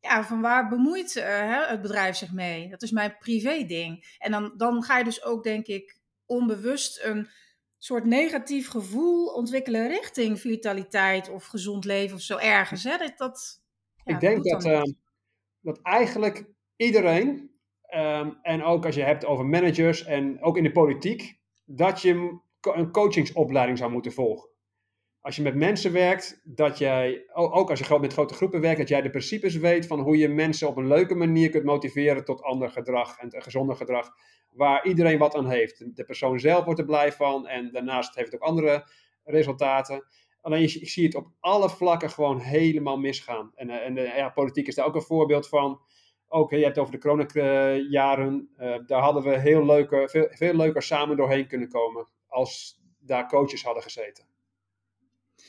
ja, 0.01 0.25
van 0.25 0.41
waar 0.41 0.69
bemoeit 0.69 1.17
uh, 1.17 1.69
het 1.69 1.83
bedrijf 1.83 2.17
zich 2.17 2.33
mee? 2.33 2.69
Dat 2.69 2.83
is 2.83 2.91
mijn 2.91 3.17
privé 3.19 3.65
ding. 3.65 4.17
En 4.19 4.31
dan, 4.31 4.53
dan 4.57 4.83
ga 4.83 4.99
je 4.99 5.05
dus 5.05 5.25
ook, 5.25 5.43
denk 5.43 5.67
ik, 5.67 5.99
onbewust 6.27 7.05
een 7.05 7.29
soort 7.79 8.05
negatief 8.05 8.69
gevoel 8.69 9.27
ontwikkelen 9.27 9.89
richting 9.89 10.41
vitaliteit 10.41 11.29
of 11.29 11.47
gezond 11.47 11.85
leven 11.85 12.17
of 12.17 12.23
zo 12.23 12.37
ergens. 12.37 12.85
Hè? 12.85 12.97
Dat, 12.97 13.19
dat, 13.19 13.63
ja, 14.05 14.15
ik 14.15 14.21
denk 14.21 14.45
dat, 14.45 14.65
uh, 14.65 14.83
dat 15.61 15.79
eigenlijk 15.83 16.45
iedereen, 16.77 17.58
um, 17.97 18.39
en 18.43 18.63
ook 18.63 18.87
als 18.87 18.95
je 18.95 19.03
hebt 19.03 19.27
over 19.27 19.47
managers 19.47 20.05
en 20.05 20.43
ook 20.43 20.57
in 20.57 20.63
de 20.63 20.73
politiek, 20.73 21.39
dat 21.65 22.03
je 22.03 22.39
een 22.61 22.91
coachingsopleiding 22.91 23.79
zou 23.79 23.91
moeten 23.91 24.13
volgen 24.13 24.49
als 25.29 25.37
je 25.37 25.43
met 25.43 25.55
mensen 25.55 25.93
werkt, 25.93 26.41
dat 26.45 26.79
jij, 26.79 27.25
ook 27.33 27.71
als 27.71 27.79
je 27.79 27.99
met 28.01 28.13
grote 28.13 28.35
groepen 28.35 28.61
werkt, 28.61 28.79
dat 28.79 28.89
jij 28.89 29.01
de 29.01 29.11
principes 29.11 29.57
weet 29.57 29.87
van 29.87 30.01
hoe 30.01 30.17
je 30.17 30.29
mensen 30.29 30.69
op 30.69 30.77
een 30.77 30.87
leuke 30.87 31.15
manier 31.15 31.51
kunt 31.51 31.65
motiveren 31.65 32.25
tot 32.25 32.43
ander 32.43 32.71
gedrag 32.71 33.19
en 33.19 33.43
gezonder 33.43 33.77
gedrag, 33.77 34.11
waar 34.51 34.87
iedereen 34.87 35.19
wat 35.19 35.35
aan 35.35 35.49
heeft. 35.49 35.97
De 35.97 36.05
persoon 36.05 36.41
zelf 36.41 36.65
wordt 36.65 36.81
er 36.81 36.87
blij 36.87 37.13
van 37.13 37.47
en 37.47 37.73
daarnaast 37.73 38.15
heeft 38.15 38.33
het 38.33 38.41
ook 38.41 38.49
andere 38.49 38.89
resultaten. 39.25 40.07
Alleen 40.41 40.63
ik 40.63 40.89
zie 40.89 41.05
het 41.05 41.15
op 41.15 41.27
alle 41.41 41.71
vlakken 41.71 42.11
gewoon 42.11 42.39
helemaal 42.39 42.99
misgaan. 42.99 43.53
En, 43.55 43.71
eh, 43.71 43.87
en 43.87 43.95
de, 43.95 44.01
ja, 44.01 44.29
politiek 44.29 44.67
is 44.67 44.75
daar 44.75 44.87
ook 44.87 44.95
een 44.95 45.03
voorbeeld 45.03 45.49
van. 45.49 45.81
Ook, 46.29 46.51
je 46.51 46.57
hebt 46.57 46.77
het 46.77 46.79
over 46.79 46.93
de 46.93 46.99
coronajaren. 46.99 48.49
Uh, 48.59 48.77
daar 48.87 49.01
hadden 49.01 49.23
we 49.23 49.39
heel 49.39 49.65
leuke, 49.65 50.09
veel, 50.11 50.29
veel 50.31 50.55
leuker 50.55 50.83
samen 50.83 51.17
doorheen 51.17 51.47
kunnen 51.47 51.69
komen 51.69 52.07
als 52.27 52.81
daar 52.99 53.29
coaches 53.29 53.63
hadden 53.63 53.83
gezeten. 53.83 54.25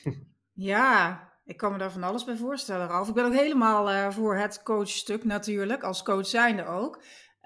Ja, 0.52 1.28
ik 1.44 1.56
kan 1.56 1.72
me 1.72 1.78
daar 1.78 1.92
van 1.92 2.02
alles 2.02 2.24
bij 2.24 2.36
voorstellen, 2.36 2.86
Ralf. 2.86 3.08
Ik 3.08 3.14
ben 3.14 3.24
ook 3.24 3.32
helemaal 3.32 3.90
uh, 3.90 4.10
voor 4.10 4.36
het 4.36 4.62
coachstuk 4.62 5.24
natuurlijk, 5.24 5.82
als 5.82 6.02
coach 6.02 6.26
zijnde 6.26 6.64
ook. 6.64 6.96
Um, 6.96 7.02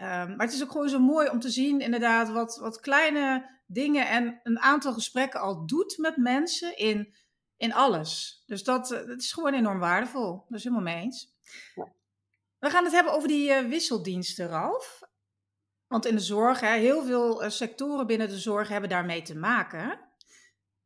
maar 0.06 0.46
het 0.46 0.52
is 0.52 0.62
ook 0.62 0.70
gewoon 0.70 0.88
zo 0.88 0.98
mooi 0.98 1.28
om 1.28 1.40
te 1.40 1.50
zien 1.50 1.80
inderdaad 1.80 2.30
wat, 2.30 2.58
wat 2.58 2.80
kleine 2.80 3.50
dingen 3.66 4.08
en 4.08 4.40
een 4.42 4.58
aantal 4.58 4.92
gesprekken 4.92 5.40
al 5.40 5.66
doet 5.66 5.98
met 5.98 6.16
mensen 6.16 6.76
in, 6.76 7.14
in 7.56 7.72
alles. 7.74 8.42
Dus 8.46 8.64
dat, 8.64 8.88
dat 8.88 9.20
is 9.20 9.32
gewoon 9.32 9.54
enorm 9.54 9.78
waardevol. 9.78 10.44
Dat 10.48 10.58
is 10.58 10.64
helemaal 10.64 10.84
mee 10.84 11.02
eens. 11.02 11.34
Ja. 11.74 11.92
We 12.64 12.70
gaan 12.70 12.84
het 12.84 12.92
hebben 12.92 13.12
over 13.12 13.28
die 13.28 13.50
uh, 13.50 13.68
wisseldiensten, 13.68 14.48
Ralf. 14.48 15.02
Want 15.86 16.06
in 16.06 16.14
de 16.14 16.20
zorg, 16.20 16.60
hè, 16.60 16.76
heel 16.76 17.04
veel 17.04 17.50
sectoren 17.50 18.06
binnen 18.06 18.28
de 18.28 18.38
zorg 18.38 18.68
hebben 18.68 18.90
daarmee 18.90 19.22
te 19.22 19.36
maken. 19.36 20.00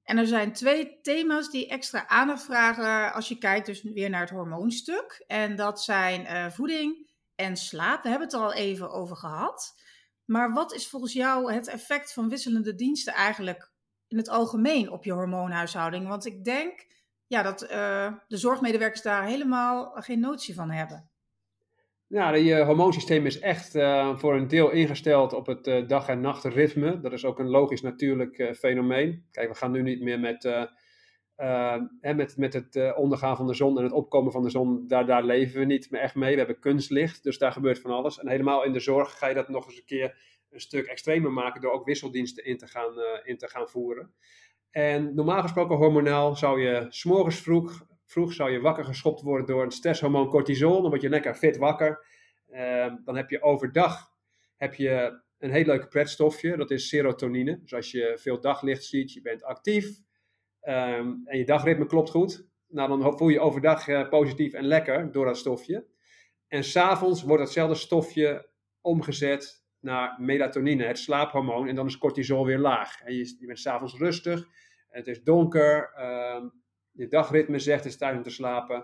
En 0.02 0.18
er 0.18 0.26
zijn 0.26 0.52
twee 0.52 1.00
thema's 1.00 1.50
die 1.50 1.68
extra 1.68 2.08
aandacht 2.08 2.42
vragen 2.42 3.12
als 3.12 3.28
je 3.28 3.38
kijkt 3.38 3.66
dus 3.66 3.82
weer 3.82 4.10
naar 4.10 4.20
het 4.20 4.30
hormoonstuk. 4.30 5.24
En 5.26 5.56
dat 5.56 5.82
zijn 5.82 6.20
uh, 6.20 6.50
voeding 6.50 7.10
en 7.34 7.56
slaap. 7.56 8.02
We 8.02 8.08
hebben 8.08 8.28
het 8.28 8.36
er 8.36 8.42
al 8.42 8.52
even 8.52 8.90
over 8.90 9.16
gehad. 9.16 9.80
Maar 10.24 10.52
wat 10.52 10.74
is 10.74 10.88
volgens 10.88 11.12
jou 11.12 11.52
het 11.52 11.66
effect 11.66 12.12
van 12.12 12.28
wisselende 12.28 12.74
diensten 12.74 13.12
eigenlijk 13.12 13.72
in 14.06 14.16
het 14.16 14.28
algemeen 14.28 14.90
op 14.90 15.04
je 15.04 15.12
hormoonhuishouding? 15.12 16.08
Want 16.08 16.26
ik 16.26 16.44
denk 16.44 16.86
ja, 17.26 17.42
dat 17.42 17.58
de 18.28 18.36
zorgmedewerkers 18.36 19.02
daar 19.02 19.24
helemaal 19.24 19.90
geen 19.94 20.20
notie 20.20 20.54
van 20.54 20.70
hebben. 20.70 21.07
Ja, 22.08 22.34
je 22.34 22.64
hormoonsysteem 22.64 23.26
is 23.26 23.38
echt 23.38 23.74
uh, 23.74 24.16
voor 24.16 24.36
een 24.36 24.48
deel 24.48 24.70
ingesteld 24.70 25.32
op 25.32 25.46
het 25.46 25.66
uh, 25.66 25.88
dag- 25.88 26.08
en 26.08 26.20
nachtritme. 26.20 27.00
Dat 27.00 27.12
is 27.12 27.24
ook 27.24 27.38
een 27.38 27.48
logisch 27.48 27.80
natuurlijk 27.82 28.56
fenomeen. 28.58 29.26
Kijk, 29.30 29.48
we 29.48 29.54
gaan 29.54 29.70
nu 29.70 29.82
niet 29.82 30.00
meer 30.00 30.20
met, 30.20 30.42
hè, 32.00 32.14
met, 32.14 32.36
met 32.36 32.52
het 32.52 32.94
ondergaan 32.96 33.36
van 33.36 33.46
de 33.46 33.54
zon 33.54 33.78
en 33.78 33.84
het 33.84 33.92
opkomen 33.92 34.32
van 34.32 34.42
de 34.42 34.50
zon. 34.50 34.84
Daar, 34.86 35.06
daar 35.06 35.24
leven 35.24 35.58
we 35.60 35.66
niet 35.66 35.90
meer 35.90 36.00
echt 36.00 36.14
mee. 36.14 36.32
We 36.32 36.38
hebben 36.38 36.58
kunstlicht, 36.58 37.22
dus 37.22 37.38
daar 37.38 37.52
gebeurt 37.52 37.80
van 37.80 37.90
alles. 37.90 38.18
En 38.18 38.28
helemaal 38.28 38.64
in 38.64 38.72
de 38.72 38.80
zorg 38.80 39.18
ga 39.18 39.26
je 39.26 39.34
dat 39.34 39.48
nog 39.48 39.66
eens 39.66 39.76
een 39.76 39.84
keer 39.84 40.18
een 40.50 40.60
stuk 40.60 40.86
extremer 40.86 41.32
maken 41.32 41.60
door 41.60 41.72
ook 41.72 41.84
wisseldiensten 41.86 42.44
in 42.44 42.58
te 42.58 42.66
gaan, 42.66 42.92
in 43.24 43.38
te 43.38 43.48
gaan 43.48 43.68
voeren. 43.68 44.14
En 44.70 45.14
normaal 45.14 45.42
gesproken 45.42 45.76
hormonaal 45.76 46.36
zou 46.36 46.60
je 46.60 46.86
s'morgens 46.88 47.40
vroeg 47.40 47.86
Vroeg 48.08 48.32
zou 48.32 48.50
je 48.50 48.60
wakker 48.60 48.84
geschopt 48.84 49.22
worden 49.22 49.46
door 49.46 49.62
een 49.62 49.70
stresshormoon 49.70 50.28
cortisol. 50.28 50.80
Dan 50.80 50.90
word 50.90 51.02
je 51.02 51.08
lekker 51.08 51.34
fit 51.34 51.56
wakker. 51.56 52.04
Ehm, 52.50 52.96
dan 53.04 53.16
heb 53.16 53.30
je 53.30 53.42
overdag 53.42 54.16
heb 54.56 54.74
je 54.74 55.20
een 55.38 55.50
heel 55.50 55.64
leuk 55.64 55.88
pretstofje. 55.88 56.56
Dat 56.56 56.70
is 56.70 56.88
serotonine. 56.88 57.58
Dus 57.60 57.74
als 57.74 57.90
je 57.90 58.18
veel 58.20 58.40
daglicht 58.40 58.84
ziet, 58.84 59.12
je 59.12 59.20
bent 59.20 59.42
actief. 59.42 60.00
Ehm, 60.60 61.12
en 61.24 61.38
je 61.38 61.44
dagritme 61.44 61.86
klopt 61.86 62.10
goed. 62.10 62.46
Nou, 62.68 62.88
dan 62.88 63.18
voel 63.18 63.28
je 63.28 63.40
overdag 63.40 63.88
uh, 63.88 64.08
positief 64.08 64.52
en 64.52 64.64
lekker 64.64 65.12
door 65.12 65.24
dat 65.24 65.36
stofje. 65.36 65.86
En 66.48 66.64
s'avonds 66.64 67.22
wordt 67.22 67.42
datzelfde 67.42 67.74
stofje 67.74 68.48
omgezet 68.80 69.64
naar 69.80 70.16
melatonine, 70.20 70.84
het 70.84 70.98
slaaphormoon. 70.98 71.68
En 71.68 71.74
dan 71.74 71.86
is 71.86 71.98
cortisol 71.98 72.46
weer 72.46 72.58
laag. 72.58 73.00
En 73.00 73.14
je, 73.14 73.36
je 73.38 73.46
bent 73.46 73.58
s'avonds 73.58 73.94
rustig. 73.94 74.48
Het 74.88 75.06
is 75.06 75.22
donker. 75.22 75.92
Um, 76.36 76.52
je 76.98 77.08
dagritme 77.08 77.58
zegt 77.58 77.84
het 77.84 77.92
is 77.92 77.98
tijd 77.98 78.16
om 78.16 78.22
te 78.22 78.30
slapen. 78.30 78.76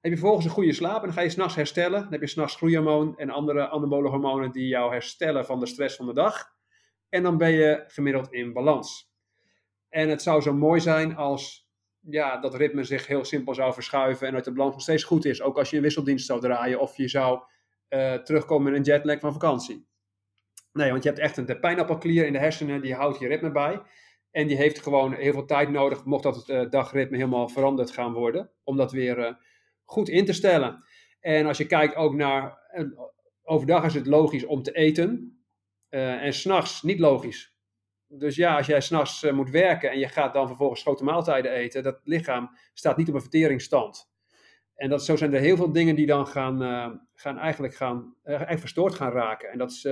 Heb 0.00 0.10
je 0.12 0.18
vervolgens 0.18 0.44
een 0.44 0.52
goede 0.52 0.72
slaap 0.72 0.98
en 0.98 1.04
dan 1.04 1.12
ga 1.12 1.20
je 1.20 1.28
s'nachts 1.28 1.54
herstellen. 1.54 2.02
Dan 2.02 2.12
heb 2.12 2.20
je 2.20 2.26
s'nachts 2.26 2.56
groeihormoon 2.56 3.18
en 3.18 3.30
andere 3.30 3.68
anabole 3.68 4.08
hormonen 4.08 4.52
die 4.52 4.68
jou 4.68 4.92
herstellen 4.92 5.46
van 5.46 5.60
de 5.60 5.66
stress 5.66 5.96
van 5.96 6.06
de 6.06 6.14
dag. 6.14 6.44
En 7.08 7.22
dan 7.22 7.36
ben 7.36 7.50
je 7.50 7.84
gemiddeld 7.86 8.32
in 8.32 8.52
balans. 8.52 9.12
En 9.88 10.08
het 10.08 10.22
zou 10.22 10.40
zo 10.40 10.54
mooi 10.54 10.80
zijn 10.80 11.16
als 11.16 11.70
ja, 12.00 12.40
dat 12.40 12.54
ritme 12.54 12.84
zich 12.84 13.06
heel 13.06 13.24
simpel 13.24 13.54
zou 13.54 13.72
verschuiven 13.72 14.26
en 14.26 14.34
dat 14.34 14.44
de 14.44 14.52
balans 14.52 14.72
nog 14.72 14.82
steeds 14.82 15.04
goed 15.04 15.24
is. 15.24 15.42
Ook 15.42 15.58
als 15.58 15.70
je 15.70 15.76
een 15.76 15.82
wisseldienst 15.82 16.26
zou 16.26 16.40
draaien 16.40 16.80
of 16.80 16.96
je 16.96 17.08
zou 17.08 17.42
uh, 17.88 18.14
terugkomen 18.14 18.70
met 18.70 18.80
een 18.80 18.92
jetlag 18.92 19.20
van 19.20 19.32
vakantie. 19.32 19.86
Nee, 20.72 20.90
want 20.90 21.02
je 21.02 21.08
hebt 21.08 21.20
echt 21.20 21.36
een 21.36 21.60
pijnappelklier 21.60 22.26
in 22.26 22.32
de 22.32 22.38
hersenen, 22.38 22.82
die 22.82 22.94
houdt 22.94 23.18
je 23.18 23.28
ritme 23.28 23.50
bij. 23.50 23.82
En 24.32 24.46
die 24.46 24.56
heeft 24.56 24.82
gewoon 24.82 25.14
heel 25.14 25.32
veel 25.32 25.46
tijd 25.46 25.70
nodig, 25.70 26.04
mocht 26.04 26.22
dat 26.22 26.36
het 26.36 26.48
uh, 26.48 26.70
dagritme 26.70 27.16
helemaal 27.16 27.48
veranderd 27.48 27.90
gaan 27.90 28.12
worden, 28.12 28.50
om 28.64 28.76
dat 28.76 28.92
weer 28.92 29.18
uh, 29.18 29.32
goed 29.84 30.08
in 30.08 30.24
te 30.24 30.32
stellen. 30.32 30.84
En 31.20 31.46
als 31.46 31.58
je 31.58 31.66
kijkt 31.66 31.94
ook 31.94 32.14
naar, 32.14 32.58
overdag 33.42 33.84
is 33.84 33.94
het 33.94 34.06
logisch 34.06 34.44
om 34.44 34.62
te 34.62 34.72
eten, 34.72 35.36
en 35.88 36.32
s'nachts 36.32 36.82
niet 36.82 36.98
logisch. 36.98 37.56
Dus 38.06 38.36
ja, 38.36 38.56
als 38.56 38.66
jij 38.66 38.80
s'nachts 38.80 39.30
moet 39.30 39.50
werken 39.50 39.90
en 39.90 39.98
je 39.98 40.08
gaat 40.08 40.32
dan 40.32 40.46
vervolgens 40.46 40.82
grote 40.82 41.04
maaltijden 41.04 41.52
eten, 41.52 41.82
dat 41.82 42.00
lichaam 42.04 42.56
staat 42.74 42.96
niet 42.96 43.08
op 43.08 43.14
een 43.14 43.20
verteringsstand. 43.20 44.10
En 44.74 44.88
dat, 44.88 45.04
zo 45.04 45.16
zijn 45.16 45.34
er 45.34 45.40
heel 45.40 45.56
veel 45.56 45.72
dingen 45.72 45.94
die 45.94 46.06
dan 46.06 46.26
gaan, 46.26 46.58
gaan 47.14 47.38
eigenlijk 47.38 47.74
gaan, 47.74 48.14
echt 48.22 48.60
verstoord 48.60 48.94
gaan 48.94 49.12
raken. 49.12 49.50
En 49.50 49.58
dat 49.58 49.82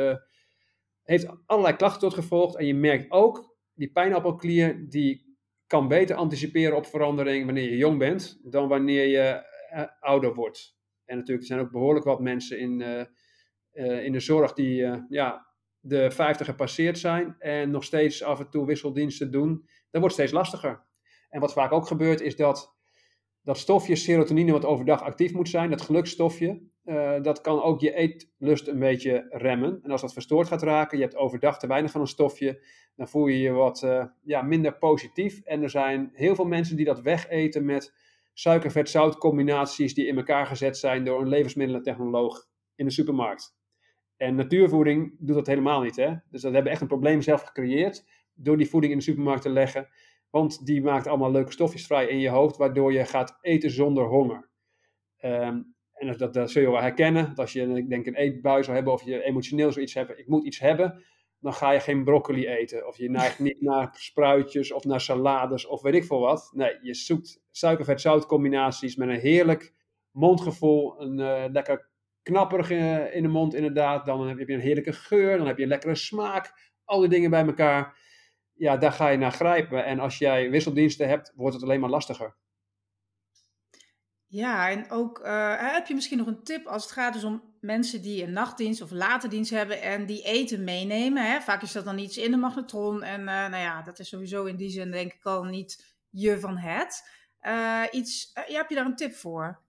heeft 1.03 1.27
allerlei 1.47 1.77
klachten 1.77 2.01
tot 2.01 2.15
gevolg. 2.15 2.57
En 2.57 2.67
je 2.67 2.75
merkt 2.75 3.11
ook, 3.11 3.50
die 3.75 3.93
pijnappelklier, 3.93 4.89
die 4.89 5.39
kan 5.67 5.89
beter 5.89 6.17
anticiperen 6.17 6.77
op 6.77 6.87
verandering 6.87 7.45
wanneer 7.45 7.71
je 7.71 7.77
jong 7.77 7.99
bent, 7.99 8.41
dan 8.43 8.69
wanneer 8.69 9.07
je 9.07 9.43
ouder 10.01 10.35
wordt. 10.35 10.79
En 11.05 11.17
natuurlijk, 11.17 11.49
er 11.49 11.55
zijn 11.55 11.67
ook 11.67 11.73
behoorlijk 11.73 12.05
wat 12.05 12.21
mensen 12.21 12.59
in, 12.59 12.81
in 14.05 14.13
de 14.13 14.21
zorg 14.21 14.53
die 14.53 14.87
ja, 15.09 15.47
de 15.81 16.11
50 16.11 16.47
gepasseerd 16.47 16.99
zijn 16.99 17.37
en 17.39 17.71
nog 17.71 17.85
steeds 17.85 18.23
af 18.23 18.39
en 18.41 18.51
toe 18.51 18.67
wisseldiensten 18.67 19.31
doen, 19.31 19.69
dat 19.91 20.01
wordt 20.01 20.15
steeds 20.15 20.33
lastiger. 20.33 20.87
En 21.29 21.41
wat 21.41 21.53
vaak 21.53 21.73
ook 21.73 21.87
gebeurt 21.87 22.21
is 22.21 22.37
dat 22.37 22.77
dat 23.43 23.59
stofje 23.59 23.97
serotonine 23.97 24.53
wat 24.53 24.65
overdag 24.65 25.03
actief 25.03 25.33
moet 25.33 25.49
zijn, 25.49 25.71
dat 25.71 25.81
gelukstofje, 25.81 26.63
uh, 26.91 27.23
dat 27.23 27.41
kan 27.41 27.63
ook 27.63 27.81
je 27.81 27.95
eetlust 27.95 28.69
een 28.69 28.79
beetje 28.79 29.27
remmen. 29.29 29.81
En 29.83 29.91
als 29.91 30.01
dat 30.01 30.13
verstoord 30.13 30.49
gaat 30.49 30.63
raken, 30.63 30.99
je 30.99 31.05
hebt 31.05 31.17
overdag 31.17 31.59
te 31.59 31.67
weinig 31.67 31.91
van 31.91 32.01
een 32.01 32.07
stofje, 32.07 32.63
dan 32.97 33.09
voel 33.09 33.27
je 33.27 33.39
je 33.39 33.51
wat 33.51 33.83
uh, 33.83 34.05
ja, 34.23 34.43
minder 34.43 34.79
positief. 34.79 35.41
En 35.45 35.63
er 35.63 35.71
zijn 35.71 36.11
heel 36.13 36.35
veel 36.35 36.45
mensen 36.45 36.77
die 36.77 36.85
dat 36.85 37.01
wegeten 37.01 37.65
met 37.65 37.95
suiker-vet-zout 38.33 39.19
combinaties 39.19 39.95
die 39.95 40.07
in 40.07 40.17
elkaar 40.17 40.47
gezet 40.47 40.77
zijn 40.79 41.05
door 41.05 41.21
een 41.21 41.29
levensmiddelentechnoloog 41.29 42.49
in 42.75 42.85
de 42.85 42.93
supermarkt. 42.93 43.59
En 44.17 44.35
natuurvoeding 44.35 45.17
doet 45.19 45.37
dat 45.37 45.47
helemaal 45.47 45.81
niet. 45.81 45.97
Hè? 45.97 46.15
Dus 46.31 46.43
dat 46.43 46.53
hebben 46.53 46.73
echt 46.73 46.81
een 46.81 46.87
probleem 46.87 47.23
zelf 47.23 47.43
gecreëerd 47.43 48.05
door 48.35 48.57
die 48.57 48.69
voeding 48.69 48.93
in 48.93 48.99
de 48.99 49.05
supermarkt 49.05 49.43
te 49.43 49.51
leggen. 49.51 49.89
Want 50.31 50.67
die 50.67 50.83
maakt 50.83 51.07
allemaal 51.07 51.31
leuke 51.31 51.53
stofjes 51.53 51.87
vrij 51.87 52.07
in 52.07 52.19
je 52.19 52.29
hoofd, 52.29 52.57
waardoor 52.57 52.93
je 52.93 53.05
gaat 53.05 53.39
eten 53.41 53.71
zonder 53.71 54.05
honger. 54.05 54.49
Um, 55.25 55.75
en 56.01 56.17
dat, 56.17 56.35
dat, 56.35 56.51
zul 56.51 56.63
je 56.63 56.71
wel 56.71 56.81
herkennen. 56.81 57.29
Dat 57.29 57.39
als 57.39 57.53
je 57.53 57.75
ik 57.75 57.89
denk, 57.89 58.07
een 58.07 58.15
eetbui 58.15 58.63
zou 58.63 58.77
hebben 58.77 58.93
of 58.93 59.03
je 59.03 59.23
emotioneel 59.23 59.73
zoiets 59.73 59.95
hebt, 59.95 60.19
ik 60.19 60.29
moet 60.29 60.45
iets 60.45 60.59
hebben, 60.59 61.03
dan 61.41 61.53
ga 61.53 61.71
je 61.71 61.81
geen 61.81 62.05
broccoli 62.05 62.49
eten. 62.49 62.87
Of 62.87 62.97
je 62.97 63.11
neigt 63.11 63.39
niet 63.39 63.61
naar 63.71 63.95
spruitjes 63.99 64.73
of 64.73 64.85
naar 64.85 65.01
salades 65.01 65.67
of 65.67 65.83
weet 65.83 65.95
ik 65.95 66.05
veel 66.05 66.21
wat. 66.21 66.51
Nee, 66.55 66.79
je 66.83 66.95
zoekt 66.95 67.41
suiker-vet-zout 67.51 68.27
combinaties 68.27 68.97
met 68.97 69.09
een 69.09 69.21
heerlijk 69.21 69.75
mondgevoel, 70.11 71.01
een 71.01 71.19
uh, 71.19 71.45
lekker 71.53 71.89
knapperig 72.23 72.71
in 73.13 73.23
de 73.23 73.29
mond 73.29 73.55
inderdaad. 73.55 74.07
Dan 74.07 74.29
heb 74.29 74.49
je 74.49 74.55
een 74.55 74.61
heerlijke 74.61 74.93
geur, 74.93 75.39
dan 75.39 75.47
heb 75.47 75.57
je 75.57 75.63
een 75.63 75.69
lekkere 75.69 75.95
smaak. 75.95 76.53
Al 76.85 77.01
die 77.01 77.09
dingen 77.09 77.31
bij 77.31 77.47
elkaar. 77.47 77.99
Ja, 78.55 78.77
daar 78.77 78.93
ga 78.93 79.09
je 79.09 79.19
naar 79.19 79.33
grijpen. 79.33 79.85
En 79.85 79.99
als 79.99 80.19
jij 80.19 80.51
wisseldiensten 80.51 81.09
hebt, 81.09 81.33
wordt 81.37 81.55
het 81.55 81.65
alleen 81.65 81.81
maar 81.81 81.91
lastiger. 81.91 82.37
Ja, 84.33 84.71
en 84.71 84.91
ook 84.91 85.21
uh, 85.25 85.73
heb 85.73 85.87
je 85.87 85.95
misschien 85.95 86.19
nog 86.19 86.27
een 86.27 86.43
tip 86.43 86.67
als 86.67 86.83
het 86.83 86.93
gaat 86.93 87.13
dus 87.13 87.25
om 87.25 87.43
mensen 87.61 88.03
die 88.03 88.23
een 88.23 88.33
nachtdienst 88.33 88.83
of 88.83 88.91
late 88.91 89.29
dienst 89.29 89.51
hebben 89.51 89.83
en 89.83 90.07
die 90.07 90.23
eten 90.23 90.65
meenemen. 90.65 91.31
Hè? 91.31 91.41
Vaak 91.41 91.63
is 91.63 91.73
dat 91.73 91.85
dan 91.85 91.99
iets 91.99 92.17
in 92.17 92.31
de 92.31 92.37
magnetron 92.37 93.03
en 93.03 93.21
uh, 93.21 93.27
nou 93.27 93.57
ja, 93.57 93.83
dat 93.83 93.99
is 93.99 94.09
sowieso 94.09 94.45
in 94.45 94.57
die 94.57 94.71
zin 94.71 94.91
denk 94.91 95.13
ik 95.13 95.25
al 95.25 95.45
niet 95.45 95.97
je 96.11 96.41
van 96.41 96.57
het. 96.57 97.03
Uh, 97.43 97.83
iets, 97.91 98.31
ja, 98.47 98.57
heb 98.57 98.69
je 98.69 98.75
daar 98.75 98.87
een 98.87 98.97
tip 98.97 99.15
voor? 99.15 99.63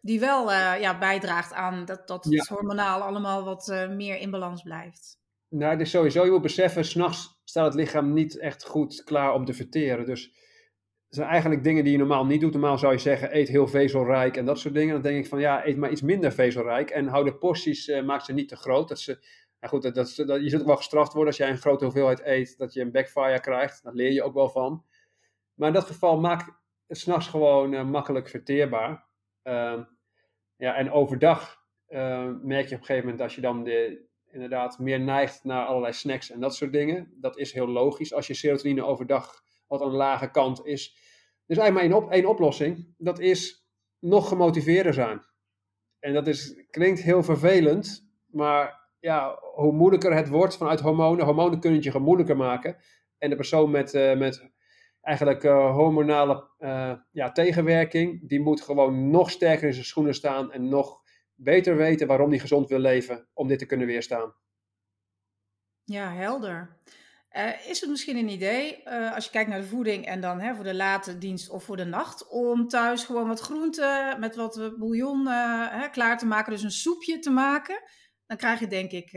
die 0.00 0.20
wel 0.20 0.52
ja, 0.52 0.98
bijdraagt 0.98 1.52
aan 1.52 1.84
dat, 1.84 2.08
dat 2.08 2.26
ja. 2.30 2.38
het 2.38 2.48
hormonaal 2.48 3.00
allemaal 3.00 3.44
wat 3.44 3.88
meer 3.90 4.16
in 4.16 4.30
balans 4.30 4.62
blijft. 4.62 5.18
Nou, 5.48 5.78
dus 5.78 5.90
sowieso, 5.90 6.24
je 6.24 6.30
moet 6.30 6.42
beseffen, 6.42 6.84
s'nachts 6.84 7.40
staat 7.44 7.64
het 7.64 7.74
lichaam 7.74 8.12
niet 8.12 8.38
echt 8.38 8.64
goed 8.64 9.04
klaar 9.04 9.34
om 9.34 9.44
te 9.44 9.54
verteren. 9.54 10.06
Dus 10.06 10.32
zijn 11.08 11.28
eigenlijk 11.28 11.62
dingen 11.62 11.84
die 11.84 11.92
je 11.92 11.98
normaal 11.98 12.26
niet 12.26 12.40
doet. 12.40 12.52
Normaal 12.52 12.78
zou 12.78 12.92
je 12.92 12.98
zeggen, 12.98 13.36
eet 13.36 13.48
heel 13.48 13.66
vezelrijk 13.66 14.36
en 14.36 14.44
dat 14.44 14.58
soort 14.58 14.74
dingen. 14.74 14.92
Dan 14.92 15.02
denk 15.02 15.24
ik 15.24 15.28
van, 15.28 15.40
ja, 15.40 15.66
eet 15.66 15.76
maar 15.76 15.90
iets 15.90 16.02
minder 16.02 16.32
vezelrijk. 16.32 16.90
En 16.90 17.06
hou 17.06 17.24
de 17.24 17.34
porties, 17.34 17.88
uh, 17.88 18.02
maak 18.02 18.20
ze 18.20 18.32
niet 18.32 18.48
te 18.48 18.56
groot. 18.56 18.88
Dat 18.88 18.98
ze, 18.98 19.12
nou 19.60 19.72
goed, 19.72 19.82
dat, 19.82 19.94
dat, 19.94 20.26
dat, 20.26 20.42
je 20.42 20.48
zult 20.48 20.64
wel 20.64 20.76
gestraft 20.76 21.12
worden 21.12 21.28
als 21.28 21.36
jij 21.36 21.50
een 21.50 21.58
grote 21.58 21.84
hoeveelheid 21.84 22.20
eet, 22.24 22.58
dat 22.58 22.72
je 22.72 22.80
een 22.80 22.92
backfire 22.92 23.40
krijgt. 23.40 23.82
Daar 23.82 23.94
leer 23.94 24.12
je 24.12 24.22
ook 24.22 24.34
wel 24.34 24.48
van. 24.48 24.84
Maar 25.54 25.68
in 25.68 25.74
dat 25.74 25.84
geval, 25.84 26.20
maak 26.20 26.56
het 26.86 26.98
s'nachts 26.98 27.26
gewoon 27.26 27.90
makkelijk 27.90 28.28
verteerbaar. 28.28 29.06
Uh, 29.44 29.80
ja, 30.56 30.74
en 30.74 30.90
overdag 30.90 31.62
uh, 31.88 32.30
merk 32.42 32.68
je 32.68 32.74
op 32.74 32.80
een 32.80 32.86
gegeven 32.86 33.04
moment 33.04 33.20
als 33.20 33.34
je 33.34 33.40
dan 33.40 33.64
de, 33.64 34.06
inderdaad 34.30 34.78
meer 34.78 35.00
neigt 35.00 35.44
naar 35.44 35.66
allerlei 35.66 35.92
snacks 35.92 36.30
en 36.30 36.40
dat 36.40 36.54
soort 36.54 36.72
dingen. 36.72 37.12
Dat 37.20 37.38
is 37.38 37.52
heel 37.52 37.68
logisch 37.68 38.14
als 38.14 38.26
je 38.26 38.34
serotonine 38.34 38.84
overdag 38.84 39.42
wat 39.68 39.82
aan 39.82 39.90
de 39.90 39.96
lage 39.96 40.30
kant 40.30 40.66
is. 40.66 40.96
Dus 41.46 41.56
eigenlijk 41.56 41.72
maar 41.72 41.98
één, 41.98 42.06
op, 42.06 42.12
één 42.12 42.26
oplossing. 42.26 42.94
Dat 42.98 43.18
is 43.18 43.66
nog 43.98 44.28
gemotiveerder 44.28 44.94
zijn. 44.94 45.22
En 45.98 46.12
dat 46.12 46.26
is, 46.26 46.66
klinkt 46.70 47.02
heel 47.02 47.22
vervelend, 47.22 48.08
maar 48.26 48.90
ja, 49.00 49.38
hoe 49.54 49.72
moeilijker 49.72 50.14
het 50.14 50.28
wordt 50.28 50.56
vanuit 50.56 50.80
hormonen, 50.80 51.24
hormonen 51.24 51.60
kunnen 51.60 51.78
het 51.78 51.86
je 51.86 51.90
gemoeilijker 51.90 52.36
maken. 52.36 52.76
En 53.18 53.30
de 53.30 53.36
persoon 53.36 53.70
met, 53.70 53.94
uh, 53.94 54.16
met 54.16 54.50
eigenlijk 55.00 55.42
uh, 55.42 55.74
hormonale 55.74 56.48
uh, 56.58 56.92
ja, 57.10 57.32
tegenwerking, 57.32 58.28
die 58.28 58.40
moet 58.40 58.60
gewoon 58.60 59.10
nog 59.10 59.30
sterker 59.30 59.66
in 59.66 59.72
zijn 59.72 59.84
schoenen 59.84 60.14
staan 60.14 60.52
en 60.52 60.68
nog 60.68 61.00
beter 61.34 61.76
weten 61.76 62.06
waarom 62.06 62.30
hij 62.30 62.38
gezond 62.38 62.68
wil 62.68 62.78
leven 62.78 63.28
om 63.34 63.48
dit 63.48 63.58
te 63.58 63.66
kunnen 63.66 63.86
weerstaan. 63.86 64.34
Ja, 65.84 66.12
helder. 66.12 66.76
Uh, 67.36 67.68
is 67.68 67.80
het 67.80 67.90
misschien 67.90 68.16
een 68.16 68.28
idee, 68.28 68.88
als 68.88 69.24
je 69.24 69.30
kijkt 69.30 69.50
naar 69.50 69.60
de 69.60 69.66
voeding 69.66 70.06
en 70.06 70.20
dan 70.20 70.40
hè, 70.40 70.54
voor 70.54 70.64
de 70.64 70.74
late 70.74 71.18
dienst 71.18 71.50
of 71.50 71.64
voor 71.64 71.76
de 71.76 71.84
nacht, 71.84 72.28
om 72.28 72.68
thuis 72.68 73.04
gewoon 73.04 73.28
wat 73.28 73.40
groenten 73.40 74.20
met 74.20 74.36
wat 74.36 74.72
bouillon 74.78 75.26
hè, 75.26 75.88
klaar 75.88 76.18
te 76.18 76.26
maken, 76.26 76.52
dus 76.52 76.62
een 76.62 76.70
soepje 76.70 77.18
te 77.18 77.30
maken? 77.30 77.82
Dan 78.26 78.36
krijg 78.36 78.60
je 78.60 78.66
denk 78.66 78.90
ik, 78.90 79.10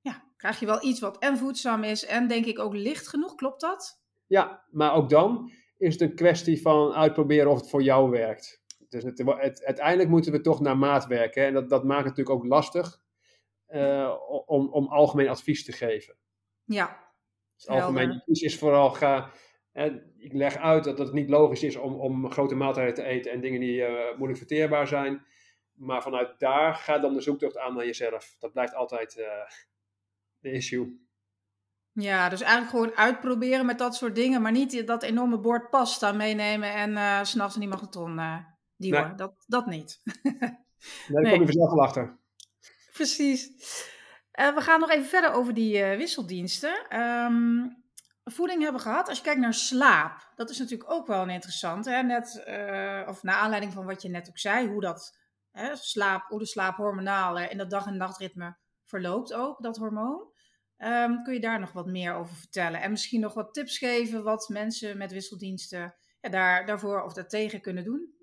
ja, 0.00 0.32
krijg 0.36 0.60
je 0.60 0.66
wel 0.66 0.84
iets 0.84 1.00
wat 1.00 1.18
en 1.18 1.38
voedzaam 1.38 1.82
is 1.82 2.04
en 2.06 2.28
denk 2.28 2.44
ik 2.44 2.58
ook 2.58 2.74
licht 2.74 3.08
genoeg, 3.08 3.34
klopt 3.34 3.60
dat? 3.60 4.02
Ja, 4.26 4.64
maar 4.70 4.94
ook 4.94 5.10
dan 5.10 5.50
is 5.76 5.92
het 5.92 6.02
een 6.02 6.14
kwestie 6.14 6.60
van 6.60 6.92
uitproberen 6.92 7.50
of 7.50 7.60
het 7.60 7.70
voor 7.70 7.82
jou 7.82 8.10
werkt. 8.10 8.62
Dus 8.88 9.02
het, 9.02 9.18
het, 9.18 9.64
uiteindelijk 9.64 10.08
moeten 10.08 10.32
we 10.32 10.40
toch 10.40 10.60
naar 10.60 10.78
maat 10.78 11.06
werken. 11.06 11.46
En 11.46 11.54
dat, 11.54 11.68
dat 11.68 11.84
maakt 11.84 12.06
het 12.06 12.16
natuurlijk 12.16 12.36
ook 12.36 12.50
lastig 12.50 13.00
om, 14.46 14.72
om 14.72 14.86
algemeen 14.88 15.28
advies 15.28 15.64
te 15.64 15.72
geven. 15.72 16.16
Ja. 16.64 17.08
Dus 17.60 17.68
algemeen 17.68 18.10
advies 18.10 18.40
is 18.40 18.58
vooral 18.58 18.90
ga. 18.90 19.30
ik 20.18 20.32
leg 20.32 20.56
uit 20.56 20.84
dat 20.84 20.98
het 20.98 21.12
niet 21.12 21.28
logisch 21.28 21.62
is 21.62 21.76
om, 21.76 21.94
om 21.94 22.30
grote 22.30 22.54
maaltijden 22.54 22.94
te 22.94 23.02
eten 23.02 23.32
en 23.32 23.40
dingen 23.40 23.60
die 23.60 23.80
uh, 23.80 23.88
moeilijk 24.16 24.38
verteerbaar 24.38 24.86
zijn. 24.86 25.26
Maar 25.72 26.02
vanuit 26.02 26.38
daar 26.38 26.74
ga 26.74 26.98
dan 26.98 27.14
de 27.14 27.20
zoektocht 27.20 27.58
aan 27.58 27.74
naar 27.74 27.86
jezelf. 27.86 28.36
Dat 28.38 28.52
blijft 28.52 28.74
altijd 28.74 29.16
uh, 29.18 29.26
de 30.38 30.50
issue. 30.52 31.08
Ja, 31.92 32.28
dus 32.28 32.40
eigenlijk 32.40 32.70
gewoon 32.70 32.96
uitproberen 32.96 33.66
met 33.66 33.78
dat 33.78 33.94
soort 33.94 34.14
dingen, 34.14 34.42
maar 34.42 34.52
niet 34.52 34.86
dat 34.86 35.02
enorme 35.02 35.38
bord 35.38 35.70
pasta 35.70 36.12
meenemen 36.12 36.74
en 36.74 36.90
uh, 36.90 37.22
s'nachts 37.22 37.56
die 37.56 37.68
magnetron 37.68 38.18
uh, 38.18 38.36
duwen. 38.76 39.06
Nee. 39.06 39.14
Dat, 39.14 39.44
dat 39.46 39.66
niet. 39.66 40.00
nee, 40.22 40.32
daar 41.08 41.22
nee. 41.22 41.30
kom 41.30 41.40
je 41.40 41.46
vanzelf 41.46 41.70
wel 41.70 41.82
achter. 41.82 42.18
Precies. 42.92 43.52
Uh, 44.40 44.54
we 44.54 44.60
gaan 44.60 44.80
nog 44.80 44.90
even 44.90 45.08
verder 45.08 45.32
over 45.32 45.54
die 45.54 45.84
wisseldiensten. 45.84 46.98
Um, 47.00 47.84
voeding 48.24 48.62
hebben 48.62 48.80
gehad. 48.80 49.08
Als 49.08 49.18
je 49.18 49.24
kijkt 49.24 49.40
naar 49.40 49.54
slaap, 49.54 50.32
dat 50.34 50.50
is 50.50 50.58
natuurlijk 50.58 50.90
ook 50.90 51.06
wel 51.06 51.22
een 51.22 51.30
interessant. 51.30 51.84
Hè? 51.84 52.02
Net, 52.02 52.44
of 53.08 53.22
naar 53.22 53.34
aanleiding 53.34 53.72
van 53.72 53.86
wat 53.86 54.02
je 54.02 54.08
net 54.08 54.28
ook 54.28 54.38
zei, 54.38 54.68
hoe, 54.68 54.80
dat, 54.80 55.18
hè, 55.50 55.76
slaap, 55.76 56.28
hoe 56.28 56.38
de 56.38 56.46
slaap 56.46 56.78
in 57.50 57.58
dat 57.58 57.70
dag- 57.70 57.86
en 57.86 57.96
nachtritme 57.96 58.56
verloopt 58.84 59.32
ook, 59.32 59.62
dat 59.62 59.76
hormoon. 59.76 60.32
Um, 60.78 61.22
kun 61.22 61.34
je 61.34 61.40
daar 61.40 61.60
nog 61.60 61.72
wat 61.72 61.86
meer 61.86 62.14
over 62.14 62.36
vertellen? 62.36 62.80
En 62.80 62.90
misschien 62.90 63.20
nog 63.20 63.34
wat 63.34 63.54
tips 63.54 63.78
geven 63.78 64.22
wat 64.22 64.48
mensen 64.48 64.98
met 64.98 65.12
wisseldiensten 65.12 65.94
ja, 66.20 66.28
daar, 66.28 66.66
daarvoor 66.66 67.02
of 67.02 67.12
daartegen 67.12 67.60
kunnen 67.60 67.84
doen? 67.84 68.14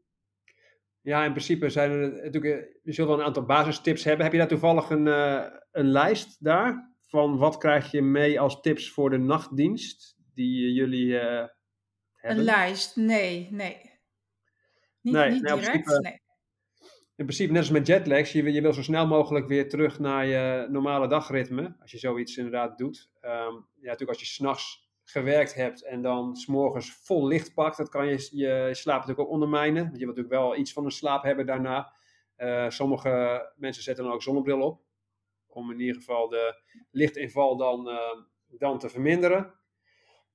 Ja, 1.08 1.24
in 1.26 1.32
principe 1.32 1.70
zijn 1.70 1.92
er 1.92 2.24
natuurlijk, 2.24 2.80
je 2.84 2.94
zult 2.94 3.08
wel 3.08 3.20
een 3.20 3.26
aantal 3.26 3.46
basistips 3.46 4.04
hebben. 4.04 4.24
Heb 4.24 4.32
je 4.34 4.40
daar 4.40 4.48
toevallig 4.48 4.90
een, 4.90 5.06
uh, 5.06 5.44
een 5.72 5.92
lijst 5.92 6.44
daar? 6.44 6.96
Van 7.02 7.38
wat 7.38 7.58
krijg 7.58 7.92
je 7.92 8.02
mee 8.02 8.40
als 8.40 8.62
tips 8.62 8.92
voor 8.92 9.10
de 9.10 9.18
nachtdienst 9.18 10.18
die 10.34 10.74
jullie 10.74 11.06
uh, 11.08 11.22
hebben. 11.22 11.50
Een 12.22 12.44
lijst? 12.44 12.96
Nee, 12.96 13.48
nee. 13.52 13.78
Niet, 15.02 15.14
Nee, 15.14 15.30
niet 15.32 15.52
op 15.52 15.60
direct? 15.60 15.72
principe- 15.72 16.02
nee. 16.02 16.22
In 17.16 17.26
principe, 17.26 17.52
net 17.52 17.62
als 17.62 17.72
met 17.72 17.88
jetlags, 17.88 18.32
je, 18.32 18.44
wil- 18.44 18.54
je 18.54 18.62
wil 18.62 18.74
zo 18.74 18.82
snel 18.84 19.08
mogelijk 19.08 19.48
weer 19.48 19.70
terug 19.70 20.00
naar 20.00 20.26
je 20.26 20.68
normale 20.70 21.08
dagritme. 21.08 21.76
Als 21.80 21.92
je 21.92 21.98
zoiets 21.98 22.38
inderdaad 22.38 22.78
doet. 22.78 23.10
Ehm, 23.20 23.54
ja, 23.54 23.62
natuurlijk 23.82 24.10
als 24.10 24.20
je 24.20 24.26
s'nachts 24.26 24.87
gewerkt 25.10 25.54
hebt 25.54 25.84
en 25.84 26.02
dan 26.02 26.36
s'morgens 26.36 26.94
vol 26.94 27.28
licht 27.28 27.54
pakt, 27.54 27.78
dat 27.78 27.90
kan 27.90 28.08
je 28.08 28.30
je 28.32 28.70
slaap 28.72 29.00
natuurlijk 29.00 29.28
ook 29.28 29.34
ondermijnen. 29.34 29.84
Want 29.84 29.98
je 29.98 30.06
wilt 30.06 30.18
natuurlijk 30.18 30.44
wel 30.44 30.56
iets 30.56 30.74
van 30.74 30.86
een 30.86 30.92
slaap 30.92 31.24
hebben 31.24 31.46
daarna. 31.46 31.94
Eh, 32.36 32.70
sommige 32.70 33.46
mensen 33.56 33.84
zetten 33.84 34.04
dan 34.04 34.14
ook 34.14 34.22
zonnebril 34.22 34.62
op. 34.62 34.82
Om 35.48 35.72
in 35.72 35.80
ieder 35.80 35.96
geval 35.96 36.30
de 36.30 36.62
lichtinval 36.92 37.58
dan, 37.58 37.90
eh, 37.90 38.22
dan 38.48 38.80
te 38.80 38.90
verminderen. 38.90 39.54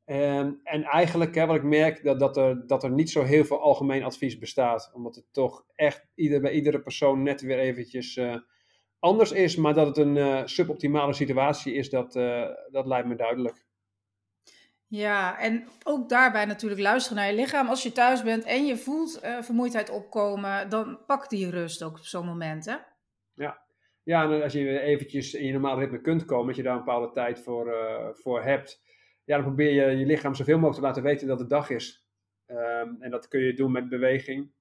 En, 0.05 0.61
en 0.62 0.83
eigenlijk, 0.83 1.35
hè, 1.35 1.47
wat 1.47 1.57
ik 1.57 1.62
merk, 1.62 2.05
dat, 2.05 2.18
dat, 2.18 2.37
er, 2.37 2.66
dat 2.66 2.83
er 2.83 2.91
niet 2.91 3.11
zo 3.11 3.23
heel 3.23 3.45
veel 3.45 3.61
algemeen 3.61 4.05
advies 4.05 4.39
bestaat. 4.39 4.91
Omdat 4.95 5.14
het 5.14 5.33
toch 5.33 5.64
echt 5.75 6.07
ieder, 6.14 6.41
bij 6.41 6.53
iedere 6.53 6.81
persoon 6.81 7.23
net 7.23 7.41
weer 7.41 7.59
eventjes 7.59 8.16
eh, 8.16 8.37
anders 8.99 9.33
is. 9.33 9.57
Maar 9.57 9.75
dat 9.75 9.87
het 9.87 9.97
een 9.97 10.49
suboptimale 10.49 11.12
situatie 11.12 11.75
is, 11.75 11.91
dat, 11.91 12.12
dat 12.70 12.87
lijkt 12.87 13.09
me 13.09 13.14
duidelijk. 13.14 13.70
Ja, 14.95 15.38
en 15.38 15.64
ook 15.84 16.09
daarbij 16.09 16.45
natuurlijk 16.45 16.80
luisteren 16.80 17.18
naar 17.18 17.30
je 17.30 17.36
lichaam. 17.36 17.68
Als 17.68 17.82
je 17.82 17.93
thuis 17.93 18.22
bent 18.22 18.45
en 18.45 18.66
je 18.66 18.76
voelt 18.76 19.20
eh, 19.20 19.43
vermoeidheid 19.43 19.90
opkomen, 19.90 20.68
dan 20.68 20.99
pak 21.07 21.28
die 21.28 21.51
rust 21.51 21.82
ook 21.82 21.99
op 21.99 22.05
zo'n 22.05 22.26
moment, 22.26 22.64
hè? 22.64 22.76
Ja, 24.03 24.22
en 24.30 24.43
als 24.43 24.53
je 24.53 24.80
eventjes 24.80 25.34
in 25.34 25.47
je 25.47 25.53
normale 25.53 25.80
ritme 25.80 26.01
kunt 26.01 26.24
komen, 26.24 26.47
dat 26.47 26.57
je 26.57 26.62
daar 26.62 26.72
een 26.72 26.84
bepaalde 26.84 27.11
tijd 27.11 27.40
voor, 27.40 27.72
eh, 27.72 28.09
voor 28.12 28.43
hebt. 28.43 28.82
Ja, 29.24 29.34
dan 29.36 29.45
probeer 29.45 29.72
je 29.72 29.97
je 29.97 30.07
lichaam 30.07 30.34
zoveel 30.34 30.59
mogelijk 30.59 30.80
te 30.80 30.86
laten 30.86 31.03
weten 31.03 31.26
dat 31.26 31.38
het 31.38 31.51
dag 31.51 31.70
is. 31.70 32.07
Ehm, 32.47 32.88
en 33.01 33.11
dat 33.11 33.28
kun 33.28 33.40
je 33.40 33.55
doen 33.55 33.72
met 33.72 33.88
beweging. 33.88 34.53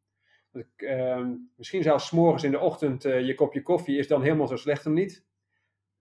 Ehm, 0.75 1.35
misschien 1.55 1.83
zelfs 1.83 2.07
's 2.07 2.11
morgens 2.11 2.43
in 2.43 2.51
de 2.51 2.59
ochtend 2.59 3.05
eh, 3.05 3.25
je 3.25 3.35
kopje 3.35 3.61
koffie 3.61 3.97
is 3.97 4.07
dan 4.07 4.21
helemaal 4.21 4.47
zo 4.47 4.55
slecht 4.55 4.85
om 4.85 4.93
niet. 4.93 5.25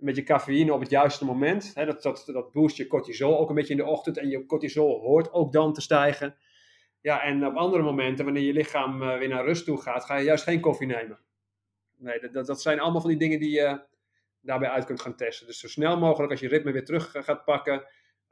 Met 0.00 0.16
je 0.16 0.22
cafeïne 0.22 0.72
op 0.72 0.80
het 0.80 0.90
juiste 0.90 1.24
moment. 1.24 1.70
Hè, 1.74 1.86
dat, 1.86 2.02
dat, 2.02 2.22
dat 2.26 2.52
boost 2.52 2.76
je 2.76 2.86
cortisol 2.86 3.38
ook 3.38 3.48
een 3.48 3.54
beetje 3.54 3.74
in 3.74 3.78
de 3.78 3.86
ochtend. 3.86 4.18
En 4.18 4.28
je 4.28 4.46
cortisol 4.46 5.00
hoort 5.00 5.32
ook 5.32 5.52
dan 5.52 5.72
te 5.72 5.80
stijgen. 5.80 6.36
Ja, 7.00 7.22
en 7.22 7.46
op 7.46 7.56
andere 7.56 7.82
momenten, 7.82 8.24
wanneer 8.24 8.42
je 8.42 8.52
lichaam 8.52 9.02
eh, 9.02 9.18
weer 9.18 9.28
naar 9.28 9.44
rust 9.44 9.64
toe 9.64 9.80
gaat, 9.80 10.04
ga 10.04 10.16
je 10.16 10.24
juist 10.24 10.44
geen 10.44 10.60
koffie 10.60 10.86
nemen. 10.86 11.18
Nee, 11.96 12.20
dat, 12.20 12.32
dat, 12.32 12.46
dat 12.46 12.62
zijn 12.62 12.80
allemaal 12.80 13.00
van 13.00 13.10
die 13.10 13.18
dingen 13.18 13.40
die 13.40 13.50
je 13.50 13.80
daarbij 14.40 14.68
uit 14.68 14.84
kunt 14.84 15.00
gaan 15.00 15.16
testen. 15.16 15.46
Dus 15.46 15.60
zo 15.60 15.68
snel 15.68 15.98
mogelijk 15.98 16.30
als 16.30 16.40
je 16.40 16.48
ritme 16.48 16.72
weer 16.72 16.84
terug 16.84 17.14
eh, 17.14 17.22
gaat 17.22 17.44
pakken, 17.44 17.84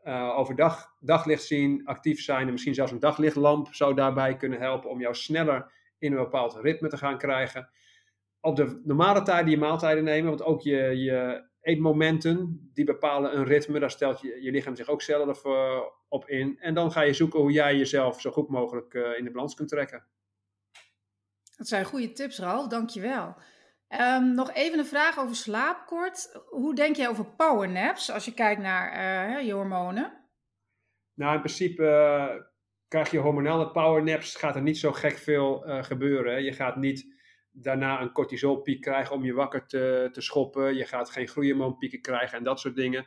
eh, 0.02 0.38
overdag 0.38 0.96
daglicht 1.00 1.44
zien, 1.44 1.86
actief 1.86 2.20
zijn 2.20 2.46
en 2.46 2.52
misschien 2.52 2.74
zelfs 2.74 2.92
een 2.92 2.98
daglichtlamp 2.98 3.74
zou 3.74 3.94
daarbij 3.94 4.36
kunnen 4.36 4.60
helpen 4.60 4.90
om 4.90 5.00
jou 5.00 5.14
sneller 5.14 5.72
in 5.98 6.12
een 6.12 6.18
bepaald 6.18 6.56
ritme 6.56 6.88
te 6.88 6.96
gaan 6.96 7.18
krijgen. 7.18 7.70
Op 8.40 8.56
de 8.56 8.80
normale 8.84 9.22
tijden 9.22 9.50
je 9.50 9.58
maaltijden 9.58 10.04
nemen, 10.04 10.28
want 10.28 10.42
ook 10.42 10.62
je, 10.62 10.76
je 10.76 11.47
eetmomenten, 11.60 12.70
die 12.74 12.84
bepalen 12.84 13.36
een 13.36 13.44
ritme. 13.44 13.78
Daar 13.78 13.90
stelt 13.90 14.20
je, 14.20 14.42
je 14.42 14.50
lichaam 14.50 14.76
zich 14.76 14.88
ook 14.88 15.02
zelf 15.02 15.44
eh, 15.44 15.80
op 16.08 16.28
in. 16.28 16.58
En 16.60 16.74
dan 16.74 16.92
ga 16.92 17.00
je 17.00 17.12
zoeken 17.12 17.40
hoe 17.40 17.52
jij 17.52 17.76
jezelf 17.76 18.20
zo 18.20 18.30
goed 18.30 18.48
mogelijk 18.48 18.94
eh, 18.94 19.18
in 19.18 19.24
de 19.24 19.30
balans 19.30 19.54
kunt 19.54 19.68
trekken. 19.68 20.04
Dat 21.56 21.68
zijn 21.68 21.84
goede 21.84 22.12
tips, 22.12 22.38
Ralf. 22.38 22.66
Dankjewel. 22.66 23.36
Ehm 23.88 24.34
nog 24.34 24.52
even 24.52 24.78
een 24.78 24.86
vraag 24.86 25.18
over 25.18 25.36
slaap 25.36 25.86
kort. 25.86 26.40
Hoe 26.48 26.74
denk 26.74 26.96
jij 26.96 27.08
over 27.08 27.24
powernaps 27.24 28.10
als 28.10 28.24
je 28.24 28.34
kijkt 28.34 28.60
naar 28.60 28.92
eh, 28.92 29.46
je 29.46 29.52
hormonen? 29.52 30.12
Nou, 31.14 31.34
in 31.34 31.40
principe 31.40 32.50
krijg 32.88 33.10
je 33.10 33.18
hormonale 33.18 33.70
powernaps, 33.70 34.36
gaat 34.36 34.56
er 34.56 34.62
niet 34.62 34.78
zo 34.78 34.92
gek 34.92 35.16
veel 35.16 35.64
gebeuren. 35.82 36.42
Je 36.42 36.52
gaat 36.52 36.76
niet 36.76 37.17
daarna 37.62 38.00
een 38.00 38.12
cortisolpiek 38.12 38.80
krijgen 38.80 39.14
om 39.14 39.24
je 39.24 39.32
wakker 39.32 39.66
te, 39.66 40.08
te 40.12 40.20
schoppen. 40.20 40.74
Je 40.76 40.84
gaat 40.84 41.10
geen 41.10 41.28
groeihormoonpieken 41.28 42.00
krijgen 42.00 42.38
en 42.38 42.44
dat 42.44 42.60
soort 42.60 42.76
dingen. 42.76 43.06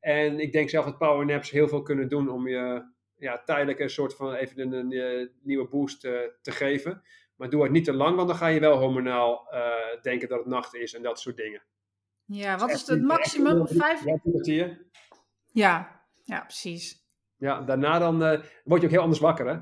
En 0.00 0.40
ik 0.40 0.52
denk 0.52 0.70
zelf 0.70 0.84
dat 0.84 0.98
powernaps 0.98 1.50
heel 1.50 1.68
veel 1.68 1.82
kunnen 1.82 2.08
doen 2.08 2.30
om 2.30 2.48
je 2.48 2.82
ja, 3.16 3.42
tijdelijk 3.44 3.78
een 3.78 3.90
soort 3.90 4.14
van 4.14 4.34
even 4.34 4.60
een, 4.60 4.72
een, 4.72 4.92
eh, 4.92 5.28
nieuwe 5.42 5.68
boost 5.68 6.04
eh, 6.04 6.12
te 6.42 6.50
geven. 6.50 7.02
Maar 7.36 7.50
doe 7.50 7.62
het 7.62 7.72
niet 7.72 7.84
te 7.84 7.92
lang, 7.92 8.16
want 8.16 8.28
dan 8.28 8.36
ga 8.36 8.46
je 8.46 8.60
wel 8.60 8.78
hormonaal 8.78 9.46
eh, 9.50 10.02
denken 10.02 10.28
dat 10.28 10.38
het 10.38 10.46
nacht 10.46 10.74
is 10.74 10.94
en 10.94 11.02
dat 11.02 11.20
soort 11.20 11.36
dingen. 11.36 11.62
Ja, 12.24 12.58
wat 12.58 12.70
is 12.70 12.86
het 12.86 13.02
maximum? 13.02 13.68
Vijf? 13.68 14.02
Kwartier. 14.22 14.86
Ja, 15.52 16.02
ja, 16.22 16.40
precies. 16.40 17.06
Ja, 17.36 17.60
daarna 17.60 17.98
dan 17.98 18.18
word 18.64 18.80
je 18.80 18.86
ook 18.86 18.92
heel 18.92 19.02
anders 19.02 19.20
wakker, 19.20 19.46
hè? 19.46 19.58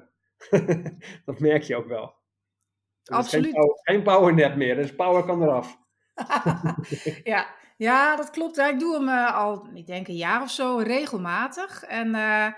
dat 1.24 1.40
merk 1.40 1.62
je 1.62 1.76
ook 1.76 1.86
wel. 1.86 2.14
Absoluut. 3.08 3.44
Geen, 3.44 3.54
power, 3.54 3.78
geen 3.82 4.02
powernap 4.02 4.54
meer, 4.56 4.76
dus 4.76 4.94
power 4.94 5.24
kan 5.24 5.42
eraf. 5.42 5.78
ja. 7.24 7.46
ja, 7.76 8.16
dat 8.16 8.30
klopt. 8.30 8.56
Ja, 8.56 8.68
Ik 8.68 8.78
doe 8.78 8.94
hem 8.94 9.08
eh, 9.08 9.36
al, 9.36 9.68
ik 9.74 9.86
denk 9.86 10.08
een 10.08 10.16
jaar 10.16 10.42
of 10.42 10.50
zo, 10.50 10.76
regelmatig. 10.76 11.82
En 11.82 12.14
eh, 12.14 12.52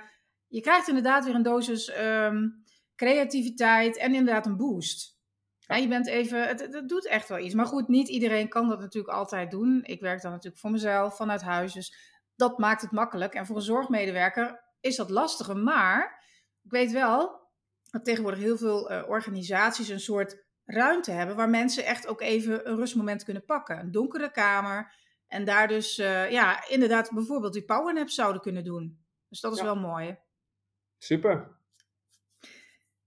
je 0.47 0.61
krijgt 0.61 0.89
inderdaad 0.89 1.25
weer 1.25 1.35
een 1.35 1.43
dosis 1.43 1.91
ehm, 1.91 2.49
creativiteit 2.97 3.97
en 3.97 4.15
inderdaad 4.15 4.47
een 4.47 4.57
boost. 4.57 5.17
Ja, 5.59 5.77
je 5.77 5.89
bent 5.89 6.07
even, 6.07 6.49
het 6.49 6.83
doet 6.87 7.07
echt 7.07 7.29
wel 7.29 7.39
iets. 7.39 7.55
Maar 7.55 7.67
goed, 7.67 7.89
niet 7.89 8.09
iedereen 8.09 8.49
kan 8.49 8.69
dat 8.69 8.81
natuurlijk 8.81 9.15
altijd 9.15 9.51
doen. 9.51 9.81
Ik 9.83 10.01
werk 10.01 10.23
dan 10.23 10.31
natuurlijk 10.31 10.61
voor 10.61 10.71
mezelf 10.71 11.17
vanuit 11.17 11.43
huis. 11.43 11.73
Dus 11.73 11.95
dat 12.37 12.59
maakt 12.59 12.83
het 12.83 12.91
makkelijk. 12.91 13.35
En 13.35 13.47
voor 13.47 13.57
een 13.57 13.63
zorgmedewerker 13.63 14.61
is 14.81 14.97
dat 14.97 15.11
lastiger. 15.11 15.57
Maar 15.57 16.25
ik 16.63 16.71
weet 16.71 16.93
wel 16.93 17.48
dat 17.91 18.05
tegenwoordig 18.05 18.41
heel 18.41 18.57
veel 18.57 18.91
eh, 18.91 19.09
organisaties 19.09 19.89
een 19.89 20.01
soort 20.01 20.45
ruimte 20.65 21.11
hebben 21.11 21.37
waar 21.37 21.49
mensen 21.51 21.85
echt 21.85 22.07
ook 22.07 22.21
even 22.21 22.69
een 22.69 22.77
rustmoment 22.77 23.25
kunnen 23.25 23.45
pakken. 23.45 23.79
Een 23.79 23.91
donkere 23.93 24.31
kamer. 24.31 24.93
En 25.27 25.45
daar 25.45 25.69
dus, 25.69 25.99
eh, 25.99 26.31
ja, 26.31 26.69
inderdaad 26.69 27.11
bijvoorbeeld 27.11 27.53
die 27.53 27.65
powernaps 27.65 28.15
zouden 28.15 28.43
kunnen 28.43 28.65
doen. 28.65 29.05
Dus 29.29 29.41
dat 29.41 29.53
is 29.53 29.59
Ja. 29.59 29.65
wel 29.65 29.77
mooi. 29.77 30.17
Super. 30.99 31.57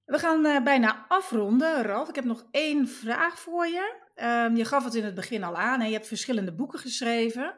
We 0.05 0.19
gaan 0.19 0.45
eh, 0.45 0.63
bijna 0.63 1.05
afronden, 1.07 1.83
Ralf. 1.83 2.09
Ik 2.09 2.15
heb 2.15 2.23
nog 2.23 2.47
één 2.51 2.87
vraag 2.87 3.39
voor 3.39 3.67
je. 3.67 3.99
Ehm, 4.15 4.55
je 4.55 4.65
gaf 4.65 4.83
het 4.83 4.95
in 4.95 5.03
het 5.03 5.15
begin 5.15 5.43
al 5.43 5.55
aan. 5.57 5.79
Hè? 5.79 5.85
Je 5.85 5.93
hebt 5.93 6.07
verschillende 6.07 6.53
boeken 6.53 6.79
geschreven. 6.79 7.55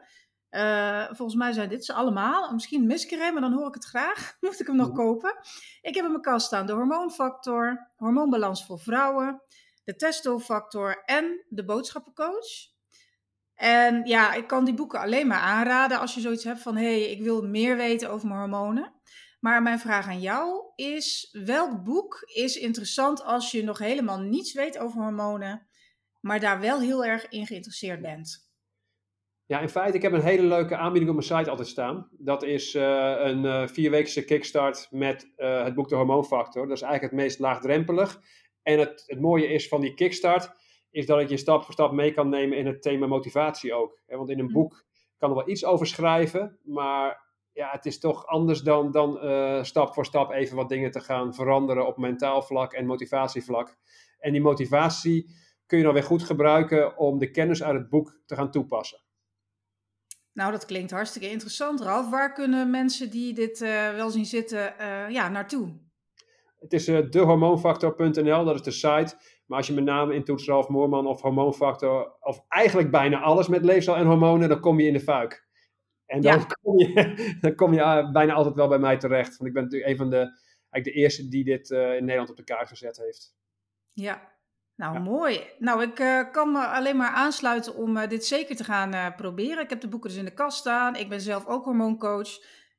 Eh, 0.54 1.04
volgens 1.06 1.34
mij 1.34 1.52
zijn 1.52 1.68
dit 1.68 1.84
ze 1.84 1.92
allemaal. 1.92 2.52
Misschien 2.52 2.86
mis 2.86 3.04
ik 3.04 3.10
er 3.10 3.26
een, 3.26 3.32
maar 3.32 3.42
dan 3.42 3.52
hoor 3.52 3.68
ik 3.68 3.74
het 3.74 3.84
graag. 3.84 4.36
Moet 4.40 4.60
ik 4.60 4.66
hem 4.66 4.76
nog 4.76 4.92
kopen? 4.92 5.36
Ik 5.80 5.94
heb 5.94 6.04
in 6.04 6.10
mijn 6.10 6.22
kast 6.22 6.46
staan 6.46 6.66
de 6.66 6.72
hormoonfactor, 6.72 7.90
hormoonbalans 7.96 8.66
voor 8.66 8.78
vrouwen, 8.78 9.42
de 9.84 9.96
testofactor 9.96 11.02
en 11.04 11.44
de 11.48 11.64
boodschappencoach. 11.64 12.72
En 13.54 14.04
ja, 14.04 14.32
ik 14.32 14.46
kan 14.46 14.64
die 14.64 14.74
boeken 14.74 15.00
alleen 15.00 15.26
maar 15.26 15.40
aanraden 15.40 15.98
als 15.98 16.14
je 16.14 16.20
zoiets 16.20 16.44
hebt 16.44 16.60
van... 16.60 16.76
hé, 16.76 17.00
hey, 17.00 17.10
ik 17.10 17.22
wil 17.22 17.42
meer 17.42 17.76
weten 17.76 18.10
over 18.10 18.28
mijn 18.28 18.40
hormonen. 18.40 18.92
Maar 19.40 19.62
mijn 19.62 19.78
vraag 19.78 20.06
aan 20.06 20.20
jou 20.20 20.72
is: 20.74 21.28
welk 21.32 21.84
boek 21.84 22.22
is 22.34 22.56
interessant 22.56 23.22
als 23.22 23.50
je 23.50 23.64
nog 23.64 23.78
helemaal 23.78 24.20
niets 24.20 24.52
weet 24.52 24.78
over 24.78 25.00
hormonen, 25.00 25.66
maar 26.20 26.40
daar 26.40 26.60
wel 26.60 26.80
heel 26.80 27.04
erg 27.04 27.28
in 27.28 27.46
geïnteresseerd 27.46 28.00
bent? 28.00 28.52
Ja, 29.46 29.60
in 29.60 29.68
feite, 29.68 29.96
ik 29.96 30.02
heb 30.02 30.12
een 30.12 30.22
hele 30.22 30.46
leuke 30.46 30.76
aanbieding 30.76 31.10
op 31.10 31.16
mijn 31.16 31.38
site 31.38 31.50
altijd 31.50 31.68
staan. 31.68 32.08
Dat 32.10 32.42
is 32.42 32.74
eh, 32.74 33.14
een 33.18 33.44
eh 33.44 33.66
vierweekse 33.66 34.24
kickstart 34.24 34.88
met 34.90 35.32
eh, 35.36 35.64
het 35.64 35.74
boek 35.74 35.88
De 35.88 35.94
Hormoonfactor. 35.94 36.66
Dat 36.66 36.76
is 36.76 36.82
eigenlijk 36.82 37.12
het 37.12 37.22
meest 37.22 37.38
laagdrempelig. 37.38 38.20
En 38.62 38.78
het, 38.78 39.04
het 39.06 39.20
mooie 39.20 39.46
is 39.46 39.68
van 39.68 39.80
die 39.80 39.94
kickstart, 39.94 40.50
is 40.90 41.06
dat 41.06 41.20
ik 41.20 41.28
je 41.28 41.36
stap 41.36 41.62
voor 41.62 41.72
stap 41.72 41.92
mee 41.92 42.12
kan 42.12 42.28
nemen 42.28 42.58
in 42.58 42.66
het 42.66 42.82
thema 42.82 43.06
motivatie 43.06 43.74
ook. 43.74 44.00
Want 44.06 44.30
in 44.30 44.38
een 44.38 44.46
Hm. 44.46 44.52
boek 44.52 44.84
kan 45.16 45.30
er 45.30 45.36
wel 45.36 45.48
iets 45.48 45.64
over 45.64 45.86
schrijven, 45.86 46.58
maar 46.62 47.22
ja, 47.52 47.70
het 47.70 47.86
is 47.86 47.98
toch 47.98 48.26
anders 48.26 48.60
dan, 48.60 48.90
dan 48.90 49.18
stap 49.64 49.94
voor 49.94 50.04
stap 50.06 50.30
even 50.30 50.56
wat 50.56 50.68
dingen 50.68 50.90
te 50.90 51.00
gaan 51.00 51.34
veranderen 51.34 51.86
op 51.86 51.96
mentaal 51.96 52.42
vlak 52.42 52.72
en 52.72 52.86
motivatievlak. 52.86 53.76
En 54.18 54.32
die 54.32 54.40
motivatie 54.40 55.30
kun 55.66 55.78
je 55.78 55.84
dan 55.84 55.94
weer 55.94 56.02
goed 56.02 56.22
gebruiken 56.22 56.98
om 56.98 57.18
de 57.18 57.30
kennis 57.30 57.62
uit 57.62 57.78
het 57.78 57.88
boek 57.88 58.20
te 58.26 58.34
gaan 58.34 58.50
toepassen. 58.50 59.03
Nou, 60.34 60.50
dat 60.50 60.64
klinkt 60.64 60.90
hartstikke 60.90 61.30
interessant, 61.30 61.80
Ralf. 61.80 62.10
Waar 62.10 62.32
kunnen 62.32 62.70
mensen 62.70 63.10
die 63.10 63.34
dit 63.34 63.60
eh, 63.60 63.94
wel 63.94 64.10
zien 64.10 64.24
zitten, 64.24 64.78
eh, 64.78 65.08
ja, 65.08 65.28
naartoe? 65.28 65.82
Het 66.58 66.72
is 66.72 66.88
eh 66.88 67.10
dehormoonfactor.nl, 67.10 68.44
dat 68.44 68.54
is 68.54 68.62
de 68.62 68.70
site. 68.70 69.16
Maar 69.46 69.58
als 69.58 69.66
je 69.66 69.72
met 69.72 69.84
name 69.84 70.14
intoetst 70.14 70.48
Ralf 70.48 70.68
Moorman 70.68 71.06
of 71.06 71.20
hormoonfactor, 71.20 72.16
of 72.20 72.44
eigenlijk 72.48 72.90
bijna 72.90 73.20
alles 73.20 73.48
met 73.48 73.64
leefstijl 73.64 73.96
en 73.96 74.06
hormonen, 74.06 74.48
dan 74.48 74.60
kom 74.60 74.80
je 74.80 74.86
in 74.86 74.92
de 74.92 75.00
fuik. 75.00 75.46
En 76.06 76.20
dan 76.20 76.38
Ja. 76.38 76.46
kom 76.62 76.78
je, 76.78 77.36
dan 77.40 77.54
kom 77.54 77.72
je 77.72 78.10
bijna 78.12 78.32
altijd 78.32 78.54
wel 78.54 78.68
bij 78.68 78.78
mij 78.78 78.96
terecht. 78.96 79.36
Want 79.36 79.48
ik 79.48 79.52
ben 79.52 79.62
natuurlijk 79.62 79.90
een 79.90 79.96
van 79.96 80.10
de, 80.10 80.16
eigenlijk 80.16 80.84
de 80.84 80.92
eerste 80.92 81.28
die 81.28 81.44
dit 81.44 81.70
in 81.70 82.04
Nederland 82.04 82.30
op 82.30 82.36
de 82.36 82.44
kaart 82.44 82.68
gezet 82.68 82.96
heeft. 82.96 83.36
Ja, 83.92 84.33
nou 84.76 84.94
Ja. 84.94 85.00
mooi. 85.00 85.46
Nou, 85.58 85.82
ik 85.82 85.98
eh, 85.98 86.30
kan 86.32 86.52
me 86.52 86.66
alleen 86.66 86.96
maar 86.96 87.10
aansluiten 87.10 87.74
om 87.74 87.96
eh, 87.96 88.08
dit 88.08 88.26
zeker 88.26 88.56
te 88.56 88.64
gaan 88.64 88.94
eh, 88.94 89.16
proberen. 89.16 89.62
Ik 89.62 89.70
heb 89.70 89.80
de 89.80 89.88
boeken 89.88 90.10
dus 90.10 90.18
in 90.18 90.24
de 90.24 90.34
kast 90.34 90.58
staan. 90.58 90.96
Ik 90.96 91.08
ben 91.08 91.20
zelf 91.20 91.46
ook 91.46 91.64
hormooncoach. 91.64 92.28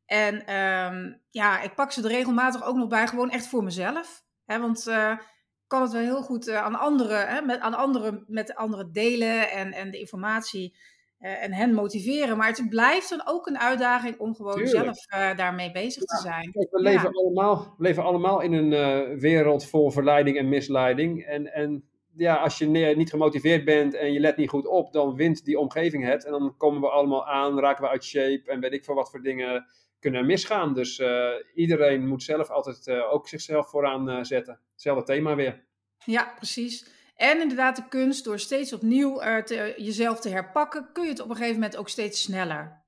En 0.05 0.45
ehm, 0.45 1.13
ja, 1.29 1.61
ik 1.61 1.75
pak 1.75 1.91
ze 1.91 2.03
er 2.03 2.09
regelmatig 2.09 2.63
ook 2.63 2.75
nog 2.75 2.87
bij, 2.87 3.07
gewoon 3.07 3.29
echt 3.29 3.47
voor 3.47 3.63
mezelf. 3.63 4.23
Hè, 4.45 4.59
want 4.59 4.87
ik 4.87 5.67
kan 5.67 5.81
het 5.81 5.91
wel 5.91 6.01
heel 6.01 6.21
goed 6.21 6.49
aan 6.49 6.75
anderen, 6.75 7.27
hè, 7.27 7.41
met, 7.41 7.59
aan 7.59 7.73
anderen, 7.73 8.23
met 8.27 8.55
anderen 8.55 8.91
delen 8.91 9.51
en, 9.51 9.73
en 9.73 9.91
de 9.91 9.99
informatie 9.99 10.77
uh, 11.19 11.43
en 11.43 11.53
hen 11.53 11.73
motiveren. 11.73 12.37
Maar 12.37 12.47
het 12.47 12.69
blijft 12.69 13.09
dan 13.09 13.21
ook 13.25 13.47
een 13.47 13.59
uitdaging 13.59 14.17
om 14.17 14.35
gewoon 14.35 14.55
Tuurlijk. 14.55 14.95
zelf 14.95 15.35
daarmee 15.37 15.71
bezig 15.71 16.03
ja, 16.05 16.15
te 16.15 16.21
zijn. 16.21 16.51
Kijk, 16.51 16.71
we, 16.71 16.81
leven 16.81 17.11
allemaal, 17.11 17.75
we 17.77 17.83
leven 17.83 18.03
allemaal 18.03 18.41
in 18.41 18.53
een 18.53 19.19
wereld 19.19 19.65
vol 19.65 19.91
verleiding 19.91 20.37
en 20.37 20.49
misleiding. 20.49 21.25
En, 21.25 21.53
en 21.53 21.83
ja, 22.15 22.35
als 22.35 22.57
je 22.57 22.65
niet 22.67 23.09
gemotiveerd 23.09 23.65
bent 23.65 23.93
en 23.93 24.13
je 24.13 24.19
let 24.19 24.37
niet 24.37 24.49
goed 24.49 24.67
op, 24.67 24.93
dan 24.93 25.15
wint 25.15 25.45
die 25.45 25.59
omgeving 25.59 26.05
het. 26.05 26.25
En 26.25 26.31
dan 26.31 26.57
komen 26.57 26.81
we 26.81 26.89
allemaal 26.89 27.27
aan, 27.27 27.59
raken 27.59 27.83
we 27.83 27.89
uit 27.89 28.03
shape 28.03 28.51
en 28.51 28.59
weet 28.59 28.73
ik 28.73 28.83
veel 28.83 28.95
wat 28.95 29.09
voor 29.09 29.21
dingen 29.21 29.65
kunnen 29.99 30.25
misgaan. 30.25 30.73
Dus 30.73 31.03
iedereen 31.53 32.07
moet 32.07 32.23
zelf 32.23 32.49
altijd 32.49 32.89
ook 32.89 33.27
zichzelf 33.27 33.69
vooraan 33.69 34.25
zetten. 34.25 34.59
Hetzelfde 34.71 35.03
thema 35.03 35.35
weer. 35.35 35.63
Ja, 36.05 36.33
precies. 36.35 36.94
En 37.15 37.41
inderdaad 37.41 37.75
de 37.75 37.87
kunst, 37.89 38.23
door 38.23 38.39
steeds 38.39 38.73
opnieuw 38.73 39.19
te, 39.43 39.73
jezelf 39.77 40.19
te 40.19 40.29
herpakken, 40.29 40.89
kun 40.93 41.03
je 41.03 41.09
het 41.09 41.21
op 41.21 41.29
een 41.29 41.35
gegeven 41.35 41.59
moment 41.59 41.77
ook 41.77 41.89
steeds 41.89 42.21
sneller. 42.21 42.83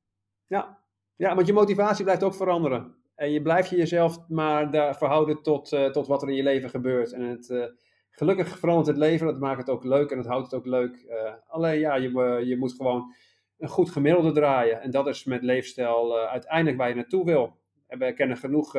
Ja, 0.47 0.79
ja 1.15 1.35
want 1.35 1.47
je 1.47 1.53
motivatie 1.53 2.03
blijft 2.03 2.23
ook 2.23 2.35
veranderen. 2.35 2.95
En 3.15 3.31
je 3.31 3.41
blijft 3.41 3.69
je 3.69 3.75
jezelf 3.75 4.27
maar 4.27 4.71
daar 4.71 4.97
verhouden 4.97 5.41
tot, 5.41 5.69
tot 5.91 6.07
wat 6.07 6.21
er 6.21 6.29
in 6.29 6.35
je 6.35 6.43
leven 6.43 6.69
gebeurt. 6.69 7.11
En 7.11 7.21
het, 7.21 7.73
gelukkig 8.09 8.59
verandert 8.59 8.87
het 8.87 8.97
leven, 8.97 9.27
dat 9.27 9.39
maakt 9.39 9.59
het 9.59 9.69
ook 9.69 9.83
leuk 9.83 10.11
en 10.11 10.17
het 10.17 10.27
houdt 10.27 10.51
het 10.51 10.59
ook 10.59 10.65
leuk. 10.65 11.05
alleen 11.47 11.79
ja, 11.79 11.95
je, 11.95 12.09
je 12.45 12.57
moet 12.57 12.73
gewoon 12.73 13.13
een 13.57 13.69
goed 13.69 13.89
gemiddelde 13.89 14.31
draaien. 14.31 14.81
En 14.81 14.91
dat 14.91 15.07
is 15.07 15.23
met 15.23 15.43
leefstijl 15.43 16.19
uiteindelijk 16.19 16.77
waar 16.77 16.89
je 16.89 16.95
naartoe 16.95 17.25
wil. 17.25 17.57
En 17.87 17.99
we 17.99 18.13
kennen 18.13 18.37
genoeg 18.37 18.75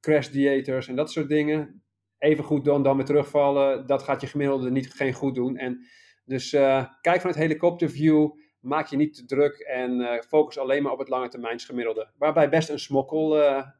crash 0.00 0.28
diëters 0.28 0.88
en 0.88 0.96
dat 0.96 1.10
soort 1.10 1.28
dingen. 1.28 1.83
Even 2.24 2.44
goed 2.44 2.64
doen, 2.64 2.82
dan 2.82 2.96
weer 2.96 3.04
terugvallen. 3.04 3.86
Dat 3.86 4.02
gaat 4.02 4.20
je 4.20 4.26
gemiddelde 4.26 4.70
niet, 4.70 4.92
geen 4.92 5.12
goed 5.12 5.34
doen. 5.34 5.56
En 5.56 5.86
dus 6.24 6.52
uh, 6.52 6.84
kijk 7.00 7.20
vanuit 7.20 7.38
helikopterview. 7.38 8.30
Maak 8.60 8.86
je 8.86 8.96
niet 8.96 9.14
te 9.14 9.24
druk 9.24 9.58
en 9.58 10.22
focus 10.28 10.58
alleen 10.58 10.82
maar 10.82 10.92
op 10.92 10.98
het 10.98 11.08
lange 11.08 11.28
termijn 11.28 11.60
gemiddelde. 11.60 12.10
Waarbij 12.18 12.48
best 12.48 12.68
een 12.68 12.78
smokkel 12.78 13.36